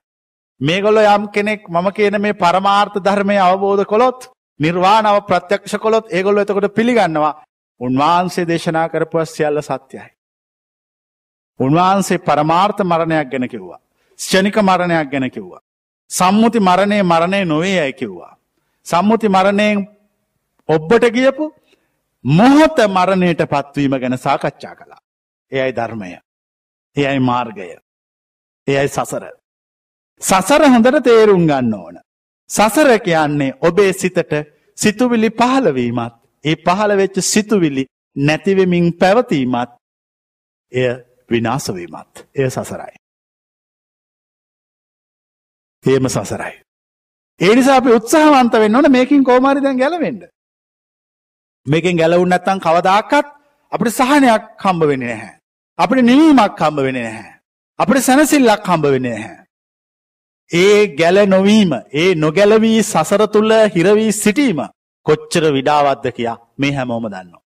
මේගොල්ලෝ 0.61 1.14
යම් 1.14 1.28
කෙනෙක් 1.34 1.68
මම 1.68 1.92
කියන 1.92 2.20
මේ 2.20 2.32
පරමාර්ථ 2.34 2.98
ධර්මය 3.06 3.36
අවබෝධ 3.38 3.84
කළොත් 3.84 4.30
නිර්වාණව 4.61 5.20
ප්‍රත්‍යක්ෂ 5.28 5.76
කළොත් 5.78 6.12
ඒගොල්ලෝ 6.12 6.42
එතකොට 6.42 6.74
පිළිගන්නවා. 6.74 7.34
උන්වහන්සේ 7.80 8.48
දේශනා 8.48 8.88
කරපුව 8.88 9.24
සියල්ල 9.24 9.62
සත්‍යයි. 9.62 10.08
උන්වහන්සේ 11.61 12.24
පරමාර්ථ 12.28 12.82
මරණයක් 12.84 13.30
ගැන 13.32 13.48
කිව්වා. 13.48 13.80
ෂණික 14.18 14.56
මරණයක් 14.58 15.11
ගැන 15.12 15.30
කිව්වා. 15.30 15.61
සම්මුති 16.11 16.61
මරණය 16.61 17.02
මරණය 17.02 17.44
නොවේ 17.44 17.80
ඇයි 17.80 17.92
කිව්වා. 17.92 18.36
සම්මුති 18.86 19.28
මරණයෙන් 19.28 19.88
ඔබ්බට 20.70 21.04
ගියපු 21.10 21.44
මොහොත 22.24 22.78
මරණයට 22.88 23.42
පත්වීම 23.46 23.94
ගැන 23.94 24.18
සාකච්ඡා 24.18 24.74
කළා. 24.76 25.00
එයයි 25.52 25.72
ධර්මය. 25.72 26.18
එයයි 26.96 27.20
මාර්ගය. 27.20 27.76
එයයි 28.66 28.88
සසර. 28.88 29.24
සසර 30.20 30.62
හොඳට 30.66 31.02
තේරුම් 31.02 31.46
ගන්න 31.46 31.74
ඕන. 31.74 32.00
සසර 32.50 32.98
කියන්නේ 33.00 33.56
ඔබේ 33.60 33.92
සිතට 33.94 34.32
සිතුවිලි 34.78 35.30
පහළවීමත් 35.32 36.14
ඒ 36.44 36.56
පහළ 36.58 36.96
වෙච්ච 36.96 37.20
සිතුවිලි 37.24 37.86
නැතිවෙමින් 38.16 38.92
පැවතීමත් 38.94 39.70
එය 40.72 40.88
විනාසවීමත් 41.30 42.26
එය 42.34 42.50
සසරයි. 42.50 42.96
ඒම 45.84 46.08
සසරයි. 46.08 46.54
ඒනිසා 47.40 47.76
අපි 47.76 47.90
උත්සාහවන්ත 47.90 48.52
වෙන්න 48.54 48.76
ඕන 48.76 48.90
මේකින් 48.90 49.24
කෝමාරි 49.24 49.62
දැන් 49.62 49.78
ගැලවෙන්න. 49.78 50.20
මේකෙන් 51.66 51.96
ගැලවුන් 51.96 52.28
නැත්තම් 52.28 52.58
කවදාකත් 52.58 53.26
අපිට 53.72 53.92
සහනයක් 53.92 54.44
හම්බ 54.58 54.82
වෙන්නේ 54.82 55.08
නැහැ. 55.11 55.34
අපිට 55.78 56.04
නිවීමක් 56.04 56.58
හම්බ 56.58 56.78
වෙන්නේ 56.78 57.04
නැහැ. 57.04 57.32
අපිට 57.78 58.04
සැනසෙල්ලක් 58.04 58.66
හම්බ 58.66 58.84
වෙන්නේ 58.86 59.18
නැහැ. 59.18 59.36
ඒ 60.50 60.86
ගැල 60.96 61.18
නොවීම, 61.26 61.72
ඒ 61.92 62.14
නොගැලවී 62.14 62.82
සසර 62.82 63.22
තුල 63.28 63.50
හිර 63.74 63.86
වී 63.96 64.12
සිටීම 64.14 64.61
කොච්චර 65.06 65.44
විඩාවත්ද 65.52 66.06
කියා 66.16 66.38
මේ 66.58 66.72
හැමෝම 66.72 67.06
දන්නවා. 67.06 67.42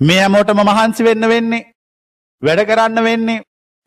මේ 0.00 0.20
හැමෝටම 0.20 0.60
මහන්සි 0.60 1.04
වෙන්න 1.04 1.28
වෙන්නේ, 1.28 1.66
වැඩ 2.42 2.66
කරන්න 2.68 3.04
වෙන්නේ, 3.04 3.40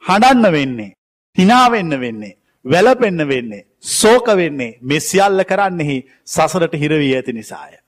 හඬන්න 0.04 0.52
වෙන්නේ, 0.52 0.94
hina 1.38 1.60
වෙන්න 1.72 2.00
වෙන්නේ, 2.00 2.38
වැළපෙන්න 2.66 3.28
වෙන්නේ, 3.28 3.66
ශෝක 3.92 4.28
වෙන්නේ 4.36 4.78
මේ 4.82 5.00
සියල්ල 5.02 5.44
කරන්නෙහි 5.44 5.98
සසරට 6.26 6.76
හිර 6.76 6.94
වී 7.02 7.16
ඇති 7.16 7.34
නිසාය. 7.34 7.83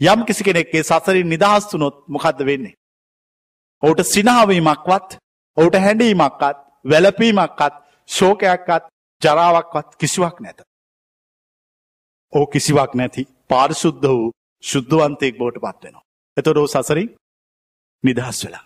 යම් 0.00 0.20
කිසි 0.24 0.44
කෙනෙක්ගේ 0.44 0.82
සසරින් 0.82 1.28
නිදහස් 1.28 1.64
වුනොත් 1.72 1.96
මොකද්ද 2.08 2.40
වෙන්නේ? 2.42 2.74
ඔහුට 3.82 4.00
සිනහවීමක්වත්, 4.04 5.08
ඔහුට 5.56 5.76
හැඬීමක්වත්, 5.76 6.58
වැලපීමක්කත් 6.84 7.74
ශෝකයක්කත් 8.08 8.84
ජරාවක්වත් 9.22 9.88
කිසිවක් 9.96 10.40
නැත. 10.40 10.58
ඕ 12.32 12.46
කිසිවක් 12.46 12.92
නැති 12.94 13.22
පාරිශුද්ධ 13.48 14.04
වූ 14.04 14.32
ශුද්ධවන්තයෙක් 14.62 15.34
බෝට 15.38 15.56
පත්වෙනවා. 15.56 16.04
එතොඩෝ 16.36 16.66
සසරින් 16.66 17.10
නිදහස් 18.04 18.38
වෙලා. 18.44 18.64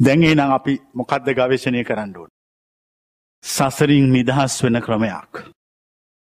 දැන්ඒ 0.00 0.34
නම් 0.34 0.52
අපි 0.52 0.74
මොකක්ද 0.94 1.26
ගවේශණය 1.30 1.84
කරන්න 1.84 2.16
ඕන. 2.16 2.30
සසරින් 3.44 4.06
නිදහස් 4.12 4.54
වෙන 4.62 4.80
ක්‍රමයක්. 4.82 5.32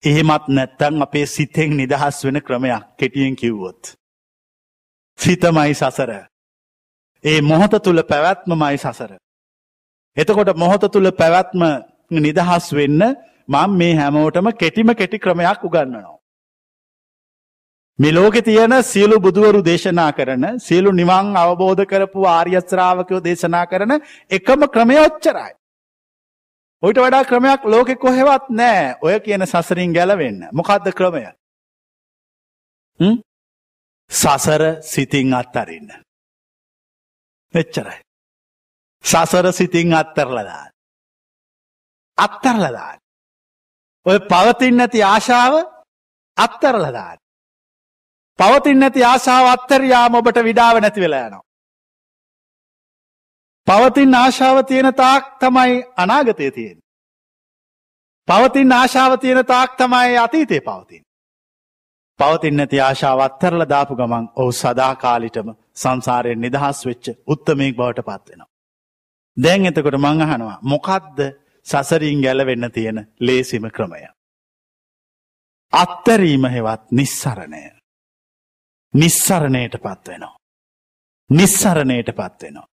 එහෙමත් 0.07 0.45
නැත්තං 0.49 1.03
අපේ 1.03 1.27
සිතෙන් 1.27 1.71
නිදහස් 1.73 2.25
වෙන 2.25 2.39
ක්‍රමයක් 2.41 2.85
කෙටියෙන් 2.99 3.37
කිව්වොත්. 3.37 3.83
සිතමයි 5.19 5.75
සසර. 5.75 6.11
ඒ 7.25 7.41
මොහොත 7.43 7.75
තුළ 7.83 8.03
පැවැත්මමයි 8.03 8.79
සසර. 8.79 9.13
එතකොට 10.17 10.57
මොහොත 10.57 10.85
තුළ 10.93 11.11
පැවැත්ම 11.13 11.63
නිදහස් 12.19 12.67
වෙන්න 12.73 13.03
මං 13.49 13.71
මේ 13.73 13.95
හැමෝටම 13.95 14.47
කෙටිම 14.53 14.95
කෙටි 14.95 15.19
ක්‍රමයක් 15.19 15.65
උගන්නනවා. 15.65 16.17
මෙලෝකෙ 17.99 18.43
තියෙන 18.43 18.83
සියලු 18.83 19.21
බුදුවරු 19.21 19.65
දේශනා 19.65 20.13
කරන 20.13 20.45
සියලු 20.59 20.91
නිවන් 20.93 21.37
අවබෝධ 21.37 21.85
කරපු 21.85 22.27
ආර්යශ්‍රාවකයෝ 22.29 23.25
දේශනා 23.25 23.67
කරන 23.67 23.93
එකම 24.31 24.61
ක්‍රමය 24.69 24.97
ඔච්චරයි. 24.99 25.53
ඔයිට 26.83 26.99
වඩා 26.99 27.25
ක්‍රමයක් 27.25 27.65
ලෝකෙ 27.65 27.97
කොහෙවත් 27.97 28.49
නෑ 28.51 28.97
ඔය 29.01 29.21
කියන 29.21 29.47
සසරින් 29.47 29.93
ගැලවෙන්න. 29.93 30.49
මොකක්ද 30.53 30.93
ක්‍රමය. 30.93 31.25
සසර 34.11 34.63
සිතින් 34.83 35.35
අත්තරන්න. 35.35 35.89
එච්චරයි. 37.55 38.01
සසර 39.05 39.53
සිතින් 39.53 39.95
අත්තරලදාන්න. 39.95 40.71
අත්තරලදාන්න. 42.19 42.99
ඔය 44.07 44.19
පවතින් 44.23 44.77
නැති 44.77 45.03
ආශාව 45.05 45.55
අත්තරලදාන්න. 46.37 47.19
පවතින් 48.39 48.79
නැති 48.79 49.05
ආශාව 49.05 49.47
අත්තරයාම 49.47 50.15
ඔබට 50.15 50.45
විඩාව 50.45 50.81
නැති 50.81 51.01
වෙලා 51.01 51.27
යනවා. 51.29 51.46
පවතින් 53.67 54.15
ආශාව 54.15 54.59
තියෙන 54.65 54.95
තාක් 54.95 55.25
තමයි 55.39 55.85
අනාගතය 55.97 56.51
තියෙන. 56.51 56.79
පවතින් 58.29 58.73
ආශාව 58.73 59.19
තියෙන 59.19 59.47
තාක් 59.47 59.71
තමයි 59.77 60.19
අතීතය 60.19 60.61
පවතින්. 60.61 61.03
පවතින් 62.21 62.57
නැති 62.57 62.81
ආශාව 62.81 63.21
අත්තරල 63.21 63.63
දාපු 63.69 63.97
ගමන් 63.97 64.27
ඔහු 64.37 64.53
සදාකාලිටම 64.53 65.49
සංසාරයෙන් 65.75 66.41
නිදහස් 66.41 66.79
වෙච්ච 66.87 67.07
උත්තමයෙක් 67.27 67.77
බවට 67.77 68.01
පත්වෙනවා. 68.03 68.49
දැන් 69.37 69.67
එතකොට 69.67 69.97
මංහනවා 69.97 70.59
මොකක්ද 70.65 71.19
සසරින් 71.67 72.21
ගැලවෙන්න 72.21 72.73
තියෙන 72.73 72.99
ලේසිම 73.21 73.65
ක්‍රමය. 73.71 74.03
අත්තරීම 75.73 76.45
හෙවත් 76.47 76.85
නිස්සරණය. 76.91 77.63
නිස්සරණයට 78.95 79.75
පත්වෙනවා. 79.77 80.37
නිස්සරණයට 81.31 82.11
පත්වෙනවා. 82.13 82.67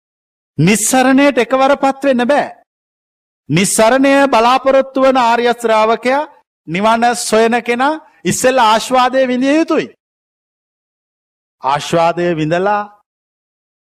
නිස්සරණයට 0.66 1.38
එකවර 1.38 1.74
පත්වෙන්න 1.76 2.26
බෑ. 2.26 2.52
නිස්සරණය 3.48 4.12
බලාපොරොත්තු 4.28 5.04
වන 5.04 5.18
ආර්යශ්‍රාවකයා 5.18 6.28
නිවන 6.68 7.04
සොයන 7.16 7.56
කෙනා 7.62 8.00
ඉස්සෙල් 8.24 8.58
ආශ්වාදය 8.60 9.26
විඳිය 9.28 9.56
යුතුයි. 9.56 9.88
ආශ්වාදය 11.62 12.26
විඳලා 12.36 12.82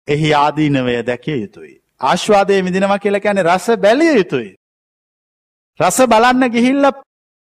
එහි 0.08 0.30
ආදීනවය 0.34 0.94
දැකිය 1.02 1.40
යුතුයි. 1.40 1.74
ආශ්වාදය 2.00 2.62
විඳිනවා 2.64 2.98
කියලා 2.98 3.24
කියන 3.26 3.42
රස 3.44 3.66
බැලිය 3.84 4.14
යුතුයි. 4.16 4.50
රස 5.80 5.98
බලන්න 6.06 6.52
ගිහිල්ල 6.54 6.92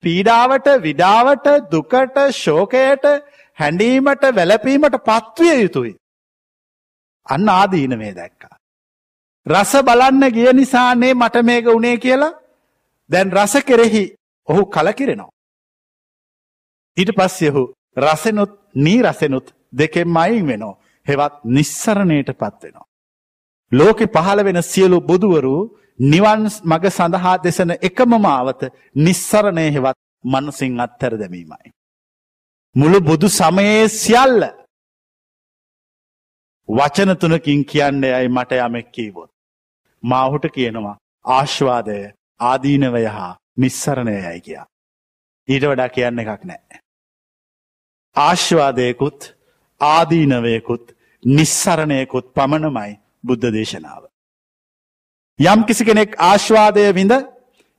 පීඩාවට 0.02 0.66
විඩාවට 0.82 1.46
දුකට 1.72 2.16
ශෝකයට 2.34 3.04
හැඬීමට 3.58 4.24
වැලපීමට 4.36 4.96
පත්විය 5.08 5.56
යුතුයි. 5.62 5.92
අන්න 7.26 7.48
ආදීනවේ 7.50 8.14
දැක්කා. 8.14 8.53
රස 9.46 9.72
බලන්න 9.82 10.24
ගිය 10.32 10.52
නිසානේ 10.52 11.14
මට 11.14 11.42
මේක 11.42 11.66
උනේ 11.68 11.96
කියලා 11.98 12.32
දැන් 13.10 13.32
රස 13.32 13.54
කෙරෙහි 13.62 14.04
ඔහු 14.48 14.62
කලකිරෙනවා. 14.66 15.30
ඊට 16.96 17.10
පස්සෙහු 17.12 17.62
රසනුත් 17.96 18.52
නී 18.76 19.02
රසනුත් 19.02 19.46
දෙකෙන් 19.72 20.08
මයින් 20.08 20.46
වෙනෝ 20.46 20.74
හෙවත් 21.06 21.34
නිස්සරණයට 21.46 22.30
පත්වෙනවා. 22.32 22.86
ලෝකෙ 23.72 24.06
පහළ 24.06 24.44
වෙන 24.44 24.62
සියලු 24.62 25.00
බුදුවරු 25.00 25.54
නිවන් 26.00 26.42
මග 26.64 26.84
සඳහා 26.90 27.36
දෙසන 27.38 27.70
එකම 27.82 28.12
මාවත 28.18 28.62
නිස්සරණය 28.96 29.66
හෙවත් 29.70 29.98
මනසිං 30.24 30.80
අත්තර 30.80 31.12
දැමීමයි. 31.18 31.68
මුළු 32.76 32.98
බුදු 33.00 33.28
සමයේ 33.30 33.88
සියල්ල 33.90 34.40
වචන 36.68 37.16
තුනකින් 37.16 37.64
කියන්න 37.64 38.02
යයි 38.04 38.28
මට 38.28 38.52
යමෙක් 38.58 38.88
කීවොත්. 38.90 39.33
මාහුට 40.04 40.46
කියනවා 40.54 40.96
ආශ්වාදය 41.24 41.98
ආදීනවය 42.40 43.04
හා 43.06 43.32
නිස්සරණය 43.58 44.16
යයි 44.16 44.40
කියා. 44.40 44.66
ඊට 45.48 45.64
වඩා 45.64 45.88
කියන්න 45.88 46.18
එකක් 46.18 46.44
නෑ. 46.44 46.80
ආශ්වාදයකුත් 48.16 49.30
ආදීනවයකුත් 49.80 50.84
නිස්සරණයකුත් 51.22 52.26
පමණමයි 52.34 52.92
බුද්ධ 53.24 53.52
දේශනාව. 53.52 54.02
යම් 55.38 55.64
කිසි 55.64 55.84
කෙනෙක් 55.84 56.16
ආශ්වාදය 56.20 56.86
විඳ 56.94 57.14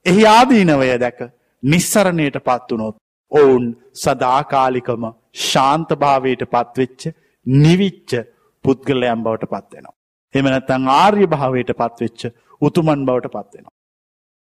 එහි 0.06 0.24
ආදීනවය 0.28 0.94
දැක 1.00 1.20
නිස්සරණයට 1.64 2.40
පත්වනොත් 2.42 2.96
ඔවුන් 3.32 3.66
සදාකාලිකම 3.96 5.06
ශාන්තභාවයට 5.44 6.44
පත්වෙච්ච 6.48 7.12
නිවිච්ච 7.46 8.12
පුද්ගලයම් 8.66 9.24
බවට 9.24 9.48
පත්වෙනවා. 9.48 9.96
එමනත්තං 10.36 10.92
ආර්ය 10.94 11.26
භාවයට 11.28 11.72
පත්වෙච්ච 11.74 12.22
උතුමන් 12.62 13.06
බවට 13.06 13.28
පත්වෙනවා. 13.28 13.74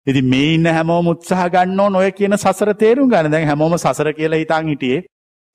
ඉති 0.07 0.21
මේ 0.23 0.53
ඉන්න 0.53 0.67
හැමෝම 0.67 1.07
උත්සාහ 1.07 1.47
ගන්න 1.49 1.91
නොය 1.91 2.11
කියන 2.11 2.37
සසර 2.37 2.73
තේරුම් 2.75 3.09
ගන්න 3.09 3.31
දැන් 3.31 3.47
හැමෝම 3.47 3.77
සසර 3.77 4.13
කියලා 4.13 4.41
හිතන් 4.41 4.67
හිටියේ 4.67 5.05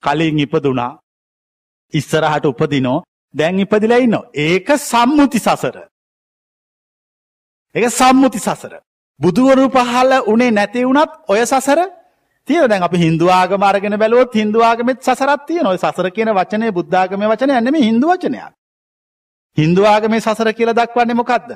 කලින් 0.03 0.39
ඉපදුනා 0.39 0.91
ඉස්සරහට 1.93 2.45
උපදිනෝ 2.45 2.97
දැන් 3.33 3.59
ඉපදිලා 3.59 3.97
ඉන්න. 3.97 4.17
ඒක 4.35 4.69
සම්මුති 4.81 5.39
සසර. 5.39 5.75
එක 7.75 7.85
සම්මුති 7.91 8.39
සසර. 8.39 8.73
බුදුවරු 9.19 9.65
පහල 9.69 10.11
උනේ 10.27 10.51
නැති 10.51 10.85
වුණත් 10.85 11.11
ඔය 11.27 11.41
සසර 11.43 11.79
තිය 12.47 12.63
දැන් 12.67 12.83
අපි 12.83 12.97
හින්දුවාගම 12.97 13.63
අරගෙන 13.63 13.97
බැලුවොත් 13.97 14.33
හින්දුවාගමෙත් 14.33 14.99
සසරත් 15.01 15.45
තියෙන 15.47 15.67
ඔය 15.67 15.77
සසර 15.77 16.07
කියන 16.09 16.31
වචනය 16.31 16.71
බුද්ධාගම 16.71 17.23
වචනය 17.25 17.53
නෙමෙයි 17.59 17.83
හින්දු 17.83 18.07
වචනයක්. 18.09 18.51
හින්දුවාගමේ 19.57 20.21
සසර 20.21 20.53
කියලා 20.53 20.75
දක්වන්නේ 20.75 21.19
මොකද්ද? 21.21 21.51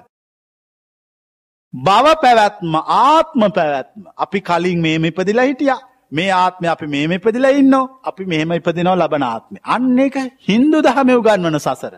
භව 1.74 2.16
පැවැත්ම 2.22 2.74
ආත්ම 2.78 3.42
පැවැත්ම 3.52 4.02
අපි 4.18 4.40
කලින් 4.42 4.82
මේම 4.82 5.06
ඉපදිලා 5.06 5.46
හිටියා. 5.46 5.80
මේ 6.12 6.30
ආත්මය 6.34 6.68
අපි 6.68 6.88
මේම 6.88 7.12
ඉපදිලා 7.12 7.54
ඉන්නෝ 7.54 7.86
අපි 8.04 8.26
මෙහෙම 8.26 8.52
ඉපදිනව 8.52 8.94
ලබන 8.94 9.24
ආත්මය. 9.24 9.58
අන්න 9.66 10.00
එක 10.00 10.18
හින්දු 10.48 10.82
දහම 10.82 11.10
උගන්වන 11.12 11.60
සසර. 11.60 11.94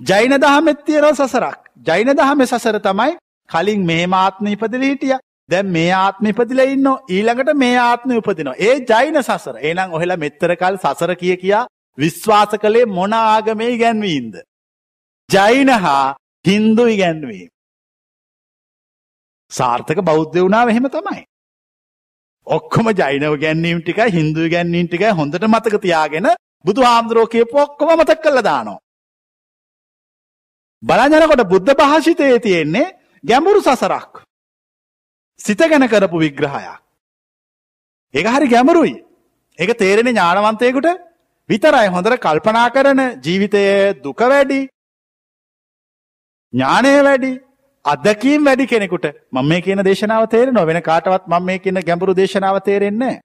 ජෛන 0.00 0.34
දහමෙත් 0.38 0.80
තියෙනව 0.84 1.14
සසරක්. 1.14 1.60
ජෛන 1.82 2.08
දහම 2.12 2.46
සසර 2.46 2.78
තමයි 2.80 3.12
කලින් 3.50 3.84
මෙහෙම 3.84 4.12
ආත්ම 4.14 4.46
ඉපදිල 4.46 4.82
හිටිය 4.82 5.18
දැන් 5.48 5.66
මේ 5.68 5.92
ආත්ම 5.94 6.26
ඉපදිලා 6.26 6.68
ඉන්න 6.68 6.88
ඊළඟට 7.10 7.54
මේ 7.56 7.76
ආත්ම 7.80 8.10
උපදිනවා. 8.12 8.56
ඒ 8.58 8.74
ජෛන 8.82 9.22
සසර. 9.22 9.56
එහෙනම් 9.58 9.92
ඔහෙලා 9.92 10.16
මෙතර 10.16 10.56
කල් 10.56 10.76
සසර 10.78 11.14
කිය 11.16 11.36
කියා 11.36 11.66
විශ්වාස 11.98 12.58
කළේ 12.58 12.86
මොන 12.88 13.12
ආගමේ 13.14 13.70
ඉගැන්වීමද? 13.70 14.36
ජෛන 15.28 15.68
හා 15.68 16.16
හින්දු 16.44 16.86
ඉගැන්වීම. 16.86 17.50
සාර්ථක 19.50 20.02
බෞද්ධ 20.02 20.36
වුණාව 20.36 20.68
එහෙම 20.68 20.88
තමයි. 20.88 21.24
ඔක්කොම 22.46 22.86
ජෛනව 22.92 23.36
ගැන්නීම් 23.38 23.82
ටිකයි 23.82 24.10
හින්දු 24.10 24.48
ගැන්නීම් 24.48 24.88
ටිකයි 24.88 25.12
හොඳට 25.12 25.44
මතක 25.44 25.80
තියාගෙන 25.80 26.28
බුදු 26.64 26.82
හාමුදුරුවෝ 26.82 27.32
කියපු 27.34 27.56
ඔක්කොම 27.58 27.94
මතක් 27.94 28.20
කරලා 28.20 28.42
දානවා. 28.42 28.78
බලන් 30.82 31.16
යනකොට 31.16 31.44
බුද්ධ 31.48 31.74
භාෂිතයේ 31.74 32.38
තියෙන්නේ 32.40 32.92
ගැඹුරු 33.24 33.60
සසරක්. 33.62 34.12
සිත 35.40 35.58
ගැන 35.60 35.88
කරපු 35.88 36.18
විග්‍රහයක්. 36.18 36.68
ඒක 38.14 38.26
හරි 38.28 38.48
ගැඹුරුයි. 38.48 38.94
ඒක 39.58 39.78
තේරෙන 39.78 40.08
ඥානවන්තයෙකුට 40.08 40.88
විතරයි 41.48 41.88
හොඳට 41.88 42.20
කල්පනා 42.20 42.68
කරන 42.70 43.00
ජීවිතයේ 43.20 44.02
දුක 44.02 44.20
වැඩි 44.26 44.60
ඥානය 46.54 46.92
වැඩි 47.02 47.32
අදකීම් 47.84 48.44
වැඩි 48.44 48.66
කෙනෙකුට 48.66 49.06
මම 49.32 49.46
මේ 49.46 49.60
කියන 49.60 49.80
දේශනාව 49.80 50.26
තේරෙනවා 50.28 50.66
වෙන 50.66 50.82
කාටවත් 50.82 51.26
මම 51.26 51.42
මේ 51.42 51.58
කියන 51.58 51.80
ගැඹුරු 51.82 52.14
දේශනාව 52.14 52.60
තේරෙන්නේ 52.62 53.16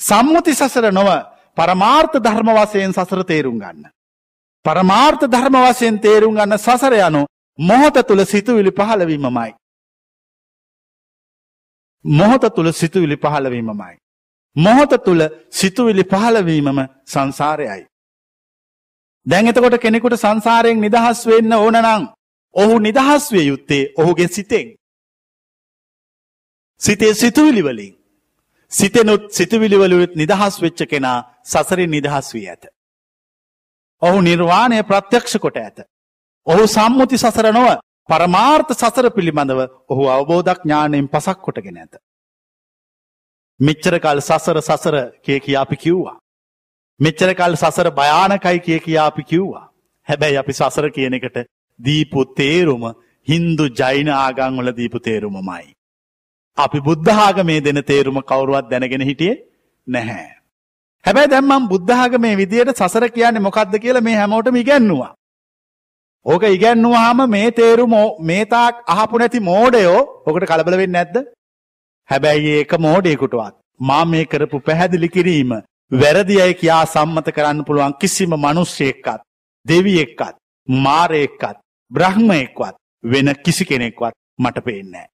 සම්මුති 0.00 0.54
සසර 0.54 0.92
නොව 0.92 1.08
පරමාර්ථ 1.56 2.16
ධර්ම 2.18 2.50
වශයෙන් 2.56 2.92
සසර 2.92 3.22
තේරුම් 3.24 3.56
ගන්න. 3.58 3.86
පරමාර්ථ 4.64 5.24
ධර්ම 5.26 5.56
වශයෙන් 5.62 5.98
තේරුම් 5.98 6.34
ගන්න 6.34 6.58
සසර 6.58 6.94
යනු 6.98 7.24
මොහොත 7.58 7.96
තුල 8.04 8.24
සිතුවිලි 8.24 8.72
පහළවීමමයි. 8.72 9.50
මොහොත 12.04 12.44
තුළ 12.50 12.72
සිතුවිලි 12.72 13.16
පහළවීමමයි. 13.16 13.96
මොහොත 14.56 14.92
තුළ 15.00 15.22
සිතුවිලි 15.50 16.04
පහළවීමම 16.04 16.78
සංසාරයයි. 17.06 17.84
දැන් 19.26 19.46
එතකොට 19.46 19.78
කෙනෙකුට 19.78 20.16
සංසාරයෙන් 20.18 20.80
නිදහස් 20.80 21.26
වෙන්න 21.26 21.52
ඕන 21.54 21.76
නං 21.78 22.08
ඔහු 22.54 22.78
නිදහස් 22.78 23.32
විය 23.32 23.46
යුත්තේ 23.46 23.92
ඔහුගේ 23.96 24.28
සිතෙන්. 24.28 24.66
සිතේ 26.80 27.14
සිතුවිලිවලින් 27.14 27.94
සිතෙනුත් 28.72 29.22
සිතුවිලිවලුත් 29.30 30.14
නිදහස් 30.14 30.62
වෙච්ච 30.62 30.80
කෙනා 30.86 31.18
සසරින් 31.44 31.90
නිදහස් 31.90 32.34
වී 32.34 32.48
ඇත. 32.48 32.64
ඔහු 34.02 34.20
නිර්වාණය 34.20 34.82
ප්‍රත්‍යක්ෂ 34.82 35.38
කොට 35.38 35.56
ඇත. 35.56 35.78
ඔහු 36.46 36.66
සම්මුති 36.66 37.18
සසර 37.18 37.52
නොව 37.52 37.68
පරමාර්ථ 38.08 38.72
සසර 38.72 39.10
පිළිබඳව 39.10 39.60
ඔහු 39.88 40.08
අවබෝධක් 40.08 40.62
ඥානයෙන් 40.64 41.08
පසක් 41.08 41.38
කොටගෙන 41.38 41.76
ඇත. 41.76 41.94
මෙච්චර 43.60 43.94
කල් 43.98 44.20
සසර 44.20 44.58
සසර 44.60 44.96
කිය 45.22 45.40
කිය 45.40 45.56
අපි 45.56 45.76
කිව්වා. 45.76 46.18
මෙච්චර 47.00 47.34
කල් 47.34 47.54
සසර 47.56 47.90
භයානකයි 47.90 48.60
කිය 48.60 48.80
කියා 48.80 49.06
අපි 49.06 49.22
කිව්වා. 49.24 49.66
හැබැයි 50.08 50.36
අපි 50.36 50.52
සසර 50.52 50.90
කියන 50.90 51.14
එකට 51.14 51.36
දීපු 51.80 52.24
තේරුම 52.38 52.84
හින්දු 53.28 53.68
ජෛන 53.80 54.08
ආගංවල 54.16 54.72
දීපු 54.80 54.98
තේරුමමයි. 54.98 55.68
අපි 56.58 56.78
බුද්ධාගමේ 56.88 57.60
දෙන 57.60 57.80
තේරුම 57.82 58.18
කවුරුවත් 58.22 58.70
දැනගෙන 58.70 59.06
හිටියේ 59.10 59.40
නැහැ. 59.86 60.28
හැබැයි 61.04 61.32
දැම්මම් 61.34 61.70
බුද්ධාගමේ 61.72 62.34
විදියට 62.36 62.76
සසර 62.76 63.08
කියන්නේ 63.10 63.46
මොකක්ද 63.46 63.74
කියලා 63.78 64.06
මේ 64.08 64.16
හැමෝටම 64.16 64.60
ඉගැන්නවා. 64.62 65.12
ඕක 66.26 66.42
ඉගැන්නුවාම 66.46 67.20
මේ 67.30 67.50
තේරුම 67.52 67.94
මේතාක් 68.22 68.84
අහපු 68.86 69.18
නැති 69.18 69.40
මෝඩයෝ 69.40 70.00
ඔකට 70.26 70.46
කලබල 70.46 70.76
වෙන්නේ 70.82 70.96
නැද්ද? 70.96 71.16
හැබැයි 72.08 72.54
ඒක 72.58 72.72
මෝඩයෙකුටවත් 72.78 73.56
මා 73.80 74.04
මේ 74.04 74.24
කරපු 74.26 74.60
පැහැදිලි 74.60 75.08
කිරීම 75.08 75.52
වැරදි 75.92 76.36
අය 76.42 76.52
කියා 76.54 76.84
සම්මත 76.86 77.28
කරන්න 77.36 77.64
පුළුවන් 77.64 77.98
කිසිම 78.00 78.32
මිනිස්සෙක්වත් 78.38 79.20
දෙවියෙක්වත් 79.66 80.36
මාරයෙක්වත් 80.68 81.58
බ්‍රහ්මයෙක්වත් 81.90 82.76
වෙන 83.04 83.34
කිසි 83.44 83.64
කෙනෙක්වත් 83.64 84.14
මට 84.38 84.64
පේන්නේ 84.64 85.06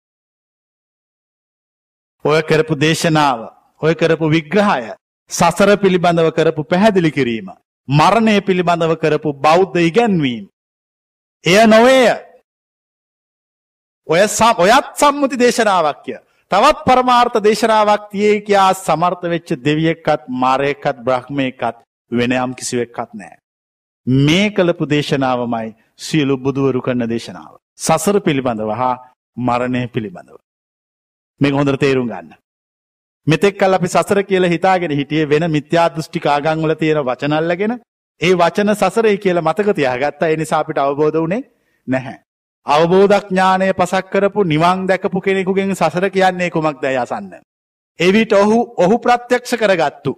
ඔය 2.24 2.42
කරපු 2.42 2.74
දේශනාව 2.76 3.46
ඔය 3.80 3.94
කරපු 3.94 4.28
විග්‍රහය 4.28 4.92
සසර 5.30 5.76
පිළිබඳව 5.76 6.28
කරපු 6.30 6.64
පැහැදිලි 6.64 7.10
කිරීම 7.10 7.48
මරණය 7.88 8.36
පිළිබඳව 8.40 8.94
කරපු 8.96 9.32
බෞද්ධ 9.38 9.78
ඉගැන්වීම 9.80 10.46
එය 11.44 11.66
නොවේය. 11.66 12.18
ඔය 14.08 14.20
ඔයත් 14.20 14.86
සම්මුති 14.94 15.36
දේශනාවක්ය 15.36 16.18
තවත් 16.50 16.84
පරමාර්ථ 16.84 17.38
දේශනාවක් 17.40 18.10
තියේ 18.10 18.40
කියා 18.40 18.70
සමර්ථ 18.76 19.24
වෙච්ච 19.24 19.54
දෙවියෙක්කත් 19.60 20.28
මාරයකත් 20.36 21.02
බ්‍රහ්මයකත් 21.04 21.76
වෙනයම් 22.10 22.54
කිසිවෙක්කත් 22.54 23.10
නෑ. 23.14 23.36
මේ 24.06 24.50
කළපු 24.50 24.84
දේශනාවමයි 24.86 25.74
සියලු 25.98 26.36
බුදුවරු 26.38 26.80
කරන 26.82 27.06
දේශනාව. 27.08 27.52
සසර 27.78 28.16
පිළිබඳව 28.20 28.70
හා 28.72 28.94
මරණය 29.36 29.82
පිළිබඳව. 29.88 30.38
මේ 31.40 31.50
හොඳර 31.50 31.76
තේරුම් 31.76 32.08
ගන්න. 32.08 32.34
මෙතෙක් 33.26 33.58
කල් 33.58 33.74
අපි 33.74 33.88
සසර 33.88 34.22
කියල 34.22 34.44
හිතාගෙන 34.46 34.92
හිටිය 34.92 35.24
වෙන 35.24 35.50
මිත්‍යා 35.50 35.88
දෘෂ්ටි 35.88 36.20
කාගංවල 36.20 36.74
තියෙන 36.74 37.02
වචනල්ලගෙන 37.02 37.74
ඒ 38.20 38.34
වචන 38.34 38.74
සසරේ 38.74 39.16
කියල 39.18 39.40
මතක 39.40 39.74
තියාගත්තා 39.74 40.28
එනිසා 40.28 40.60
අපිට 40.60 40.78
අවබෝධ 40.78 41.18
වනේ 41.18 41.42
නැහැ. 41.88 42.18
අවබෝධඥානය 42.66 43.72
පසක් 43.72 44.06
කරපු 44.10 44.44
නිවන් 44.44 44.86
දැකපු 44.86 45.20
කෙනෙකුගෙන් 45.20 45.74
සසර 45.74 46.10
කියන්නේ 46.10 46.50
කුමක් 46.50 46.82
දැය 46.82 46.96
අසන්න. 46.96 47.32
එවිට 47.98 48.32
ඔහු 48.34 48.58
ඔහු 48.76 48.98
ප්‍රත්‍යක්ෂ 48.98 49.56
කරගත්තු. 49.56 50.12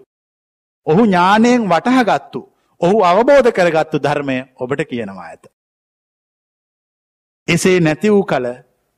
ඔහු 0.86 1.02
ඥානයෙන් 1.04 1.62
වටහගත්තු. 1.66 2.40
ඔහු 2.80 2.96
අවබෝධ 3.04 3.50
කරගත්තු 3.52 3.96
ධර්මය 3.98 4.38
ඔබට 4.56 4.84
කියනවා 4.84 5.26
ඇත. 5.26 5.44
එසේ 7.48 7.80
නැති 7.80 8.10
වූ 8.10 8.24
කල 8.24 8.46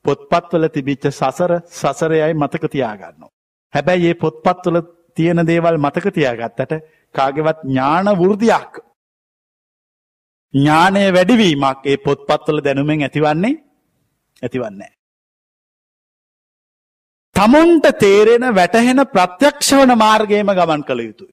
පොත්පත්වල 0.05 0.68
තිබිච්ච 0.68 1.05
සසර 1.11 1.53
සසරයයි 1.70 2.34
මතක 2.34 2.64
තියාගන්න. 2.68 3.22
හැබැයි 3.74 4.09
ඒ 4.09 4.14
පොත්පත්වල 4.16 4.78
තියෙන 5.16 5.46
දේවල් 5.46 5.76
මතක 5.78 6.07
තියාගත්තට 6.11 6.72
කාගෙවත් 7.14 7.59
ඥාන 7.64 8.09
වෘතියක් 8.16 8.72
ඥානය 10.55 11.03
වැඩිවීමක් 11.12 11.84
ඒ 11.84 11.98
පොත්පත්වල 11.98 12.59
දැනුමෙන් 12.61 13.03
ඇතිවන්නේ 13.03 13.55
ඇතිවන්නේ. 14.42 14.92
තමුන්ට 17.36 17.86
තේරෙන 17.96 18.46
වැටහෙන 18.53 19.07
ප්‍රත්‍යක්ෂවන 19.09 19.92
මාර්ගයම 19.96 20.51
ගමන් 20.51 20.82
කළ 20.84 21.01
යුතුයි. 21.01 21.32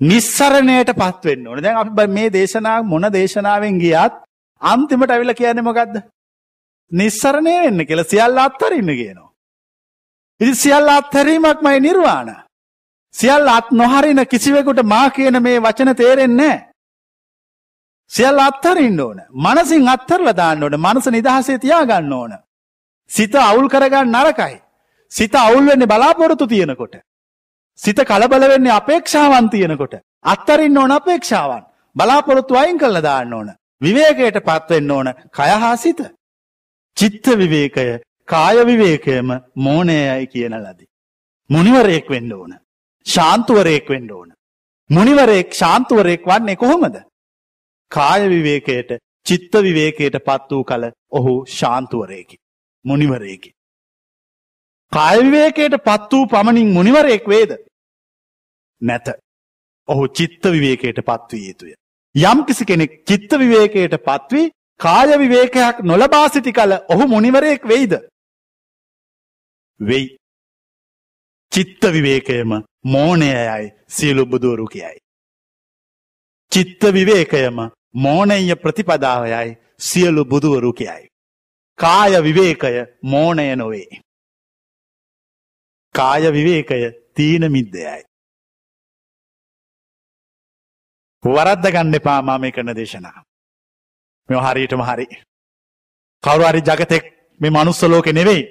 නිස්සරණයට 0.00 0.92
පත්වෙන්න 0.94 1.46
ඕන 1.46 1.62
දැන් 1.62 1.76
අපි 1.78 2.06
මේ 2.08 2.32
දේශනා 2.32 2.78
මොන 2.84 3.12
දේශනාවෙන් 3.12 3.78
ගියත් 3.78 4.25
අන්තිමට 4.62 5.10
ඇවිල 5.10 5.34
කියන්නේ 5.34 5.62
මොකක්ද. 5.62 5.94
නිස්සරණය 6.92 7.54
වෙන්න 7.64 7.86
කියල 7.86 8.04
සියල්ල 8.04 8.38
අත්හරන්න 8.38 8.90
කියනවා. 9.00 9.30
ඉදි 10.40 10.54
සියල්ල 10.54 10.88
අත්හැරීමක් 10.88 11.62
මයි 11.62 11.80
නිර්වාණ. 11.80 12.30
සියල් 13.14 13.48
අත් 13.48 13.70
නොහරින 13.72 14.20
කිසිවෙකුට 14.26 14.82
මා 14.84 15.10
කියන 15.10 15.42
මේ 15.42 15.60
වචන 15.60 15.94
තේරෙන්නේ 15.96 16.56
සියල් 18.10 18.38
අත්හරින්න 18.38 19.00
ඕන. 19.00 19.18
මනසින් 19.44 19.88
අත්තරල 19.88 20.28
දාන්න 20.36 20.62
ඕන 20.62 20.80
මනස 20.80 21.06
නිදහසේ 21.06 21.58
තියාගන්න 21.58 22.12
ඕන. 22.12 22.32
සිත 23.10 23.34
අවුල් 23.34 23.68
කරගන්න 23.68 24.12
නරකයි. 24.14 24.62
සිත 25.12 25.34
අවුල් 25.34 25.66
වෙන්නේ 25.66 25.86
බලාපොරොත්තු 25.86 26.46
තියෙනකොට. 26.46 26.96
සිත 27.78 27.98
කලබල 28.10 28.48
වෙන්නේ 28.48 28.72
අපේක්ෂාවන් 28.72 29.50
තියෙනකොට. 29.50 29.94
අත්තරින්න 30.24 30.78
ඕන 30.78 30.92
අපේක්ෂාවන්. 30.92 31.64
බලාපොරොත්තු 31.96 32.56
අයින් 32.56 32.78
කල්ල 32.78 33.02
දාන්න 33.02 33.32
ඕන. 33.32 33.48
විවේකයට 33.80 34.38
පත්වෙන්න 34.40 34.90
ඕන 34.90 35.08
කයහා 35.30 35.76
සිත. 35.76 36.00
චිත්ත 36.96 37.26
විවේකය 37.38 37.86
කාය 38.24 38.66
විවේකයම 38.66 39.28
මෝනයයි 39.56 40.26
කියන 40.26 40.54
ලදි. 40.54 40.84
මුනිවරයෙක් 41.50 42.10
වෙන්න 42.10 42.32
ඕන. 42.32 42.52
ශාන්තුවරයෙක් 43.06 43.88
වෙන්න 43.88 44.10
ඕන. 44.10 44.32
මුනිවරයෙක් 44.90 45.52
ශාන්තුවරයෙක් 45.52 46.22
වන්නේ 46.24 46.56
කොහොමද. 46.56 46.96
කාය 47.90 48.22
විවේකයට 48.28 48.90
චිත්ත 49.26 49.52
විවේකයට 49.62 50.16
පත් 50.20 50.50
වූ 50.50 50.64
කල 50.64 50.90
ඔහු 51.10 51.34
ශාන්තුවරයකි. 51.48 52.36
මුනිවරයකි. 52.84 53.56
කායවිවේකයට 54.92 55.74
පත් 55.78 56.12
වූ 56.12 56.26
පමණින් 56.26 56.68
මුනිවරයෙක් 56.68 57.28
වේද. 57.28 57.50
නැත. 58.80 59.06
ඔහු 59.88 60.08
චිත්ත 60.08 60.44
විවේකයට 60.46 60.98
පත්වී 61.00 61.48
යුතුය. 61.48 61.74
යම් 62.16 62.44
කිසි 62.46 62.64
කෙනෙක් 62.64 62.92
චිත්ත 63.04 63.30
විවේකයට 63.32 63.96
පත්වී 64.00 64.50
කාය 64.80 65.18
විවේකයක් 65.18 65.82
නොලබා 65.82 66.28
සිටි 66.28 66.52
කල 66.52 66.72
ඔහු 66.88 67.08
මුනිවරයෙක් 67.08 67.68
වෙයිද. 67.68 67.92
වෙයි. 69.80 70.16
චිත්ත 71.52 71.82
විවේකයම 71.86 72.50
මෝනයයයි 72.84 73.72
සියලු 73.88 74.26
බුදුවරු 74.26 74.66
කියයි. 74.66 74.98
චිත්ත 76.52 76.82
විවේකයම 76.92 77.58
මෝනය 77.94 78.56
ප්‍රතිපදාවයයි 78.56 79.58
සියලු 79.78 80.24
බුදුවරු 80.24 80.72
කියයි. 80.72 81.08
කාය 81.78 82.22
විවේකය 82.22 82.86
මෝනය 83.02 83.56
නොවේ. 83.56 84.00
කාය 85.94 86.32
විවේකය 86.32 86.92
තීන 87.14 87.52
මිද්දයයි. 87.52 88.05
වරද්ද 91.24 91.66
ගන්න 91.68 91.94
එපා 91.94 92.20
මා 92.22 92.38
මේ 92.38 92.52
කරන 92.52 92.74
දේශනා. 92.74 93.22
මෙ 94.28 94.36
හරියටම 94.38 94.82
හරි. 94.82 95.06
කවුරු 96.24 96.44
හරි 96.44 96.60
ජගතෙක් 96.62 97.04
මේ 97.40 97.50
මනුස්ස 97.50 97.82
ලෝකෙ 97.84 98.12
නෙවෙයි. 98.12 98.42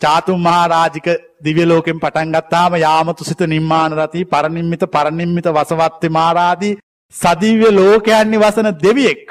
චාතුම් 0.00 0.40
මහාරාජික 0.40 1.08
දිව්‍යලෝකෙන් 1.40 2.00
පටන්ගත්තාම 2.00 2.74
යාමතු 2.76 3.24
සිත 3.24 3.40
නිර්මාණ 3.46 3.92
රති 3.94 4.24
පරනිම්මිත 4.26 4.82
පරනිම්මිත 4.88 5.46
වසවත්තේ 5.48 6.10
මාරාදී 6.10 6.78
සදිව්‍ය 7.14 7.68
ලෝකයන් 7.72 8.30
නිවසන 8.30 8.68
දෙවියෙක් 8.76 9.24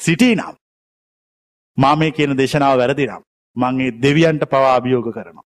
සිටී 0.00 0.34
නම් 0.34 0.54
මා 1.78 1.96
මේ 1.96 2.12
කියන 2.12 2.32
දේශනාව 2.34 2.78
වැරදිනම් 2.78 3.26
මංගේ 3.56 3.96
දෙවියන්ට 3.96 4.44
පවා 4.46 4.74
අභියෝග 4.74 5.08
කරනවා. 5.08 5.45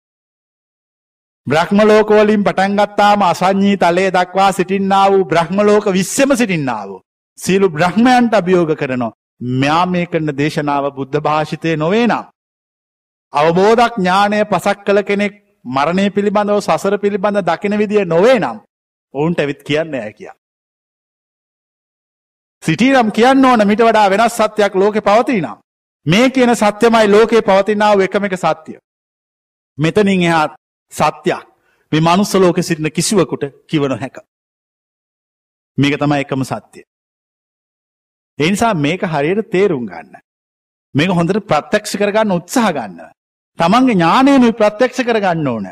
බ්‍රහ්මලෝකවලින් 1.46 2.44
පටන්ගත්තාම 2.44 3.22
අසංඥී 3.22 3.76
තලේ 3.76 4.10
දක්වා 4.10 4.52
සිටින්නා 4.52 5.06
වූ 5.10 5.24
බ්‍රහ්මලෝක 5.24 5.86
විශ්‍යම 5.88 6.36
සිටින්නාව. 6.36 6.90
සියලු 7.38 7.68
බ්‍රහ්මයන්ට 7.68 8.34
අභියෝග 8.34 8.72
කරනවා. 8.76 9.12
මෙයා 9.60 9.86
මේ 9.86 10.06
කරන 10.06 10.36
දේශනාව 10.36 10.84
බුද්ධ 10.90 11.20
භාෂිතය 11.20 11.76
නොවේ 11.76 12.06
නම්. 12.06 12.24
අවබෝධක් 13.32 13.96
ඥානය 13.96 14.44
පසක් 14.44 14.78
කළ 14.86 15.02
කෙනෙක් 15.02 15.34
මරණය 15.66 16.06
පිළිබඳව 16.10 16.60
සසර 16.60 16.98
පිළිබඳ 16.98 17.42
දකින 17.42 17.78
විදිිය 17.78 18.04
නොවේ 18.04 18.38
නම් 18.38 18.62
ඔවුන්ට 19.14 19.40
ඇවිත් 19.40 19.62
කියන්න 19.62 19.94
ඇ 19.96 20.12
කියා. 20.12 20.36
සිටීනම් 22.62 23.10
කියන්න 23.10 23.44
ඕන 23.44 23.66
මිට 23.66 23.80
වඩා 23.80 24.10
වෙනස් 24.10 24.38
සත්‍යයක් 24.38 24.74
ලෝකෙ 24.76 25.00
පවතිනම්. 25.00 25.58
මේ 26.06 26.30
කියන 26.30 26.56
සත්‍යමයි 26.56 27.06
ලෝකයේ 27.08 27.42
පවතිනාව 27.42 28.00
එකම 28.00 28.24
එක 28.24 28.36
සත්‍යය. 28.38 28.78
මෙතනින් 29.78 30.22
එහාත් 30.22 30.52
සත්‍යයක් 30.92 31.46
මේ 31.92 32.00
මනුස්සලෝක 32.00 32.58
සිටින 32.60 32.90
කිසිවකුට 32.90 33.44
කිවන 33.66 33.94
හැක. 33.94 34.16
මේක 35.78 35.94
තමයි 35.96 36.20
එකම 36.20 36.42
සත්‍යය. 36.44 36.84
එනිසා 38.38 38.74
මේක 38.76 39.02
හරියට 39.04 39.50
තේරුම් 39.50 39.86
ගන්න. 39.86 40.16
මේක 40.94 41.10
හොඳට 41.10 41.40
ප්‍රත්‍යක්ෂ 41.42 41.96
කරගන්න 41.96 42.32
උත්සාහ 42.32 42.72
ගන්න. 42.72 43.12
තමන්ගේ 43.58 43.94
ඥානයනු 43.94 44.52
ප්‍රත්‍යක්ෂ 44.52 45.00
කරගන්න 45.00 45.48
ඕන. 45.48 45.66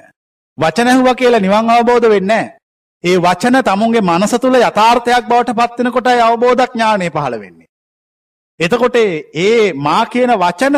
වචනැහුව 0.58 1.08
කියලා 1.14 1.40
නිවන් 1.40 1.70
අවබෝධ 1.70 2.08
වෙන්න. 2.08 2.32
ඒ 3.04 3.16
වචන 3.18 3.62
තමුන්ගේ 3.62 4.00
මනස 4.02 4.34
තුළ 4.36 4.56
යථාර්ථයක් 4.58 5.24
බවට 5.24 5.56
පත්වෙනකොට 5.58 6.08
අවබෝධක් 6.20 6.72
ඥානය 6.74 7.10
පහළ 7.10 7.36
වෙන්නේ. 7.40 7.68
එතකොට 8.60 8.96
ඒ 8.96 9.72
මා 9.74 10.02
කියන 10.06 10.32
වචන 10.36 10.76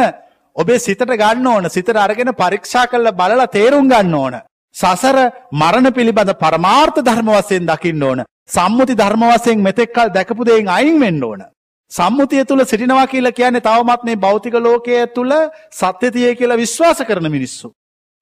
ඔබේ 0.57 0.79
සිතට 0.79 1.05
ගන්න 1.13 1.47
ඕන 1.47 1.71
සිතට 1.71 1.97
අරගෙන 1.97 2.33
පරීක්ෂා 2.35 2.87
කල්ල 2.87 3.13
බලලා 3.13 3.47
තේරුම් 3.49 3.89
ගන්න 3.89 4.15
ඕන. 4.15 4.35
සසර 4.77 5.19
මරණ 5.53 5.93
පිළිබඳ 5.93 6.33
පරමාර්ථ 6.37 7.01
ධර්ම 7.01 7.31
වසයෙන් 7.31 7.67
දකින්න 7.67 8.03
ඕන. 8.03 8.25
සම්මුති 8.49 8.95
ධර්ම 8.95 9.25
වසයෙන් 9.31 9.61
මෙතෙක්කල් 9.61 10.09
දැකපු 10.11 10.45
දෙයින් 10.45 10.69
අයින් 10.69 11.01
වෙන්න 11.01 11.23
ඕන. 11.23 11.43
සම්මුතිය 11.91 12.45
තුළ 12.45 12.65
සිටිනවා 12.65 13.07
කියලා 13.07 13.33
කියන්නේ 13.33 13.61
තවමත් 13.61 14.03
මේ 14.05 14.17
භෞතික 14.17 14.55
ලෝකය 14.57 15.07
තුළ 15.09 15.33
සත්‍යතිය 15.73 16.35
කියලා 16.35 16.57
විශ්වාස 16.57 17.03
කරන 17.03 17.29
මිනිස්සු. 17.31 17.73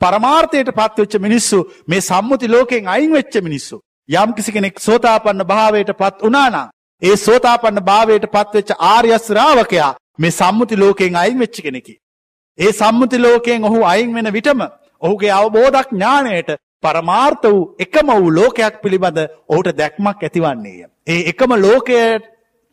පරමාර්ථයට 0.01 0.71
පත්වෙච්ච 0.73 1.15
මිනිස්සු 1.19 1.59
මේ 1.87 2.01
සම්මුති 2.01 2.49
ලෝකෙන් 2.49 2.89
අයින් 2.89 3.13
වෙච්ච 3.13 3.35
මිනිස්සු. 3.43 3.81
යම් 4.09 4.35
කිසි 4.35 4.53
කෙනෙක් 4.53 4.79
සෝතාපන්න 4.81 5.43
භාවයට 5.45 5.91
පත් 5.95 6.23
වනානම්. 6.25 6.71
ඒ 7.03 7.17
සෝතාපන්න 7.19 7.83
භාවයට 7.83 8.27
පත්වෙච්ච 8.29 8.71
ආර්යස්්‍රාවකයා 8.85 9.91
මේ 10.19 10.31
සම්මුති 10.33 10.77
ලෝකෙන් 10.77 11.17
අයින් 11.17 11.39
වෙච්ච 11.39 11.63
කෙනෙකි. 11.63 11.95
ඒ 12.61 12.73
සම්මුති 12.73 13.19
ලෝකයෙන් 13.19 13.65
ඔහු 13.65 13.85
අයින් 13.85 14.15
වෙන 14.15 14.33
විටම 14.33 14.61
ඔහුගේ 15.03 15.33
අවබෝධක් 15.33 15.89
ඥානයට 15.91 16.51
පරමාර්ථ 16.83 17.47
වූ 17.47 17.61
එකම 17.79 18.09
වූ 18.13 18.31
ලෝකයක් 18.31 18.75
පිළිබඳ 18.83 19.19
ඔහුට 19.49 19.69
දැක්මක් 19.75 20.23
ඇතිවන්නේය. 20.23 20.79
ඒ 21.07 21.21
එකම 21.31 21.53
ලෝකය 21.59 22.01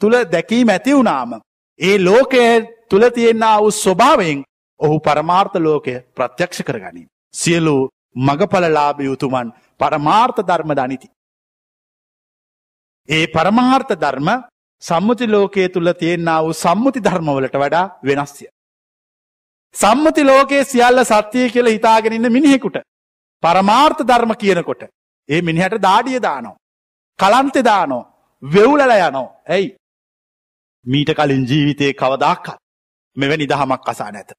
තුළ 0.01 0.15
දැකීම 0.25 0.69
ඇති 0.69 0.93
වුණාම. 0.93 1.31
ඒ 1.79 1.97
ලෝකය 1.99 2.43
තුළ 2.89 3.05
තියෙන්න්න 3.09 3.45
වූ 3.59 3.71
ස්වභාවයෙන් 3.73 4.43
ඔහු 4.79 4.95
පරමාර්ථ 4.99 5.57
ලෝකය 5.59 5.93
ප්‍රත්‍යක්ෂ 6.15 6.63
කරගනින්. 6.63 7.07
සියලු 7.33 7.75
මගඵලලාභ 8.17 8.99
යුතුමන් 9.01 9.53
පරමාර්ථ 9.79 10.41
ධර්ම 10.41 10.71
දනිති. 10.73 11.07
ඒ 13.09 13.25
පරමාර්ථ 13.27 13.93
ධර්ම 13.95 14.29
සම්මුති 14.83 15.25
ලෝකයේ 15.27 15.69
තුළ 15.69 15.91
තියෙන්න්න 15.93 16.29
වූ 16.43 16.53
සම්මුති 16.55 16.99
ධර්මවලට 16.99 17.55
වඩා 17.55 17.85
වෙනස්ය. 18.03 18.45
සම්මති 19.77 20.23
ලෝකයේ 20.23 20.63
සියල්ල 20.63 21.03
සත්‍යය 21.05 21.49
කියල 21.49 21.67
හිතාගෙනන්න 21.67 22.31
මිනිහෙකුට. 22.31 22.77
පරමාර්ථ 23.43 24.01
ධර්ම 24.03 24.31
කියනකොට. 24.35 24.81
ඒ 25.29 25.41
මිනිහට 25.41 25.81
දාඩිය 25.81 26.21
දානෝ. 26.21 26.55
කලන්තෙ 27.19 27.63
දානෝ. 27.63 28.03
වෙවුලල 28.43 28.93
යනෝ. 28.99 29.27
ඇයි. 29.49 29.75
මීට 30.85 31.11
කලින් 31.15 31.43
ජීවිතය 31.49 31.93
කවදක්කත් 31.93 32.57
මෙවැනි 33.17 33.49
දහමක් 33.49 33.89
අසා 33.89 34.11
නැත. 34.11 34.31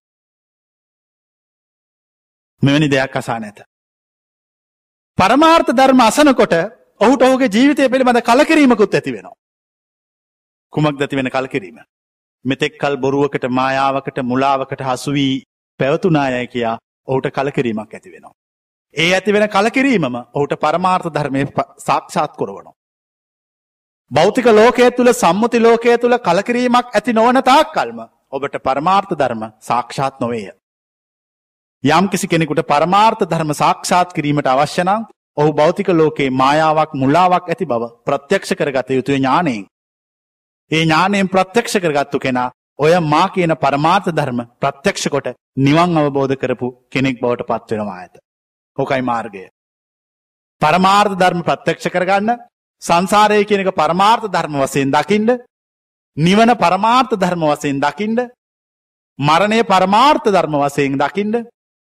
මෙවැනි 2.63 2.91
දෙයක් 2.91 3.17
අසා 3.17 3.39
නැත. 3.41 3.59
පරමාර්ථ 5.19 5.73
ධර්ම 5.73 6.01
අසනකොට 6.01 6.55
ඔහුට 7.01 7.23
ඔහුගේ 7.23 7.55
ජීවිතය 7.57 7.89
පිළිබඳ 7.89 8.23
කලකිරීමකුත් 8.23 8.95
ඇති 8.95 9.13
වෙනවා. 9.13 9.37
කුමක් 10.73 10.99
දැති 10.99 11.17
වෙන 11.17 11.31
කල්කිරීම. 11.31 11.79
මෙතෙක් 12.45 12.79
කල් 12.79 12.97
බොරුවකට 12.97 13.45
මායාවකට 13.51 14.19
මුලාවකට 14.23 14.83
හසුවී 14.83 15.43
පැවතුනායය 15.81 16.47
කියා 16.47 16.79
ඔහුට 17.09 17.31
කලකිරීමක් 17.31 17.95
ඇති 17.95 18.13
වෙනවා. 18.13 18.35
ඒ 18.95 19.13
ඇති 19.13 19.33
වෙන 19.33 19.49
කලකිරීමම 19.49 20.19
ඔහුට 20.35 20.55
පරමාර්ථ 20.57 21.09
ධර්මය 21.11 21.47
සාක්ෂාත් 21.79 22.33
කොරවනවා. 22.35 22.75
භෞතික 24.11 24.47
ලෝකය 24.49 24.91
තුළ 24.93 25.13
සම්මුති 25.15 25.59
ලෝකය 25.61 25.99
තුළ 25.99 26.19
කලකිරීමක් 26.21 26.95
ඇති 26.95 27.13
නොවන 27.15 27.43
තාක් 27.43 27.73
කල්ම 27.73 28.01
ඔබට 28.31 28.57
පරමාර්ථ 28.61 29.15
ධර්ම 29.15 29.43
සාක්ෂාත් 29.61 30.21
නොවේය. 30.21 30.51
යම් 31.85 32.09
කිසි 32.09 32.27
කෙනෙකුට 32.27 32.63
පරමාර්ථ 32.65 33.25
ධර්ම 33.25 33.53
සාක්ෂාත් 33.55 34.13
කිරීමට 34.13 34.47
අවශ්‍යනම් 34.47 35.07
ඔහු 35.37 35.51
භෞතික 35.53 35.89
ලෝකයේ 35.91 36.31
මායාවක් 36.33 36.95
මුලාවක් 36.95 37.45
ඇති 37.47 37.67
බව 37.67 37.91
ප්‍රත්‍යක්ෂ 38.05 38.55
කරගත 38.55 38.91
යුතුය 38.91 39.17
ඥානයෙන්. 39.17 39.67
ඒ 40.71 40.83
ඥානයෙන් 40.83 41.29
ප්‍රත්‍යක්ෂ 41.29 41.77
කරගත්තු 41.77 42.19
කෙනා 42.19 42.51
ඔය 42.79 42.93
මා 43.05 43.29
කියන 43.29 43.53
පරමාර්ථ 43.57 44.11
ධර්ම 44.11 44.41
ප්‍රත්‍යක්ෂ 44.61 45.09
කොට 45.09 45.29
නිවන් 45.59 45.99
අවබෝධ 45.99 46.35
කරපු 46.37 46.67
කෙනෙක් 46.89 47.21
බවට 47.21 47.49
පත්වෙනවා 47.51 47.99
ඇත. 47.99 48.15
හොකයි 48.79 49.03
මාර්ගය. 49.03 49.45
පරමාර්ථ 50.63 51.15
ධර්ම 51.15 51.41
ප්‍රත්‍යක්ෂ 51.43 51.89
කරගන්න 51.89 52.31
සංසාරය 52.83 53.45
කියනක 53.45 53.71
පරමාර්ථ 53.73 54.27
ධර්ම 54.27 54.55
වසයෙන් 54.57 54.91
දකිින්ඩ 54.91 55.31
නිවන 56.17 56.51
පරමාර්ථ 56.57 57.15
ධර්ම 57.15 57.43
වසයෙන් 57.47 57.81
දකිින්ඩ 57.81 58.21
මරණය 59.19 59.61
පරමාර්ථ 59.65 60.29
ධර්ම 60.29 60.55
වසයෙන් 60.59 60.97
දකිින්ඩ 60.97 61.37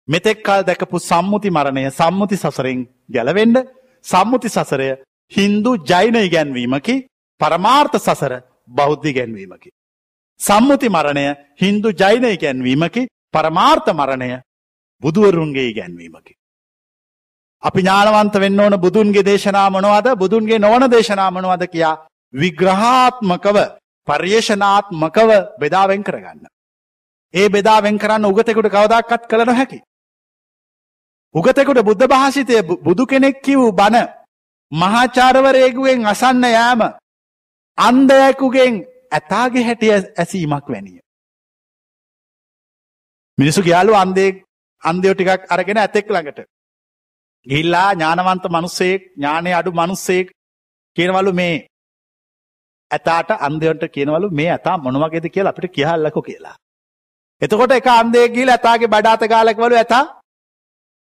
මෙතෙක්කාල් 0.07 0.61
දැකපු 0.63 0.97
සම්මුති 1.01 1.49
මරණය 1.49 1.83
සම්මුති 1.91 2.37
සසරෙන් 2.37 2.85
ගැලවෙන්ඩ 3.09 3.57
සම්මුති 4.05 4.49
සසරය 4.49 4.89
හින්දු 5.31 5.71
ජෛන 5.83 6.15
ඉගැන්වීමකි 6.17 6.95
පරමාර්ථ 7.41 7.97
සසර 7.97 8.33
බෞද්ධ 8.69 9.07
ගැන්වීමකි. 9.09 9.69
සම්මුති 10.39 10.89
මරණය 10.89 11.25
හින්දු 11.55 11.89
ජෛන 11.93 12.23
ඉගැන්වීමකි 12.25 13.07
පරමාර්ථ 13.33 13.89
මරණය 13.91 14.29
බුදුවරුන්ගේ 15.03 15.73
ගැන්වීමකි. 15.73 16.33
අපි 17.63 17.81
ඥානවන්ත 17.81 18.35
වෙන්න 18.35 18.59
ඕන 18.59 18.75
බුදුන්ගේ 18.77 19.23
දේශනා 19.23 19.69
මොනවද 19.69 20.07
බුදුන්ගේ 20.15 20.59
නොවන 20.59 20.85
දේශනා 20.87 21.31
මොනවද 21.31 21.67
කියා 21.67 21.97
විග්‍රහාත්මකව 22.33 23.57
පර්යේෂනාත්මකව 24.07 25.29
බෙදාවෙන් 25.59 26.03
කරගන්න. 26.03 26.47
ඒ 27.33 27.49
බෙදාවෙන් 27.49 27.97
කරන්න 27.97 28.25
උගතෙකුට 28.25 28.69
කවදක්කත් 28.69 29.27
කළ 29.27 29.45
නොහැකි. 29.45 29.79
උගතෙකුට 31.35 31.81
බුද්ධ 31.81 32.07
භාසිතය 32.07 32.61
බුදු 32.79 33.05
කෙනෙක් 33.05 33.41
කිව් 33.41 33.59
බණ 33.71 34.07
මහාචාරවරයකුවෙන් 34.71 36.05
අසන්න 36.05 36.43
යෑම 36.45 36.81
අන්දයකුගෙන් 37.79 38.75
ඇතාගේ 39.11 39.63
හැටිය 39.63 39.91
ඇසීමක් 39.93 40.67
වැනිය. 40.67 40.99
මිනිසු 43.37 43.61
ගයාලු 43.61 43.93
අන්දේ 43.95 44.29
අන්දයෝ 44.83 45.13
ටිකක් 45.13 45.41
අරගෙන 45.49 45.77
ඇතෙක් 45.77 46.07
ළඟට 46.07 46.39
ගිල්ලා 47.47 47.89
ඥානවන්ත 47.93 48.45
මනුස්සයෙක් 48.47 49.01
ඥානය 49.09 49.51
අඩු 49.53 49.71
මනුස්සයෙක් 49.71 50.27
කියනවලු 50.97 51.33
මේ 51.33 51.55
ඇතාට 52.91 53.29
අන්දයන්ට 53.39 53.83
කියනවලු 53.89 54.27
මේ 54.31 54.49
ඇතා 54.51 54.77
මොනවගේද 54.77 55.29
කියලා 55.29 55.53
අපිට 55.53 55.75
කියහල්ලකු 55.75 56.21
කියලා. 56.21 56.55
එතකොට 57.41 57.71
එක 57.71 57.87
අන්දේ 57.89 58.27
ගිල 58.29 58.49
ඇතාගේ 58.49 58.87
බඩාත 58.87 59.23
ගාලක්වලු 59.25 59.75
ඇතා 59.75 60.03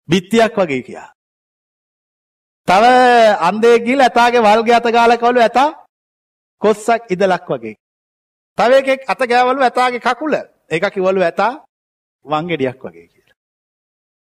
බිත්තියක් 0.09 0.55
වගේ 0.57 0.81
කියා. 0.81 1.09
තව 2.67 2.83
අන්දේ 3.41 3.77
ගිල් 3.79 4.01
ඇතාගේ 4.01 4.41
වල්ගේ 4.41 4.75
අත 4.75 4.87
ගාලකවලු 4.89 5.39
ඇතා 5.39 5.69
කොස්සක් 6.61 7.01
ඉදලක් 7.09 7.47
වගේ. 7.49 7.75
තව 8.57 8.71
එකෙක් 8.73 9.01
අත 9.07 9.21
ගෑවලු 9.29 9.61
ඇතාගේ 9.61 9.99
කකුල 10.01 10.33
එක 10.69 10.83
කිවලු 10.93 11.21
ඇතා 11.21 11.51
වංගෙඩියක් 12.25 12.79
වගේ 12.79 13.07
කියලා. 13.07 13.37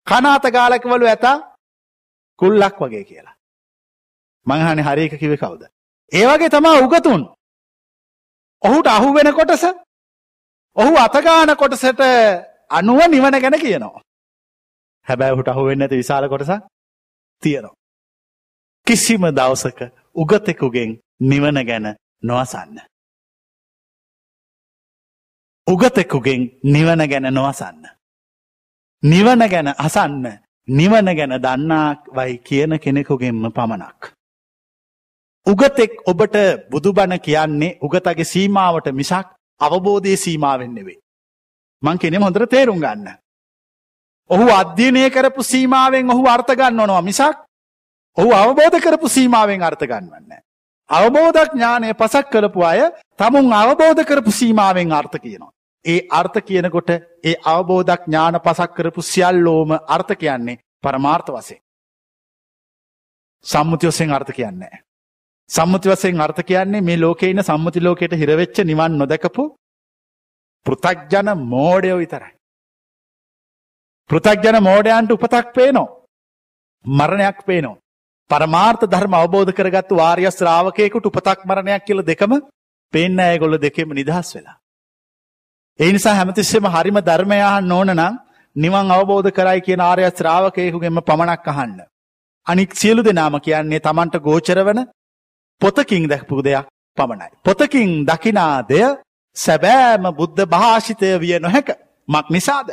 කනාත 0.06 0.44
ගාලකවලු 0.48 1.06
ඇතා 1.06 1.36
කුල්ලක් 2.38 2.76
වගේ 2.80 3.04
කියලා. 3.04 3.34
මංහනි 4.46 4.82
හරික 4.82 5.12
කිව 5.18 5.32
කවුද. 5.36 5.62
ඒවගේ 6.12 6.50
තමා 6.50 6.80
උගතුන්. 6.80 7.22
ඔහුට 8.62 8.86
අහු 8.88 9.08
වෙන 9.14 9.30
කොටස 9.32 9.64
ඔහු 10.76 10.92
අතගාන 10.96 11.50
කොටසට 11.56 12.00
අනුව 12.70 13.00
නිවන 13.08 13.36
ගැන 13.40 13.56
කියනවා. 13.60 14.02
හැබැයි 15.06 15.32
ඔහුට 15.32 15.48
අහු 15.48 15.66
වෙන්න 15.66 15.82
ඇති 15.82 15.96
විශාල 15.96 16.28
කොටස 16.28 16.50
තියෙනවා. 17.42 17.76
කිසිම 18.86 19.22
දවසක 19.30 19.80
උගතෙකුගෙන් 20.14 20.90
නිවන 21.22 21.58
ගැන 21.66 21.86
නොවසන්න. 22.24 22.80
උගතෙකුගෙන් 25.66 26.42
නිවන 26.64 27.08
ගැන 27.08 27.28
නොවසන්න. 27.30 27.86
නිවන 29.02 29.48
ගැන 29.48 29.68
අසන්න 29.78 30.24
නිවන 30.68 31.06
ගැන 31.10 31.34
දන්නා 31.38 32.04
වයි 32.08 32.38
කියන 32.40 32.78
කෙනෙකුගෙන්ම 32.78 33.50
පමණක්. 33.50 34.12
උගතෙක් 35.46 35.92
ඔබට 36.06 36.36
බුදුබණ 36.70 37.20
කියන්නේ 37.20 37.78
උගතගේ 37.80 38.24
සීමාවට 38.24 38.92
මිසක් 38.92 39.26
අවබෝධය 39.60 40.16
සීමාවෙන් 40.16 40.74
නෙවේ. 40.74 41.00
මං 41.82 41.98
කෙනෙ 41.98 42.18
හොඳර 42.18 42.46
තේරුම් 42.46 42.80
ගන්න. 42.80 43.08
ඔහු 44.30 44.48
අධ්‍යනය 44.50 45.10
කරපු 45.10 45.42
සීමාවෙන් 45.42 46.10
ඔහු 46.10 46.26
අර්ථගන්න 46.26 46.80
ඕනවා 46.80 47.02
මිසක් 47.02 47.36
ඔහු 48.18 48.32
අවබෝධ 48.32 48.80
කරපු 48.80 49.08
සීමාවෙන් 49.08 49.62
අර්ථගන්නවන්න. 49.62 50.43
අවබෝධඥානය 50.90 51.94
පසක් 51.94 52.30
කරපු 52.30 52.60
අය 52.62 52.80
තමුන් 53.16 53.52
අවබෝධ 53.52 54.04
කරපු 54.04 54.30
සීමාවෙන් 54.30 54.92
අර්ථ 54.92 55.16
කියනවා. 55.16 55.52
ඒ 55.84 56.00
අර්ථ 56.10 56.38
කියනකොට 56.40 56.90
ඒ 57.24 57.34
අවබෝධක් 57.44 58.06
ඥාන 58.06 58.40
පසක් 58.40 58.70
කරපු 58.74 59.02
සියල්ලෝම 59.02 59.70
අර්ථ 59.88 60.12
කියන්නේ 60.14 60.60
පරමාර්ථ 60.82 61.30
වසේ. 61.30 61.60
සම්මුති 63.44 63.86
වසයෙන් 63.86 64.12
අර්ථ 64.12 64.32
කියන්නේ. 64.32 64.80
සම්මුති 65.50 65.88
වසයෙන් 65.88 66.20
අර්ථ 66.20 66.42
කියන්නේ 66.42 66.80
මේ 66.80 66.96
ලෝකෙයින 66.96 67.42
සම්මුති 67.42 67.80
ලෝකයට 67.80 68.12
හිරවෙච්ච 68.12 68.56
නිවන් 68.60 68.98
නොදකපු 68.98 69.44
පෘතක්ජන 70.66 71.28
මෝඩයෝ 71.44 71.98
විතරයි. 71.98 72.34
පෘතක්ජන 74.10 74.62
මෝඩයන්ට 74.62 75.10
උපතක් 75.12 75.46
පේනෝ. 75.52 75.88
මරණයක් 76.84 77.38
පේනෝ. 77.46 77.76
පරමාර්ථ 78.30 78.84
ධර්ම 78.86 79.14
අවබෝධ 79.14 79.52
කරගත්තු 79.52 79.94
වාර්ය 79.96 80.26
ශ්‍රාවකයකුට 80.30 81.06
උපතක් 81.06 81.40
මරණයක් 81.44 81.84
කියල 81.86 82.02
දෙකම 82.02 82.32
පේන්න 82.92 83.18
ඇගොල්ල 83.20 83.58
දෙකෙම 83.58 83.88
නිදහස් 83.90 84.28
වෙලා. 84.34 84.56
ඒ 85.80 85.92
නිසා 85.92 86.14
හැමතිස්සෙම 86.14 86.66
හරිම 86.66 86.98
ධර්මයහන් 87.00 87.72
ඕන 87.72 87.90
නම් 87.90 88.14
නිවන් 88.56 88.90
අවබෝධ 88.90 89.30
කරයි 89.30 89.60
කියන 89.60 89.80
ආර්ය 89.80 90.04
ශ්‍රාවකයකුගෙන්ම 90.10 91.00
පමණක් 91.00 91.48
අහන්න. 91.48 91.80
අනික් 92.46 92.70
සියලු 92.74 93.02
දෙනාම 93.02 93.40
කියන්නේ 93.40 93.80
තමන්ට 93.80 94.16
ගෝචර 94.20 94.58
වන 94.60 94.80
පොතකින් 95.60 96.08
දැක්පු 96.08 96.42
දෙයක් 96.42 96.66
පමණයි. 96.98 97.30
පොතකින් 97.44 97.90
දකිනා 98.06 98.56
දෙය 98.64 98.84
සැබෑම 99.36 100.04
බුද්ධ 100.12 100.42
භාෂිතය 100.46 101.08
විය 101.20 101.38
නොහැක. 101.38 101.68
මක් 102.08 102.26
නිසාද. 102.30 102.68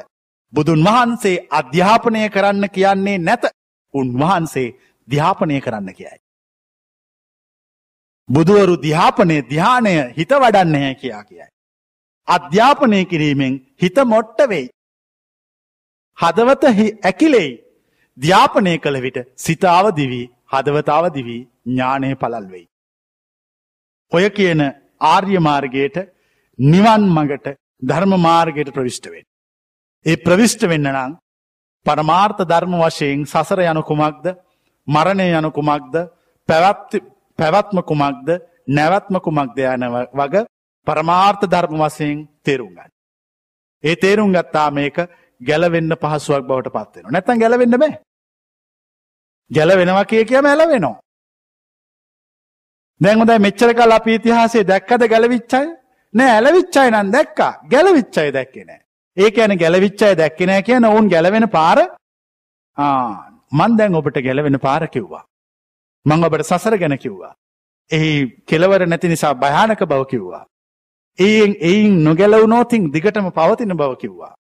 බුදුන් 0.54 0.86
වහන්සේ 0.86 1.44
අධ්‍යාපනය 1.52 2.30
කරන්න 2.30 2.66
කියන්නේ 2.70 3.18
නැත. 3.20 3.44
උන්වහන්සේ 3.94 4.76
ධ්‍යාපනය 5.12 5.62
කරන්න 5.62 5.94
කියයි. 5.94 6.20
බුදුවරු 8.30 8.76
ධ්‍යාපනය 8.78 9.38
ධ්‍යානය 9.44 9.96
හිත 10.18 10.32
වඩන්න 10.36 10.76
හැ 10.78 10.94
කියා 10.96 11.24
කියයි. 11.24 11.48
අධ්‍යාපනය 12.28 13.00
කිරීමෙන් 13.06 13.54
හිත 13.78 13.98
මොට්ට 14.06 14.42
වෙයි. 14.50 14.68
හදවත 16.18 16.64
ඇකිලෙයි 17.04 17.52
ධ්‍යාපනය 18.18 18.74
කළ 18.80 19.02
විට 19.02 19.18
සිතාව 19.38 19.86
දිවී 19.96 20.28
හදවතාව 20.54 21.06
දිවී 21.14 21.42
ඥානය 21.68 22.16
පලල් 22.16 22.46
වෙයි. 22.48 22.68
ඔය 24.12 24.30
කියන 24.30 24.62
ආර්ය 25.04 25.40
මාර්ගයට 25.40 25.98
නිවන් 26.60 27.04
මගට 27.10 27.58
ධර්ම 27.82 28.14
මාර්ගයට 28.20 28.70
ප්‍රවිෂ්ටවෙන්. 28.70 29.26
ඒ 30.06 30.16
ප්‍රවිෂ්ට 30.18 30.64
වෙන්න 30.64 30.88
නම් 30.88 31.12
පරමාර්ථ 31.86 32.42
ධර්ම 32.44 32.74
වශයෙන් 32.80 33.26
සසර 33.26 33.60
යනු 33.64 33.84
කුමක්ද 33.84 34.26
මරණය 34.94 35.28
යනු 35.32 35.52
කුමක්ද 35.52 35.96
පැවැත්ම 36.50 37.82
කුමක්ද 37.84 38.30
නැවත්ම 38.70 39.20
කුමක්ද 39.20 39.58
යන 39.66 39.84
වග 40.14 40.46
පරමාර්ථ 40.88 41.46
ධර්ම 41.46 41.82
වසයෙන් 41.82 42.28
තේරුම් 42.44 42.72
ගන්න. 42.72 42.92
ඒ 43.84 43.96
තේරුම් 43.96 44.34
ගත්තා 44.34 44.70
මේක 44.72 44.98
ගැලවෙන්න 45.42 45.94
පහසුවක් 45.96 46.44
බවට 46.44 46.70
පත්වෙන. 46.70 47.06
නැතන් 47.10 47.40
ගැලවෙන්න 47.40 47.78
බෑ. 47.78 47.94
ගැලවෙනවා 49.52 50.06
කිය 50.06 50.26
කියම 50.26 50.46
ඇලවෙනවා. 50.46 51.00
දැන්හොදයි 53.02 53.40
මෙච්චර 53.40 53.74
කල් 53.74 53.92
අප 53.92 54.08
ඉතිහාසේ 54.10 54.64
දැක්කද 54.66 55.08
ගැලවිච්චයි 55.08 55.66
නෑ 56.14 56.32
ඇලවිච්චයි 56.32 56.92
නම් 56.92 57.12
දැක්කා 57.12 57.52
ගැලවිච්චයි 57.66 58.30
දැක්කෙන. 58.32 58.70
ඒක 59.18 59.38
ඇන 59.38 59.58
ගැලවිච්චයි 59.58 60.18
දැක්කෙනෑ 60.18 60.64
කියන 60.64 60.86
ඔවුන් 60.86 61.10
ගැලවෙන 61.10 61.50
පාර 61.50 61.80
මන් 63.52 63.78
දැන් 63.78 63.96
ඔබට 63.96 64.18
ගැලවෙන 64.20 64.60
පාර 64.60 64.88
කිව්වා. 64.88 65.24
මං 66.06 66.24
ඔබට 66.24 66.44
සසර 66.44 66.78
ගැන 66.78 66.98
කිව්වා. 66.98 67.34
එහි 67.92 68.12
කෙලවර 68.48 68.88
නැති 68.88 69.08
නිසා 69.08 69.34
භයානක 69.36 69.84
බව 69.84 70.02
කිව්වා. 70.06 70.46
එයින් 71.20 71.56
එයින් 71.62 72.04
නොගැලවුනෝතින් 72.04 72.94
දිගටම 72.94 73.28
පවතින 73.32 73.78
බව 73.78 73.92
කිව්වා. 73.98 74.34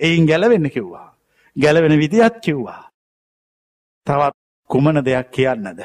එයින් 0.00 0.26
ගැලවෙන්න 0.26 0.70
කිව්වා. 0.70 1.08
ගැලවෙන 1.56 1.98
විදිහත් 1.98 2.40
කිව්වා. 2.40 2.82
තවත් 4.06 4.36
කුමන 4.70 5.04
දෙයක් 5.04 5.30
කියන්නද. 5.30 5.80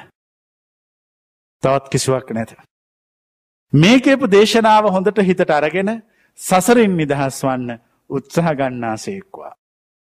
තවත් 1.64 1.90
කිසිවක් 1.90 2.32
නැත. 2.32 2.52
මේකේපු 3.74 4.26
දේශනාව 4.28 4.86
හොඳට 4.88 5.20
හිතට 5.22 5.52
අරගෙන 5.52 5.92
සසරින් 6.40 6.98
නිදහස් 6.98 7.44
වන්න 7.44 7.80
උත්සහ 8.10 8.50
ගන්නා 8.54 8.98
සේක්වා. 8.98 9.54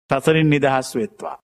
සසරින් 0.09 0.49
නිදහස් 0.49 0.95
වෙත්වා. 0.95 1.37